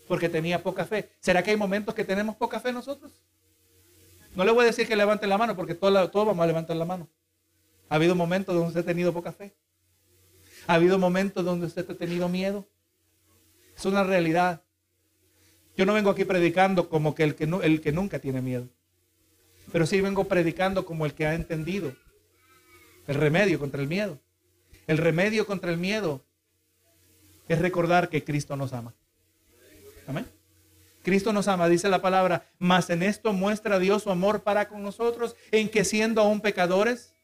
porque 0.06 0.28
tenía 0.28 0.62
poca 0.62 0.84
fe. 0.84 1.10
¿Será 1.20 1.42
que 1.42 1.50
hay 1.50 1.56
momentos 1.56 1.94
que 1.94 2.04
tenemos 2.04 2.36
poca 2.36 2.60
fe 2.60 2.72
nosotros? 2.72 3.12
No 4.34 4.44
le 4.44 4.52
voy 4.52 4.64
a 4.64 4.66
decir 4.66 4.86
que 4.86 4.96
levante 4.96 5.26
la 5.26 5.38
mano 5.38 5.56
porque 5.56 5.74
todos, 5.74 6.10
vamos 6.12 6.38
a 6.38 6.46
levantar 6.46 6.76
la 6.76 6.84
mano. 6.84 7.08
Ha 7.88 7.96
habido 7.96 8.14
momentos 8.14 8.54
donde 8.54 8.68
usted 8.68 8.80
ha 8.80 8.84
tenido 8.84 9.12
poca 9.12 9.32
fe. 9.32 9.54
Ha 10.66 10.74
habido 10.74 10.98
momentos 10.98 11.44
donde 11.44 11.66
usted 11.66 11.88
ha 11.90 11.94
tenido 11.94 12.28
miedo. 12.28 12.66
Es 13.76 13.84
una 13.84 14.04
realidad. 14.04 14.62
Yo 15.76 15.86
no 15.86 15.94
vengo 15.94 16.10
aquí 16.10 16.24
predicando 16.24 16.88
como 16.88 17.14
que 17.14 17.24
el 17.24 17.34
que, 17.34 17.44
el 17.44 17.80
que 17.80 17.92
nunca 17.92 18.18
tiene 18.18 18.40
miedo. 18.40 18.68
Pero 19.72 19.86
sí 19.86 20.00
vengo 20.00 20.24
predicando 20.24 20.84
como 20.84 21.06
el 21.06 21.14
que 21.14 21.26
ha 21.26 21.34
entendido 21.34 21.94
el 23.06 23.14
remedio 23.16 23.58
contra 23.58 23.80
el 23.80 23.88
miedo. 23.88 24.18
El 24.86 24.98
remedio 24.98 25.46
contra 25.46 25.70
el 25.70 25.78
miedo 25.78 26.24
es 27.48 27.58
recordar 27.58 28.08
que 28.08 28.24
Cristo 28.24 28.56
nos 28.56 28.72
ama. 28.72 28.94
Amén. 30.06 30.26
Cristo 31.02 31.32
nos 31.32 31.48
ama, 31.48 31.68
dice 31.68 31.88
la 31.90 32.00
palabra, 32.00 32.46
mas 32.58 32.88
en 32.88 33.02
esto 33.02 33.34
muestra 33.34 33.78
Dios 33.78 34.04
su 34.04 34.10
amor 34.10 34.42
para 34.42 34.68
con 34.68 34.82
nosotros, 34.82 35.36
en 35.50 35.68
que 35.68 35.84
siendo 35.84 36.22
aún 36.22 36.40
pecadores, 36.40 37.14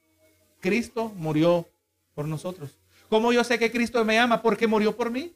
Cristo 0.61 1.11
murió 1.17 1.67
por 2.15 2.27
nosotros. 2.27 2.79
¿Cómo 3.09 3.33
yo 3.33 3.43
sé 3.43 3.59
que 3.59 3.73
Cristo 3.73 4.05
me 4.05 4.19
ama? 4.19 4.43
Porque 4.43 4.67
murió 4.67 4.95
por 4.95 5.11
mí. 5.11 5.35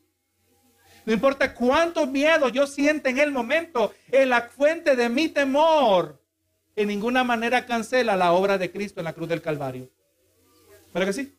No 1.06 1.12
importa 1.12 1.54
cuánto 1.54 2.06
miedo 2.06 2.48
yo 2.48 2.66
sienta 2.66 3.08
en 3.08 3.18
el 3.18 3.30
momento, 3.30 3.94
en 4.10 4.28
la 4.28 4.42
fuente 4.42 4.94
de 4.94 5.08
mi 5.08 5.28
temor, 5.28 6.22
en 6.76 6.88
ninguna 6.88 7.24
manera 7.24 7.66
cancela 7.66 8.16
la 8.16 8.32
obra 8.32 8.58
de 8.58 8.70
Cristo 8.70 9.00
en 9.00 9.04
la 9.04 9.12
cruz 9.12 9.28
del 9.28 9.42
Calvario. 9.42 9.90
¿Verdad 10.92 11.08
que 11.08 11.12
sí? 11.12 11.36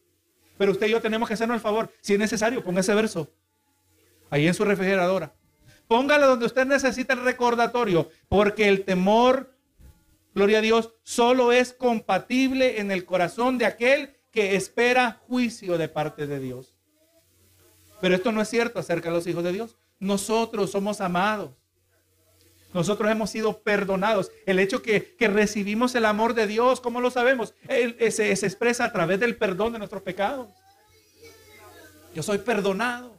Pero 0.58 0.72
usted 0.72 0.88
y 0.88 0.92
yo 0.92 1.02
tenemos 1.02 1.28
que 1.28 1.34
hacernos 1.34 1.56
el 1.56 1.62
favor. 1.62 1.92
Si 2.02 2.14
es 2.14 2.20
necesario, 2.20 2.64
ponga 2.64 2.82
ese 2.82 2.94
verso 2.94 3.30
ahí 4.30 4.48
en 4.48 4.54
su 4.54 4.66
refrigeradora. 4.66 5.34
Póngalo 5.88 6.28
donde 6.28 6.46
usted 6.46 6.66
necesita 6.66 7.14
el 7.14 7.24
recordatorio, 7.24 8.10
porque 8.28 8.68
el 8.68 8.86
temor, 8.86 9.56
gloria 10.34 10.60
a 10.60 10.62
Dios, 10.62 10.94
solo 11.04 11.52
es 11.52 11.74
compatible 11.74 12.80
en 12.80 12.92
el 12.92 13.06
corazón 13.06 13.58
de 13.58 13.66
aquel 13.66 14.16
que 14.32 14.56
espera 14.56 15.22
juicio 15.28 15.78
de 15.78 15.88
parte 15.88 16.28
de 16.28 16.40
Dios. 16.40 16.78
Pero 18.02 18.16
esto 18.16 18.32
no 18.32 18.42
es 18.42 18.50
cierto 18.50 18.80
acerca 18.80 19.10
de 19.10 19.16
los 19.16 19.28
hijos 19.28 19.44
de 19.44 19.54
Dios. 19.54 19.78
Nosotros 20.00 20.72
somos 20.72 21.02
amados. 21.02 21.52
Nosotros 22.76 23.10
hemos 23.10 23.32
sido 23.32 23.62
perdonados. 23.62 24.32
El 24.46 24.60
hecho 24.60 24.84
que, 24.84 25.16
que 25.16 25.28
recibimos 25.28 25.96
el 25.96 26.06
amor 26.06 26.36
de 26.36 26.46
Dios, 26.46 26.80
¿cómo 26.80 27.02
lo 27.02 27.10
sabemos? 27.10 27.56
se 27.68 28.32
expresa 28.32 28.86
a 28.86 28.92
través 28.92 29.20
del 29.20 29.36
perdón 29.36 29.74
de 29.74 29.80
nuestros 29.80 30.04
pecados. 30.04 30.50
Yo 32.14 32.22
soy 32.22 32.38
perdonado 32.38 33.16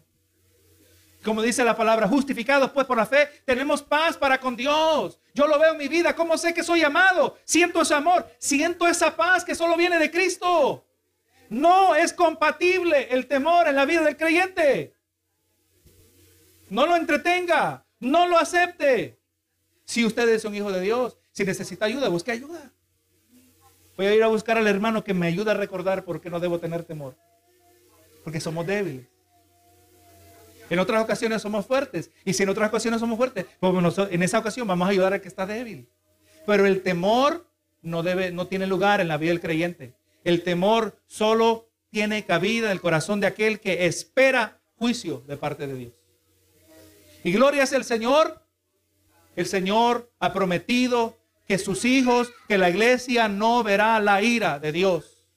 como 1.26 1.42
dice 1.42 1.64
la 1.64 1.76
palabra, 1.76 2.07
justificados 2.07 2.70
pues 2.70 2.86
por 2.86 2.96
la 2.96 3.04
fe, 3.04 3.28
tenemos 3.44 3.82
paz 3.82 4.16
para 4.16 4.38
con 4.38 4.54
Dios. 4.54 5.18
Yo 5.34 5.48
lo 5.48 5.59
veo 5.59 5.72
en 5.72 5.78
mi 5.78 5.88
vida, 5.88 6.14
¿cómo 6.14 6.38
sé 6.38 6.54
que 6.54 6.62
soy 6.62 6.84
amado? 6.84 7.36
Siento 7.44 7.82
ese 7.82 7.94
amor, 7.94 8.30
siento 8.38 8.86
esa 8.86 9.16
paz 9.16 9.44
que 9.44 9.57
solo 9.57 9.76
viene 9.76 9.98
de 9.98 10.09
Cristo. 10.09 10.86
No 11.48 11.96
es 11.96 12.12
compatible 12.12 13.09
el 13.11 13.26
temor 13.26 13.66
en 13.66 13.74
la 13.74 13.84
vida 13.84 14.02
del 14.02 14.16
creyente. 14.16 14.94
No 16.70 16.86
lo 16.86 16.94
entretenga, 16.94 17.84
no 17.98 18.28
lo 18.28 18.38
acepte. 18.38 19.15
Si 19.87 20.05
usted 20.05 20.28
es 20.28 20.45
un 20.45 20.55
hijo 20.55 20.70
de 20.70 20.80
Dios, 20.82 21.16
si 21.32 21.45
necesita 21.45 21.87
ayuda, 21.87 22.09
busque 22.09 22.32
ayuda. 22.32 22.72
Voy 23.97 24.07
a 24.07 24.14
ir 24.14 24.22
a 24.22 24.26
buscar 24.26 24.59
al 24.59 24.66
hermano 24.66 25.03
que 25.03 25.14
me 25.14 25.28
ayude 25.28 25.53
a 25.53 25.55
recordar 25.55 26.05
por 26.05 26.20
qué 26.20 26.28
no 26.28 26.39
debo 26.39 26.59
tener 26.59 26.84
temor. 26.84 27.16
Porque 28.24 28.41
somos 28.41 28.66
débiles. 28.66 29.07
En 30.68 30.80
otras 30.80 31.03
ocasiones 31.03 31.41
somos 31.41 31.64
fuertes. 31.64 32.11
Y 32.24 32.32
si 32.32 32.43
en 32.43 32.49
otras 32.49 32.68
ocasiones 32.68 33.01
somos 33.01 33.16
fuertes, 33.16 33.47
pues 33.61 33.99
en 34.11 34.22
esa 34.22 34.39
ocasión 34.39 34.66
vamos 34.66 34.87
a 34.87 34.91
ayudar 34.91 35.14
al 35.14 35.20
que 35.20 35.28
está 35.28 35.47
débil. 35.47 35.89
Pero 36.45 36.66
el 36.66 36.82
temor 36.82 37.49
no, 37.80 38.03
debe, 38.03 38.32
no 38.32 38.49
tiene 38.49 38.66
lugar 38.66 39.01
en 39.01 39.09
la 39.09 39.16
vida 39.16 39.30
del 39.30 39.41
creyente. 39.41 39.95
El 40.24 40.43
temor 40.43 40.99
solo 41.07 41.70
tiene 41.91 42.24
cabida 42.24 42.66
en 42.66 42.72
el 42.72 42.80
corazón 42.80 43.20
de 43.20 43.28
aquel 43.28 43.61
que 43.61 43.87
espera 43.87 44.61
juicio 44.76 45.22
de 45.26 45.37
parte 45.37 45.66
de 45.66 45.74
Dios. 45.74 45.93
Y 47.22 47.32
gloria 47.32 47.62
es 47.62 47.72
el 47.72 47.84
Señor. 47.84 48.43
El 49.37 49.47
Señor 49.47 50.11
ha 50.18 50.32
prometido 50.32 51.16
que 51.47 51.59
sus 51.59 51.84
hijos, 51.84 52.32
que 52.49 52.59
la 52.59 52.70
iglesia 52.70 53.28
no 53.28 53.62
verá 53.62 54.01
la 54.01 54.22
ira 54.22 54.59
de 54.59 54.72
Dios. 54.72 55.28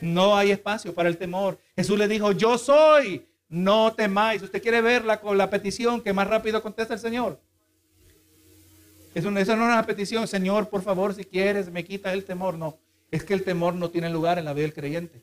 No 0.00 0.36
hay 0.36 0.50
espacio 0.50 0.94
para 0.94 1.08
el 1.08 1.16
temor. 1.16 1.58
Jesús 1.74 1.98
le 1.98 2.06
dijo, 2.06 2.32
yo 2.32 2.58
soy 2.58 3.28
no 3.48 3.94
temáis. 3.94 4.42
¿Usted 4.42 4.62
quiere 4.62 4.80
verla 4.80 5.20
con 5.20 5.38
la 5.38 5.50
petición 5.50 6.02
que 6.02 6.12
más 6.12 6.26
rápido 6.26 6.62
contesta 6.62 6.94
el 6.94 7.00
Señor? 7.00 7.40
Eso, 9.14 9.30
no 9.30 9.40
es 9.40 9.48
una 9.48 9.84
petición, 9.84 10.28
Señor, 10.28 10.68
por 10.68 10.82
favor, 10.82 11.14
si 11.14 11.24
quieres, 11.24 11.70
me 11.70 11.84
quita 11.84 12.12
el 12.12 12.24
temor. 12.24 12.54
No, 12.54 12.78
es 13.10 13.24
que 13.24 13.34
el 13.34 13.42
temor 13.42 13.74
no 13.74 13.90
tiene 13.90 14.10
lugar 14.10 14.38
en 14.38 14.44
la 14.44 14.52
vida 14.52 14.64
del 14.64 14.74
creyente. 14.74 15.22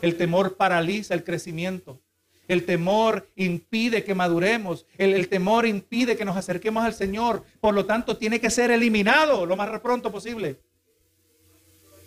El 0.00 0.16
temor 0.16 0.56
paraliza 0.56 1.12
el 1.12 1.24
crecimiento. 1.24 2.00
El 2.48 2.64
temor 2.64 3.28
impide 3.36 4.02
que 4.02 4.14
maduremos. 4.14 4.86
El, 4.96 5.28
temor 5.28 5.66
impide 5.66 6.16
que 6.16 6.24
nos 6.24 6.34
acerquemos 6.34 6.82
al 6.82 6.94
Señor. 6.94 7.44
Por 7.60 7.74
lo 7.74 7.84
tanto, 7.84 8.16
tiene 8.16 8.40
que 8.40 8.48
ser 8.48 8.70
eliminado 8.70 9.44
lo 9.44 9.54
más 9.54 9.78
pronto 9.80 10.10
posible. 10.10 10.58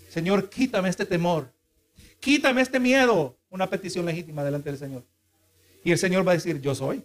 Señor, 0.09 0.49
quítame 0.49 0.89
este 0.89 1.05
temor. 1.05 1.53
Quítame 2.19 2.61
este 2.61 2.79
miedo. 2.79 3.37
Una 3.51 3.69
petición 3.69 4.03
legítima 4.05 4.43
delante 4.43 4.71
del 4.71 4.79
Señor. 4.79 5.03
Y 5.83 5.91
el 5.91 5.99
Señor 5.99 6.27
va 6.27 6.31
a 6.31 6.35
decir, 6.35 6.59
yo 6.59 6.73
soy. 6.73 7.03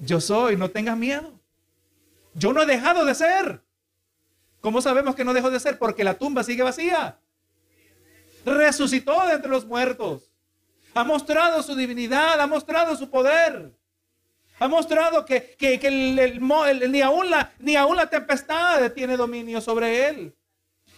Yo 0.00 0.20
soy, 0.20 0.56
no 0.56 0.70
tengas 0.70 0.96
miedo. 0.96 1.32
Yo 2.34 2.52
no 2.52 2.62
he 2.62 2.66
dejado 2.66 3.04
de 3.04 3.14
ser. 3.14 3.60
¿Cómo 4.60 4.80
sabemos 4.80 5.16
que 5.16 5.24
no 5.24 5.34
dejó 5.34 5.50
de 5.50 5.58
ser? 5.58 5.78
Porque 5.78 6.04
la 6.04 6.14
tumba 6.14 6.44
sigue 6.44 6.62
vacía. 6.62 7.18
Resucitó 8.44 9.26
de 9.26 9.34
entre 9.34 9.50
los 9.50 9.66
muertos. 9.66 10.30
Ha 10.96 11.04
mostrado 11.04 11.62
su 11.62 11.74
divinidad, 11.74 12.40
ha 12.40 12.46
mostrado 12.46 12.96
su 12.96 13.10
poder. 13.10 13.70
Ha 14.58 14.66
mostrado 14.66 15.26
que, 15.26 15.54
ni, 16.88 17.02
aún 17.02 17.28
la, 17.28 17.52
ni 17.58 17.76
aún 17.76 17.96
la 17.96 18.08
tempestad 18.08 18.90
tiene 18.92 19.18
dominio 19.18 19.60
sobre 19.60 20.08
él. 20.08 20.34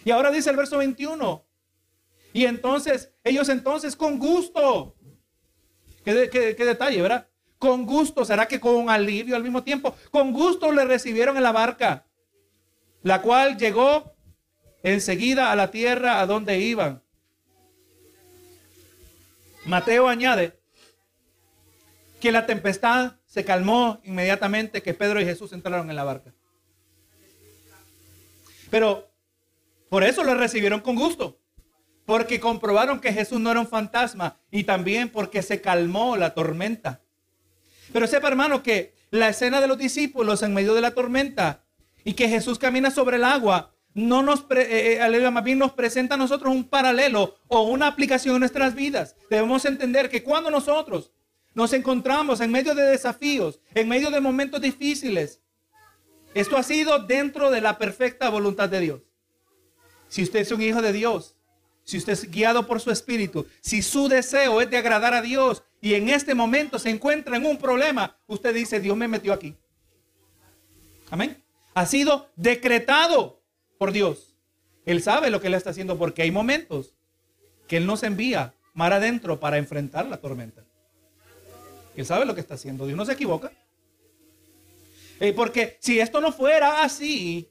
Y 0.04 0.12
ahora 0.12 0.30
dice 0.30 0.50
el 0.50 0.56
verso 0.56 0.78
21. 0.78 1.44
Y 2.32 2.44
entonces, 2.44 3.12
ellos 3.24 3.48
entonces 3.48 3.96
con 3.96 4.20
gusto. 4.20 4.94
Qué, 6.04 6.30
qué 6.30 6.64
detalle, 6.64 7.02
¿verdad? 7.02 7.28
Con 7.58 7.84
gusto, 7.84 8.24
¿será 8.24 8.46
que 8.46 8.60
con 8.60 8.88
alivio 8.88 9.34
al 9.34 9.42
mismo 9.42 9.64
tiempo? 9.64 9.96
Con 10.12 10.32
gusto 10.32 10.70
le 10.70 10.84
recibieron 10.84 11.36
en 11.36 11.42
la 11.42 11.50
barca, 11.50 12.06
la 13.02 13.20
cual 13.20 13.58
llegó 13.58 14.14
enseguida 14.84 15.50
a 15.50 15.56
la 15.56 15.72
tierra 15.72 16.20
a 16.20 16.26
donde 16.26 16.60
iban. 16.60 17.02
Mateo 19.68 20.08
añade 20.08 20.58
que 22.20 22.32
la 22.32 22.46
tempestad 22.46 23.16
se 23.26 23.44
calmó 23.44 24.00
inmediatamente 24.02 24.82
que 24.82 24.94
Pedro 24.94 25.20
y 25.20 25.26
Jesús 25.26 25.52
entraron 25.52 25.90
en 25.90 25.96
la 25.96 26.04
barca. 26.04 26.32
Pero 28.70 29.12
por 29.90 30.04
eso 30.04 30.24
le 30.24 30.34
recibieron 30.34 30.80
con 30.80 30.96
gusto, 30.96 31.38
porque 32.06 32.40
comprobaron 32.40 32.98
que 32.98 33.12
Jesús 33.12 33.40
no 33.40 33.50
era 33.50 33.60
un 33.60 33.68
fantasma 33.68 34.40
y 34.50 34.64
también 34.64 35.10
porque 35.10 35.42
se 35.42 35.60
calmó 35.60 36.16
la 36.16 36.32
tormenta. 36.32 37.02
Pero 37.92 38.06
sepa, 38.06 38.28
hermano, 38.28 38.62
que 38.62 38.94
la 39.10 39.28
escena 39.28 39.60
de 39.60 39.68
los 39.68 39.76
discípulos 39.76 40.42
en 40.42 40.54
medio 40.54 40.72
de 40.72 40.80
la 40.80 40.94
tormenta 40.94 41.64
y 42.04 42.14
que 42.14 42.28
Jesús 42.28 42.58
camina 42.58 42.90
sobre 42.90 43.16
el 43.16 43.24
agua, 43.24 43.74
no 43.98 44.22
nos, 44.22 44.46
eh, 44.50 45.00
eh, 45.00 45.30
más 45.30 45.44
nos 45.44 45.72
presenta 45.72 46.14
a 46.14 46.18
nosotros 46.18 46.54
un 46.54 46.64
paralelo 46.64 47.36
o 47.48 47.62
una 47.62 47.88
aplicación 47.88 48.36
en 48.36 48.40
nuestras 48.40 48.74
vidas. 48.74 49.16
Debemos 49.28 49.64
entender 49.64 50.08
que 50.08 50.22
cuando 50.22 50.50
nosotros 50.50 51.10
nos 51.52 51.72
encontramos 51.72 52.40
en 52.40 52.52
medio 52.52 52.76
de 52.76 52.84
desafíos, 52.84 53.60
en 53.74 53.88
medio 53.88 54.10
de 54.10 54.20
momentos 54.20 54.60
difíciles, 54.60 55.40
esto 56.32 56.56
ha 56.56 56.62
sido 56.62 57.00
dentro 57.00 57.50
de 57.50 57.60
la 57.60 57.76
perfecta 57.76 58.28
voluntad 58.28 58.68
de 58.68 58.80
Dios. 58.80 59.00
Si 60.08 60.22
usted 60.22 60.40
es 60.40 60.52
un 60.52 60.62
hijo 60.62 60.80
de 60.80 60.92
Dios, 60.92 61.34
si 61.82 61.96
usted 61.96 62.12
es 62.12 62.30
guiado 62.30 62.68
por 62.68 62.80
su 62.80 62.92
espíritu, 62.92 63.46
si 63.60 63.82
su 63.82 64.08
deseo 64.08 64.60
es 64.60 64.70
de 64.70 64.76
agradar 64.76 65.14
a 65.14 65.22
Dios 65.22 65.64
y 65.80 65.94
en 65.94 66.08
este 66.08 66.34
momento 66.34 66.78
se 66.78 66.90
encuentra 66.90 67.36
en 67.36 67.46
un 67.46 67.58
problema, 67.58 68.16
usted 68.28 68.54
dice, 68.54 68.78
Dios 68.78 68.96
me 68.96 69.08
metió 69.08 69.32
aquí. 69.32 69.56
Amén. 71.10 71.42
Ha 71.74 71.86
sido 71.86 72.28
decretado 72.36 73.37
por 73.78 73.92
Dios. 73.92 74.34
Él 74.84 75.02
sabe 75.02 75.30
lo 75.30 75.40
que 75.40 75.46
él 75.46 75.54
está 75.54 75.70
haciendo 75.70 75.98
porque 75.98 76.22
hay 76.22 76.30
momentos 76.30 76.94
que 77.66 77.76
él 77.76 77.86
nos 77.86 78.02
envía 78.02 78.54
mar 78.74 78.92
adentro 78.92 79.38
para 79.38 79.58
enfrentar 79.58 80.06
la 80.06 80.18
tormenta. 80.18 80.64
Él 81.96 82.06
sabe 82.06 82.24
lo 82.24 82.34
que 82.34 82.40
está 82.40 82.54
haciendo. 82.54 82.86
Dios 82.86 82.96
no 82.96 83.04
se 83.04 83.12
equivoca. 83.12 83.52
Eh, 85.20 85.32
porque 85.32 85.76
si 85.80 85.98
esto 85.98 86.20
no 86.20 86.32
fuera 86.32 86.82
así, 86.82 87.48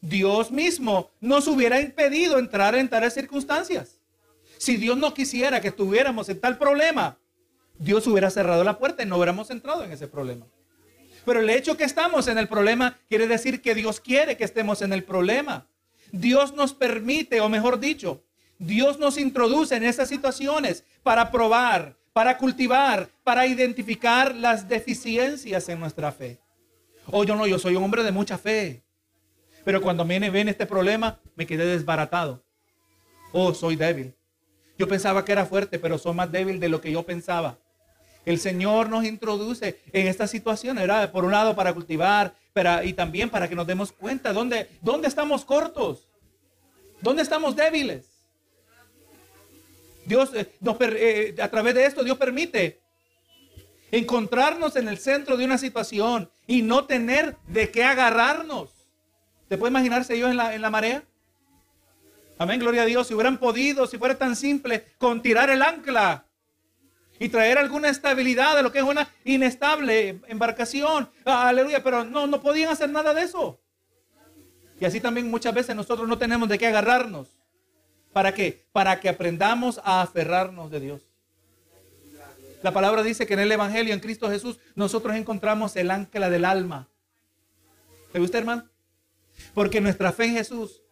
Dios 0.00 0.50
mismo 0.50 1.10
nos 1.20 1.48
hubiera 1.48 1.80
impedido 1.80 2.38
entrar 2.38 2.74
en 2.74 2.88
tales 2.88 3.14
circunstancias. 3.14 3.98
Si 4.58 4.76
Dios 4.76 4.96
no 4.96 5.14
quisiera 5.14 5.60
que 5.60 5.68
estuviéramos 5.68 6.28
en 6.28 6.40
tal 6.40 6.58
problema, 6.58 7.18
Dios 7.78 8.06
hubiera 8.06 8.30
cerrado 8.30 8.64
la 8.64 8.78
puerta 8.78 9.02
y 9.02 9.06
no 9.06 9.16
hubiéramos 9.16 9.50
entrado 9.50 9.84
en 9.84 9.92
ese 9.92 10.08
problema. 10.08 10.46
Pero 11.26 11.40
el 11.40 11.50
hecho 11.50 11.76
que 11.76 11.82
estamos 11.82 12.28
en 12.28 12.38
el 12.38 12.46
problema 12.46 12.96
quiere 13.08 13.26
decir 13.26 13.60
que 13.60 13.74
Dios 13.74 14.00
quiere 14.00 14.36
que 14.36 14.44
estemos 14.44 14.80
en 14.80 14.92
el 14.92 15.02
problema. 15.02 15.66
Dios 16.12 16.54
nos 16.54 16.72
permite, 16.72 17.40
o 17.40 17.48
mejor 17.48 17.80
dicho, 17.80 18.22
Dios 18.60 19.00
nos 19.00 19.18
introduce 19.18 19.74
en 19.74 19.82
esas 19.82 20.08
situaciones 20.08 20.84
para 21.02 21.32
probar, 21.32 21.96
para 22.12 22.38
cultivar, 22.38 23.08
para 23.24 23.44
identificar 23.48 24.36
las 24.36 24.68
deficiencias 24.68 25.68
en 25.68 25.80
nuestra 25.80 26.12
fe. 26.12 26.38
O 27.08 27.18
oh, 27.18 27.24
yo 27.24 27.34
no, 27.34 27.44
yo 27.48 27.58
soy 27.58 27.74
un 27.74 27.82
hombre 27.82 28.04
de 28.04 28.12
mucha 28.12 28.38
fe. 28.38 28.84
Pero 29.64 29.82
cuando 29.82 30.04
viene, 30.04 30.30
ven 30.30 30.48
este 30.48 30.64
problema, 30.64 31.18
me 31.34 31.44
quedé 31.44 31.66
desbaratado. 31.66 32.44
Oh, 33.32 33.52
soy 33.52 33.74
débil. 33.74 34.14
Yo 34.78 34.86
pensaba 34.86 35.24
que 35.24 35.32
era 35.32 35.44
fuerte, 35.44 35.80
pero 35.80 35.98
soy 35.98 36.14
más 36.14 36.30
débil 36.30 36.60
de 36.60 36.68
lo 36.68 36.80
que 36.80 36.92
yo 36.92 37.02
pensaba. 37.02 37.58
El 38.26 38.40
Señor 38.40 38.90
nos 38.90 39.04
introduce 39.04 39.80
en 39.92 40.08
esta 40.08 40.26
situación. 40.26 40.78
Por 41.12 41.24
un 41.24 41.30
lado 41.30 41.54
para 41.54 41.72
cultivar, 41.72 42.34
pero, 42.52 42.82
y 42.82 42.92
también 42.92 43.30
para 43.30 43.48
que 43.48 43.54
nos 43.54 43.68
demos 43.68 43.92
cuenta 43.92 44.32
dónde, 44.32 44.68
dónde 44.82 45.06
estamos 45.06 45.44
cortos, 45.44 46.08
dónde 47.00 47.22
estamos 47.22 47.54
débiles. 47.54 48.04
Dios, 50.04 50.30
eh, 50.34 50.52
eh, 50.60 51.36
a 51.40 51.48
través 51.48 51.74
de 51.76 51.86
esto, 51.86 52.02
Dios 52.02 52.18
permite 52.18 52.80
encontrarnos 53.92 54.74
en 54.74 54.88
el 54.88 54.98
centro 54.98 55.36
de 55.36 55.44
una 55.44 55.56
situación 55.56 56.28
y 56.48 56.62
no 56.62 56.84
tener 56.84 57.36
de 57.46 57.70
qué 57.70 57.84
agarrarnos. 57.84 58.70
¿Se 59.48 59.56
puede 59.56 59.70
imaginarse 59.70 60.16
ellos 60.16 60.30
en 60.30 60.36
la, 60.36 60.52
en 60.52 60.62
la 60.62 60.70
marea? 60.70 61.04
Amén, 62.38 62.58
gloria 62.58 62.82
a 62.82 62.86
Dios. 62.86 63.06
Si 63.06 63.14
hubieran 63.14 63.38
podido, 63.38 63.86
si 63.86 63.98
fuera 63.98 64.18
tan 64.18 64.34
simple, 64.34 64.84
con 64.98 65.22
tirar 65.22 65.48
el 65.48 65.62
ancla 65.62 66.25
y 67.18 67.28
traer 67.28 67.58
alguna 67.58 67.88
estabilidad 67.88 68.56
de 68.56 68.62
lo 68.62 68.72
que 68.72 68.78
es 68.78 68.84
una 68.84 69.08
inestable 69.24 70.20
embarcación. 70.28 71.08
Aleluya, 71.24 71.82
pero 71.82 72.04
no, 72.04 72.26
no 72.26 72.40
podían 72.40 72.70
hacer 72.70 72.90
nada 72.90 73.14
de 73.14 73.22
eso. 73.22 73.60
Y 74.80 74.84
así 74.84 75.00
también 75.00 75.30
muchas 75.30 75.54
veces 75.54 75.74
nosotros 75.74 76.06
no 76.08 76.18
tenemos 76.18 76.48
de 76.48 76.58
qué 76.58 76.66
agarrarnos. 76.66 77.28
¿Para 78.12 78.32
qué? 78.32 78.66
Para 78.72 79.00
que 79.00 79.08
aprendamos 79.08 79.80
a 79.84 80.02
aferrarnos 80.02 80.70
de 80.70 80.80
Dios. 80.80 81.02
La 82.62 82.72
palabra 82.72 83.02
dice 83.02 83.26
que 83.26 83.34
en 83.34 83.40
el 83.40 83.52
Evangelio, 83.52 83.94
en 83.94 84.00
Cristo 84.00 84.28
Jesús, 84.28 84.58
nosotros 84.74 85.14
encontramos 85.16 85.76
el 85.76 85.90
ancla 85.90 86.30
del 86.30 86.44
alma. 86.44 86.88
¿Le 88.12 88.20
gusta, 88.20 88.38
hermano? 88.38 88.68
Porque 89.54 89.80
nuestra 89.80 90.12
fe 90.12 90.24
en 90.24 90.34
Jesús 90.34 90.82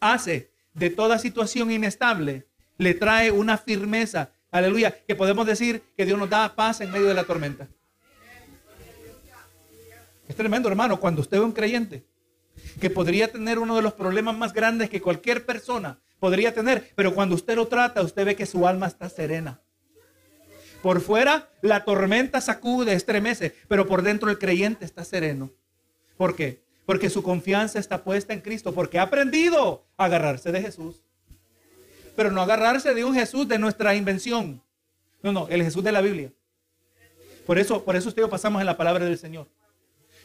hace 0.00 0.52
de 0.74 0.90
toda 0.90 1.18
situación 1.18 1.70
inestable, 1.70 2.48
le 2.78 2.94
trae 2.94 3.30
una 3.30 3.56
firmeza, 3.56 4.32
aleluya, 4.58 4.92
que 5.06 5.16
podemos 5.16 5.46
decir 5.46 5.82
que 5.96 6.06
Dios 6.06 6.18
nos 6.18 6.30
da 6.30 6.54
paz 6.54 6.80
en 6.80 6.90
medio 6.90 7.06
de 7.06 7.14
la 7.14 7.24
tormenta. 7.24 7.68
Es 10.28 10.36
tremendo, 10.36 10.68
hermano, 10.68 11.00
cuando 11.00 11.20
usted 11.20 11.38
ve 11.38 11.44
un 11.44 11.52
creyente 11.52 12.06
que 12.80 12.88
podría 12.88 13.30
tener 13.30 13.58
uno 13.58 13.74
de 13.74 13.82
los 13.82 13.94
problemas 13.94 14.36
más 14.36 14.52
grandes 14.52 14.88
que 14.88 15.02
cualquier 15.02 15.44
persona 15.44 15.98
podría 16.20 16.54
tener, 16.54 16.92
pero 16.94 17.14
cuando 17.14 17.34
usted 17.34 17.56
lo 17.56 17.66
trata, 17.66 18.00
usted 18.02 18.24
ve 18.24 18.36
que 18.36 18.46
su 18.46 18.66
alma 18.66 18.86
está 18.86 19.08
serena. 19.08 19.60
Por 20.82 21.00
fuera 21.00 21.50
la 21.60 21.84
tormenta 21.84 22.40
sacude, 22.40 22.94
estremece, 22.94 23.54
pero 23.68 23.86
por 23.86 24.02
dentro 24.02 24.30
el 24.30 24.38
creyente 24.38 24.84
está 24.84 25.04
sereno. 25.04 25.50
¿Por 26.16 26.36
qué? 26.36 26.62
Porque 26.86 27.10
su 27.10 27.22
confianza 27.22 27.78
está 27.78 28.04
puesta 28.04 28.32
en 28.32 28.40
Cristo, 28.40 28.72
porque 28.72 28.98
ha 28.98 29.02
aprendido 29.02 29.86
a 29.96 30.04
agarrarse 30.04 30.52
de 30.52 30.62
Jesús. 30.62 31.03
Pero 32.16 32.30
no 32.30 32.42
agarrarse 32.42 32.94
de 32.94 33.04
un 33.04 33.14
Jesús 33.14 33.48
de 33.48 33.58
nuestra 33.58 33.94
invención. 33.94 34.62
No, 35.22 35.32
no, 35.32 35.48
el 35.48 35.62
Jesús 35.62 35.82
de 35.82 35.92
la 35.92 36.00
Biblia. 36.00 36.32
Por 37.46 37.58
eso, 37.58 37.84
por 37.84 37.96
eso 37.96 38.08
usted 38.08 38.26
pasamos 38.28 38.60
en 38.60 38.66
la 38.66 38.76
palabra 38.76 39.04
del 39.04 39.18
Señor. 39.18 39.48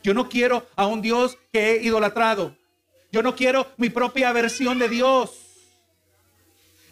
Yo 0.04 0.14
no 0.14 0.30
quiero 0.30 0.66
a 0.76 0.88
un 0.88 1.02
Dios 1.02 1.38
que 1.52 1.72
he 1.72 1.84
idolatrado. 1.84 2.56
Yo 3.12 3.24
no 3.24 3.36
quiero 3.36 3.68
mi 3.78 3.90
propia 3.90 4.32
versión 4.32 4.80
de 4.80 4.88
Dios. 4.88 5.50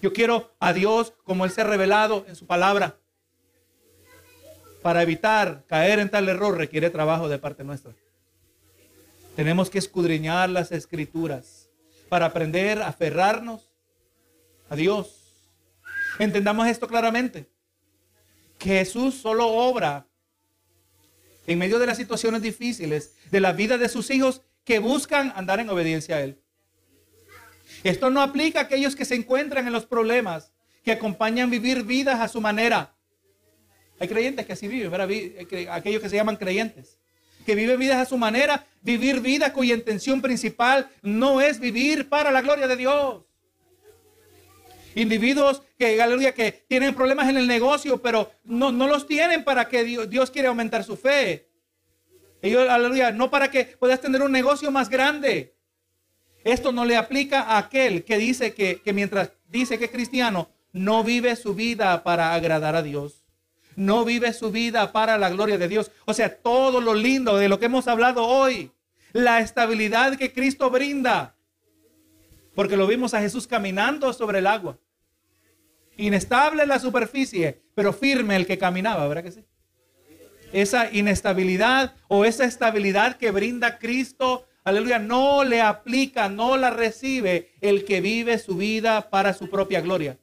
Yo 0.02 0.14
quiero 0.14 0.52
a 0.60 0.74
Dios 0.74 1.14
como 1.24 1.46
Él 1.46 1.52
se 1.52 1.62
ha 1.62 1.64
revelado 1.64 2.26
en 2.28 2.36
su 2.36 2.46
palabra. 2.46 2.98
Para 4.82 5.02
evitar 5.02 5.64
caer 5.68 6.00
en 6.00 6.10
tal 6.10 6.28
error 6.30 6.58
requiere 6.58 6.90
trabajo 6.90 7.30
de 7.30 7.40
parte 7.40 7.64
nuestra. 7.64 7.94
Tenemos 9.36 9.70
que 9.70 9.80
escudriñar 9.80 10.50
las 10.50 10.72
escrituras 10.72 11.70
para 12.10 12.28
aprender 12.28 12.82
a 12.82 12.88
aferrarnos 12.88 13.67
a 14.70 14.76
Dios. 14.76 15.18
Entendamos 16.20 16.68
esto 16.68 16.88
claramente. 16.88 17.50
Jesús 18.60 19.16
solo 19.16 19.48
obra 19.48 20.08
en 21.46 21.60
medio 21.60 21.80
de 21.80 21.86
las 21.86 21.98
situaciones 21.98 22.42
difíciles 22.42 23.16
de 23.32 23.40
la 23.40 23.54
vida 23.54 23.78
de 23.78 23.90
sus 23.90 24.10
hijos 24.10 24.42
que 24.64 24.80
buscan 24.80 25.32
andar 25.36 25.60
en 25.60 25.70
obediencia 25.70 26.18
a 26.18 26.22
Él. 26.22 26.42
Esto 27.84 28.10
no 28.10 28.22
aplica 28.22 28.60
a 28.60 28.64
aquellos 28.64 28.96
que 28.96 29.06
se 29.06 29.16
encuentran 29.16 29.66
en 29.66 29.74
los 29.74 29.86
problemas, 29.86 30.52
que 30.84 30.92
acompañan 30.92 31.50
vivir 31.50 31.84
vidas 31.84 32.20
a 32.20 32.28
su 32.28 32.42
manera. 32.42 32.96
Hay 34.00 34.08
creyentes 34.08 34.46
que 34.46 34.54
así 34.54 34.68
viven, 34.68 34.92
¿verdad? 34.92 35.10
aquellos 35.72 36.02
que 36.02 36.10
se 36.10 36.16
llaman 36.16 36.36
creyentes, 36.36 36.98
que 37.46 37.56
viven 37.56 37.80
vidas 37.80 37.98
a 37.98 38.06
su 38.06 38.18
manera, 38.18 38.66
vivir 38.82 39.22
vidas 39.22 39.52
cuya 39.52 39.76
intención 39.76 40.22
principal 40.22 40.90
no 41.02 41.42
es 41.42 41.60
vivir 41.60 42.10
para 42.10 42.32
la 42.32 42.42
gloria 42.42 42.68
de 42.68 42.76
Dios. 42.76 43.27
Individuos 44.98 45.62
que, 45.78 46.02
aleluya, 46.02 46.34
que 46.34 46.52
tienen 46.52 46.96
problemas 46.96 47.30
en 47.30 47.38
el 47.38 47.46
negocio, 47.46 48.02
pero 48.02 48.32
no, 48.44 48.72
no 48.72 48.88
los 48.88 49.06
tienen 49.06 49.44
para 49.44 49.70
que 49.70 49.84
Dios, 49.84 50.10
Dios 50.10 50.32
quiere 50.32 50.48
aumentar 50.48 50.84
su 50.84 50.98
fe. 50.98 51.52
Ellos, 52.42 52.68
aleluya, 52.68 53.12
no 53.12 53.30
para 53.30 53.52
que 53.52 53.66
puedas 53.66 54.02
tener 54.02 54.24
un 54.24 54.32
negocio 54.32 54.72
más 54.72 54.90
grande. 54.90 55.56
Esto 56.44 56.72
no 56.72 56.84
le 56.84 56.98
aplica 56.98 57.42
a 57.42 57.60
aquel 57.60 58.06
que 58.06 58.18
dice 58.18 58.56
que, 58.56 58.82
que 58.82 58.92
mientras 58.92 59.34
dice 59.48 59.78
que 59.78 59.86
es 59.86 59.92
cristiano, 59.92 60.50
no 60.72 61.04
vive 61.04 61.36
su 61.36 61.54
vida 61.54 62.04
para 62.04 62.34
agradar 62.34 62.76
a 62.76 62.82
Dios. 62.82 63.24
No 63.76 64.04
vive 64.04 64.34
su 64.34 64.52
vida 64.52 64.92
para 64.92 65.20
la 65.20 65.30
gloria 65.30 65.60
de 65.60 65.68
Dios. 65.68 65.92
O 66.06 66.14
sea, 66.16 66.36
todo 66.38 66.82
lo 66.82 66.96
lindo 66.96 67.38
de 67.38 67.50
lo 67.50 67.60
que 67.60 67.68
hemos 67.68 67.88
hablado 67.88 68.26
hoy, 68.26 68.72
la 69.14 69.42
estabilidad 69.42 70.18
que 70.18 70.34
Cristo 70.34 70.72
brinda. 70.72 71.36
Porque 72.56 72.76
lo 72.76 72.88
vimos 72.88 73.14
a 73.14 73.22
Jesús 73.22 73.46
caminando 73.46 74.12
sobre 74.12 74.40
el 74.40 74.48
agua. 74.48 74.80
Inestable 75.98 76.64
en 76.64 76.70
la 76.70 76.80
superficie, 76.80 77.62
pero 77.76 77.92
firme 77.92 78.36
el 78.36 78.46
que 78.46 78.58
caminaba, 78.58 79.08
¿verdad 79.08 79.24
que 79.24 79.32
sí? 79.32 79.46
Esa 80.54 80.92
inestabilidad 80.92 81.96
o 82.08 82.24
esa 82.24 82.46
estabilidad 82.46 83.18
que 83.18 83.32
brinda 83.32 83.78
Cristo, 83.80 84.48
aleluya, 84.64 85.00
no 85.00 85.44
le 85.44 85.62
aplica, 85.62 86.30
no 86.30 86.56
la 86.56 86.70
recibe 86.70 87.52
el 87.60 87.84
que 87.84 88.00
vive 88.00 88.38
su 88.38 88.56
vida 88.56 89.10
para 89.10 89.34
su 89.34 89.50
propia 89.50 89.82
gloria 89.82 90.18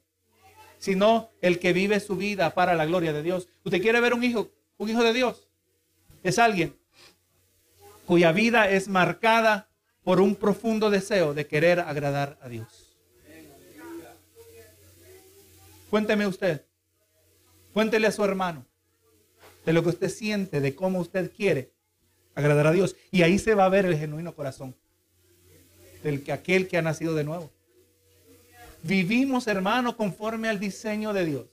sino 0.85 1.31
el 1.41 1.57
que 1.57 1.73
vive 1.73 1.99
su 1.99 2.15
vida 2.15 2.53
para 2.53 2.75
la 2.75 2.85
gloria 2.85 3.11
de 3.11 3.23
Dios. 3.23 3.49
¿Usted 3.63 3.81
quiere 3.81 3.99
ver 4.01 4.13
un 4.13 4.23
hijo, 4.23 4.51
un 4.77 4.87
hijo 4.87 5.03
de 5.03 5.13
Dios? 5.13 5.47
Es 6.21 6.37
alguien 6.37 6.75
cuya 8.05 8.31
vida 8.31 8.69
es 8.69 8.87
marcada 8.87 9.67
por 10.03 10.21
un 10.21 10.35
profundo 10.35 10.91
deseo 10.91 11.33
de 11.33 11.47
querer 11.47 11.79
agradar 11.79 12.37
a 12.41 12.49
Dios. 12.49 12.84
Cuénteme 15.95 16.27
usted, 16.27 16.61
cuéntele 17.71 18.07
a 18.07 18.11
su 18.11 18.21
hermano 18.21 18.65
de 19.65 19.71
lo 19.71 19.81
que 19.81 19.87
usted 19.87 20.09
siente, 20.09 20.59
de 20.59 20.75
cómo 20.75 20.99
usted 20.99 21.31
quiere 21.31 21.71
agradar 22.35 22.67
a 22.67 22.73
Dios. 22.73 22.97
Y 23.11 23.21
ahí 23.21 23.39
se 23.39 23.55
va 23.55 23.63
a 23.63 23.69
ver 23.69 23.85
el 23.85 23.97
genuino 23.97 24.35
corazón 24.35 24.75
del 26.03 26.21
que 26.21 26.33
aquel 26.33 26.67
que 26.67 26.77
ha 26.77 26.81
nacido 26.81 27.15
de 27.15 27.23
nuevo. 27.23 27.49
Vivimos, 28.83 29.47
hermano, 29.47 29.95
conforme 29.95 30.49
al 30.49 30.59
diseño 30.59 31.13
de 31.13 31.23
Dios. 31.23 31.45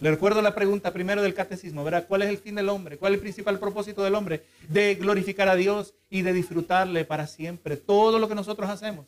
Le 0.00 0.10
recuerdo 0.10 0.40
la 0.40 0.54
pregunta 0.54 0.90
primero 0.90 1.20
del 1.20 1.34
catecismo, 1.34 1.84
¿verdad? 1.84 2.06
¿Cuál 2.08 2.22
es 2.22 2.30
el 2.30 2.38
fin 2.38 2.54
del 2.54 2.70
hombre? 2.70 2.96
¿Cuál 2.96 3.12
es 3.12 3.16
el 3.18 3.20
principal 3.20 3.58
propósito 3.58 4.02
del 4.04 4.14
hombre? 4.14 4.42
De 4.70 4.94
glorificar 4.94 5.50
a 5.50 5.54
Dios 5.54 5.92
y 6.08 6.22
de 6.22 6.32
disfrutarle 6.32 7.04
para 7.04 7.26
siempre. 7.26 7.76
Todo 7.76 8.18
lo 8.18 8.26
que 8.26 8.34
nosotros 8.34 8.70
hacemos, 8.70 9.04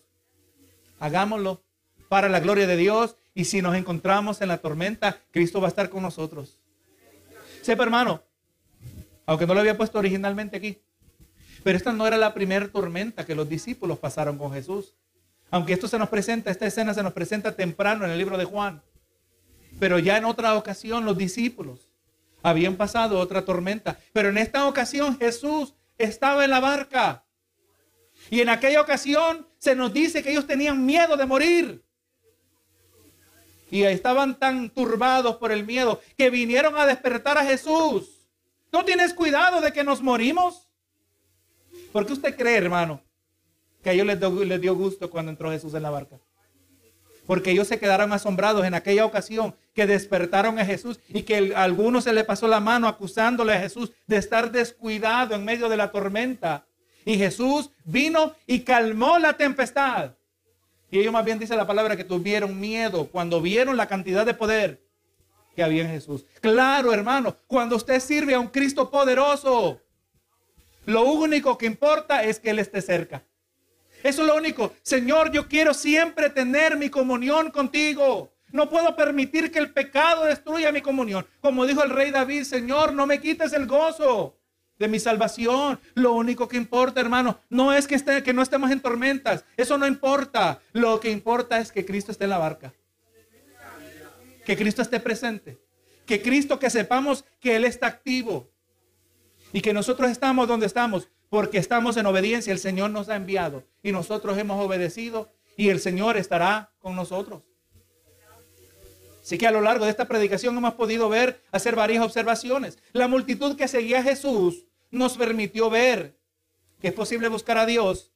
hagámoslo 1.00 1.62
para 2.10 2.28
la 2.28 2.40
gloria 2.40 2.66
de 2.66 2.76
Dios. 2.76 3.16
Y 3.38 3.44
si 3.44 3.62
nos 3.62 3.76
encontramos 3.76 4.40
en 4.40 4.48
la 4.48 4.58
tormenta, 4.58 5.20
Cristo 5.30 5.60
va 5.60 5.68
a 5.68 5.70
estar 5.70 5.88
con 5.90 6.02
nosotros. 6.02 6.58
Sepa, 7.62 7.84
hermano, 7.84 8.20
aunque 9.26 9.46
no 9.46 9.54
lo 9.54 9.60
había 9.60 9.76
puesto 9.76 9.96
originalmente 9.96 10.56
aquí, 10.56 10.82
pero 11.62 11.76
esta 11.76 11.92
no 11.92 12.04
era 12.04 12.16
la 12.16 12.34
primera 12.34 12.66
tormenta 12.66 13.24
que 13.24 13.36
los 13.36 13.48
discípulos 13.48 14.00
pasaron 14.00 14.38
con 14.38 14.52
Jesús. 14.52 14.96
Aunque 15.52 15.72
esto 15.72 15.86
se 15.86 16.00
nos 16.00 16.08
presenta, 16.08 16.50
esta 16.50 16.66
escena 16.66 16.92
se 16.94 17.02
nos 17.04 17.12
presenta 17.12 17.54
temprano 17.54 18.04
en 18.04 18.10
el 18.10 18.18
libro 18.18 18.36
de 18.38 18.44
Juan. 18.44 18.82
Pero 19.78 20.00
ya 20.00 20.16
en 20.16 20.24
otra 20.24 20.56
ocasión 20.56 21.04
los 21.04 21.16
discípulos 21.16 21.88
habían 22.42 22.74
pasado 22.74 23.20
otra 23.20 23.44
tormenta. 23.44 24.00
Pero 24.12 24.30
en 24.30 24.38
esta 24.38 24.66
ocasión 24.66 25.16
Jesús 25.16 25.74
estaba 25.96 26.42
en 26.42 26.50
la 26.50 26.58
barca. 26.58 27.24
Y 28.30 28.40
en 28.40 28.48
aquella 28.48 28.80
ocasión 28.80 29.46
se 29.58 29.76
nos 29.76 29.92
dice 29.92 30.24
que 30.24 30.32
ellos 30.32 30.48
tenían 30.48 30.84
miedo 30.84 31.16
de 31.16 31.24
morir. 31.24 31.87
Y 33.70 33.82
estaban 33.82 34.38
tan 34.38 34.70
turbados 34.70 35.36
por 35.36 35.52
el 35.52 35.64
miedo 35.64 36.00
que 36.16 36.30
vinieron 36.30 36.76
a 36.76 36.86
despertar 36.86 37.38
a 37.38 37.44
Jesús. 37.44 38.28
¿No 38.72 38.84
tienes 38.84 39.14
cuidado 39.14 39.60
de 39.60 39.72
que 39.72 39.84
nos 39.84 40.02
morimos? 40.02 40.68
¿Por 41.92 42.06
qué 42.06 42.12
usted 42.12 42.36
cree, 42.36 42.56
hermano, 42.56 43.02
que 43.82 43.90
a 43.90 43.92
ellos 43.92 44.06
les 44.06 44.60
dio, 44.60 44.74
gusto 44.74 45.10
cuando 45.10 45.30
entró 45.30 45.50
Jesús 45.50 45.74
en 45.74 45.82
la 45.82 45.90
barca. 45.90 46.18
Porque 47.26 47.50
ellos 47.50 47.68
se 47.68 47.78
quedaron 47.78 48.12
asombrados 48.12 48.64
en 48.64 48.74
aquella 48.74 49.04
ocasión 49.04 49.54
que 49.74 49.86
despertaron 49.86 50.58
a 50.58 50.64
Jesús 50.64 50.98
y 51.08 51.22
que 51.22 51.52
a 51.54 51.62
algunos 51.62 52.04
se 52.04 52.12
le 52.12 52.24
pasó 52.24 52.48
la 52.48 52.58
mano 52.58 52.88
acusándole 52.88 53.52
a 53.52 53.60
Jesús 53.60 53.92
de 54.06 54.16
estar 54.16 54.50
descuidado 54.50 55.34
en 55.34 55.44
medio 55.44 55.68
de 55.68 55.76
la 55.76 55.92
tormenta. 55.92 56.66
Y 57.04 57.18
Jesús 57.18 57.70
vino 57.84 58.34
y 58.46 58.60
calmó 58.60 59.18
la 59.18 59.36
tempestad. 59.36 60.12
Y 60.90 60.98
ellos 60.98 61.12
más 61.12 61.24
bien 61.24 61.38
dice 61.38 61.56
la 61.56 61.66
palabra 61.66 61.96
que 61.96 62.04
tuvieron 62.04 62.58
miedo 62.58 63.08
cuando 63.08 63.40
vieron 63.40 63.76
la 63.76 63.86
cantidad 63.86 64.24
de 64.24 64.34
poder 64.34 64.82
que 65.54 65.62
había 65.62 65.82
en 65.82 65.90
Jesús. 65.90 66.24
Claro, 66.40 66.92
hermano, 66.92 67.36
cuando 67.46 67.76
usted 67.76 68.00
sirve 68.00 68.34
a 68.34 68.40
un 68.40 68.48
Cristo 68.48 68.90
poderoso, 68.90 69.80
lo 70.86 71.02
único 71.04 71.58
que 71.58 71.66
importa 71.66 72.22
es 72.22 72.40
que 72.40 72.50
Él 72.50 72.58
esté 72.58 72.80
cerca. 72.80 73.22
Eso 74.02 74.22
es 74.22 74.28
lo 74.28 74.36
único. 74.36 74.72
Señor, 74.82 75.32
yo 75.32 75.48
quiero 75.48 75.74
siempre 75.74 76.30
tener 76.30 76.76
mi 76.76 76.88
comunión 76.88 77.50
contigo. 77.50 78.32
No 78.52 78.70
puedo 78.70 78.96
permitir 78.96 79.50
que 79.50 79.58
el 79.58 79.72
pecado 79.72 80.24
destruya 80.24 80.72
mi 80.72 80.80
comunión. 80.80 81.26
Como 81.40 81.66
dijo 81.66 81.82
el 81.82 81.90
rey 81.90 82.10
David, 82.10 82.44
Señor, 82.44 82.94
no 82.94 83.06
me 83.06 83.20
quites 83.20 83.52
el 83.52 83.66
gozo 83.66 84.38
de 84.78 84.88
mi 84.88 84.98
salvación. 85.00 85.80
Lo 85.94 86.12
único 86.12 86.48
que 86.48 86.56
importa, 86.56 87.00
hermano, 87.00 87.40
no 87.48 87.72
es 87.72 87.86
que, 87.86 87.94
esté, 87.94 88.22
que 88.22 88.32
no 88.32 88.42
estemos 88.42 88.70
en 88.70 88.80
tormentas. 88.80 89.44
Eso 89.56 89.78
no 89.78 89.86
importa. 89.86 90.60
Lo 90.72 91.00
que 91.00 91.10
importa 91.10 91.58
es 91.58 91.72
que 91.72 91.84
Cristo 91.84 92.12
esté 92.12 92.24
en 92.24 92.30
la 92.30 92.38
barca. 92.38 92.72
Que 94.44 94.56
Cristo 94.56 94.82
esté 94.82 95.00
presente. 95.00 95.58
Que 96.06 96.22
Cristo, 96.22 96.58
que 96.58 96.70
sepamos 96.70 97.24
que 97.40 97.56
Él 97.56 97.64
está 97.64 97.86
activo. 97.86 98.50
Y 99.52 99.60
que 99.60 99.72
nosotros 99.72 100.10
estamos 100.10 100.48
donde 100.48 100.66
estamos 100.66 101.08
porque 101.28 101.58
estamos 101.58 101.96
en 101.96 102.06
obediencia. 102.06 102.52
El 102.52 102.58
Señor 102.58 102.90
nos 102.90 103.08
ha 103.08 103.16
enviado 103.16 103.64
y 103.82 103.92
nosotros 103.92 104.38
hemos 104.38 104.64
obedecido 104.64 105.30
y 105.56 105.68
el 105.68 105.80
Señor 105.80 106.16
estará 106.16 106.72
con 106.78 106.96
nosotros. 106.96 107.42
Así 109.22 109.36
que 109.36 109.46
a 109.46 109.50
lo 109.50 109.60
largo 109.60 109.84
de 109.84 109.90
esta 109.90 110.08
predicación 110.08 110.56
hemos 110.56 110.74
podido 110.74 111.10
ver, 111.10 111.42
hacer 111.52 111.76
varias 111.76 112.02
observaciones. 112.02 112.78
La 112.92 113.08
multitud 113.08 113.56
que 113.56 113.68
seguía 113.68 113.98
a 113.98 114.02
Jesús 114.02 114.64
nos 114.90 115.16
permitió 115.16 115.70
ver 115.70 116.18
que 116.80 116.88
es 116.88 116.94
posible 116.94 117.28
buscar 117.28 117.58
a 117.58 117.66
Dios, 117.66 118.12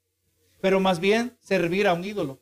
pero 0.60 0.80
más 0.80 1.00
bien 1.00 1.36
servir 1.40 1.86
a 1.86 1.94
un 1.94 2.04
ídolo. 2.04 2.40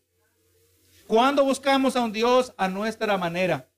Cuando 1.06 1.44
buscamos 1.44 1.96
a 1.96 2.02
un 2.02 2.12
Dios 2.12 2.52
a 2.56 2.68
nuestra 2.68 3.18
manera, 3.18 3.68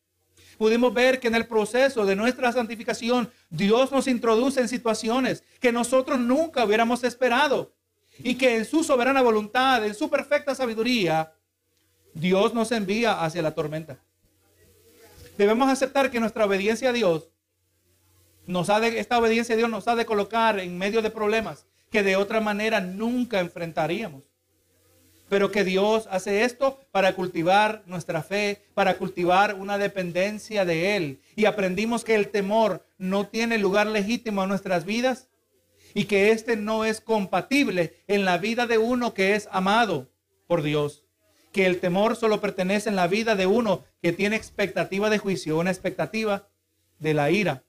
pudimos 0.59 0.93
ver 0.93 1.19
que 1.19 1.29
en 1.29 1.35
el 1.35 1.47
proceso 1.47 2.05
de 2.05 2.17
nuestra 2.17 2.53
santificación, 2.53 3.31
Dios 3.49 3.91
nos 3.91 4.07
introduce 4.07 4.61
en 4.61 4.69
situaciones 4.69 5.43
que 5.61 5.73
nosotros 5.73 6.19
nunca 6.19 6.65
hubiéramos 6.65 7.05
esperado. 7.05 7.75
Y 8.19 8.35
que 8.35 8.57
en 8.57 8.67
su 8.67 8.85
soberana 8.85 9.23
voluntad, 9.23 9.87
en 9.87 9.95
su 9.95 10.11
perfecta 10.11 10.55
sabiduría, 10.55 11.33
Dios 12.13 12.53
nos 12.53 12.71
envía 12.71 13.25
hacia 13.25 13.41
la 13.41 13.55
tormenta. 13.55 13.99
Debemos 15.39 15.71
aceptar 15.71 16.11
que 16.11 16.21
nuestra 16.21 16.45
obediencia 16.45 16.91
a 16.91 16.93
Dios, 16.93 17.32
nos 18.47 18.71
ha 18.71 18.87
esta 18.87 19.19
obediencia 19.19 19.55
a 19.55 19.59
Dios 19.59 19.71
nos 19.71 19.89
ha 19.89 19.97
de 19.97 20.07
colocar 20.07 20.59
en 20.59 20.79
medio 20.79 21.03
de 21.03 21.11
problemas 21.11 21.67
que 21.91 22.03
de 22.03 22.17
otra 22.17 22.41
manera 22.41 22.81
nunca 22.81 23.41
enfrentaríamos 23.41 24.33
pero 25.33 25.51
que 25.51 25.65
Dios 25.65 26.09
hace 26.11 26.45
esto 26.45 26.79
para 26.91 27.15
cultivar 27.15 27.85
nuestra 27.87 28.23
fe, 28.23 28.67
para 28.75 28.99
cultivar 28.99 29.55
una 29.55 29.79
dependencia 29.79 30.67
de 30.67 30.95
Él. 30.95 31.23
Y 31.37 31.47
aprendimos 31.47 32.05
que 32.05 32.17
el 32.17 32.29
temor 32.29 32.85
no 32.99 33.27
tiene 33.27 33.57
lugar 33.57 33.87
legítimo 33.87 34.43
en 34.43 34.51
nuestras 34.51 34.85
vidas 34.85 35.31
y 35.95 36.05
que 36.05 36.33
este 36.33 36.57
no 36.59 36.85
es 36.85 37.01
compatible 37.01 37.95
en 38.09 38.27
la 38.27 38.37
vida 38.37 38.67
de 38.67 38.77
uno 38.77 39.15
que 39.15 39.35
es 39.35 39.49
amado 39.51 40.11
por 40.47 40.61
Dios. 40.61 41.07
Que 41.51 41.65
el 41.65 41.81
temor 41.81 42.15
solo 42.15 42.43
pertenece 42.43 42.91
en 42.91 42.97
la 42.97 43.07
vida 43.07 43.35
de 43.35 43.47
uno 43.47 43.85
que 44.03 44.13
tiene 44.13 44.37
expectativa 44.37 45.09
de 45.09 45.17
juicio, 45.17 45.57
una 45.57 45.71
expectativa 45.71 46.47
de 46.99 47.15
la 47.15 47.31
ira 47.31 47.65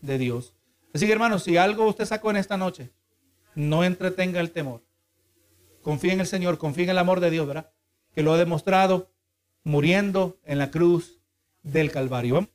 de 0.00 0.18
Dios. 0.18 0.54
Así 0.94 1.06
que 1.06 1.12
hermanos, 1.12 1.42
si 1.42 1.56
algo 1.56 1.86
usted 1.86 2.04
sacó 2.04 2.30
en 2.30 2.36
esta 2.36 2.56
noche, 2.56 2.90
no 3.54 3.84
entretenga 3.84 4.40
el 4.40 4.50
temor. 4.50 4.82
Confía 5.82 6.12
en 6.12 6.20
el 6.20 6.26
Señor, 6.26 6.58
confía 6.58 6.84
en 6.84 6.90
el 6.90 6.98
amor 6.98 7.20
de 7.20 7.30
Dios, 7.30 7.46
¿verdad? 7.46 7.70
Que 8.14 8.22
lo 8.22 8.32
ha 8.32 8.38
demostrado 8.38 9.10
muriendo 9.62 10.38
en 10.44 10.58
la 10.58 10.70
cruz 10.70 11.20
del 11.62 11.90
Calvario. 11.90 12.48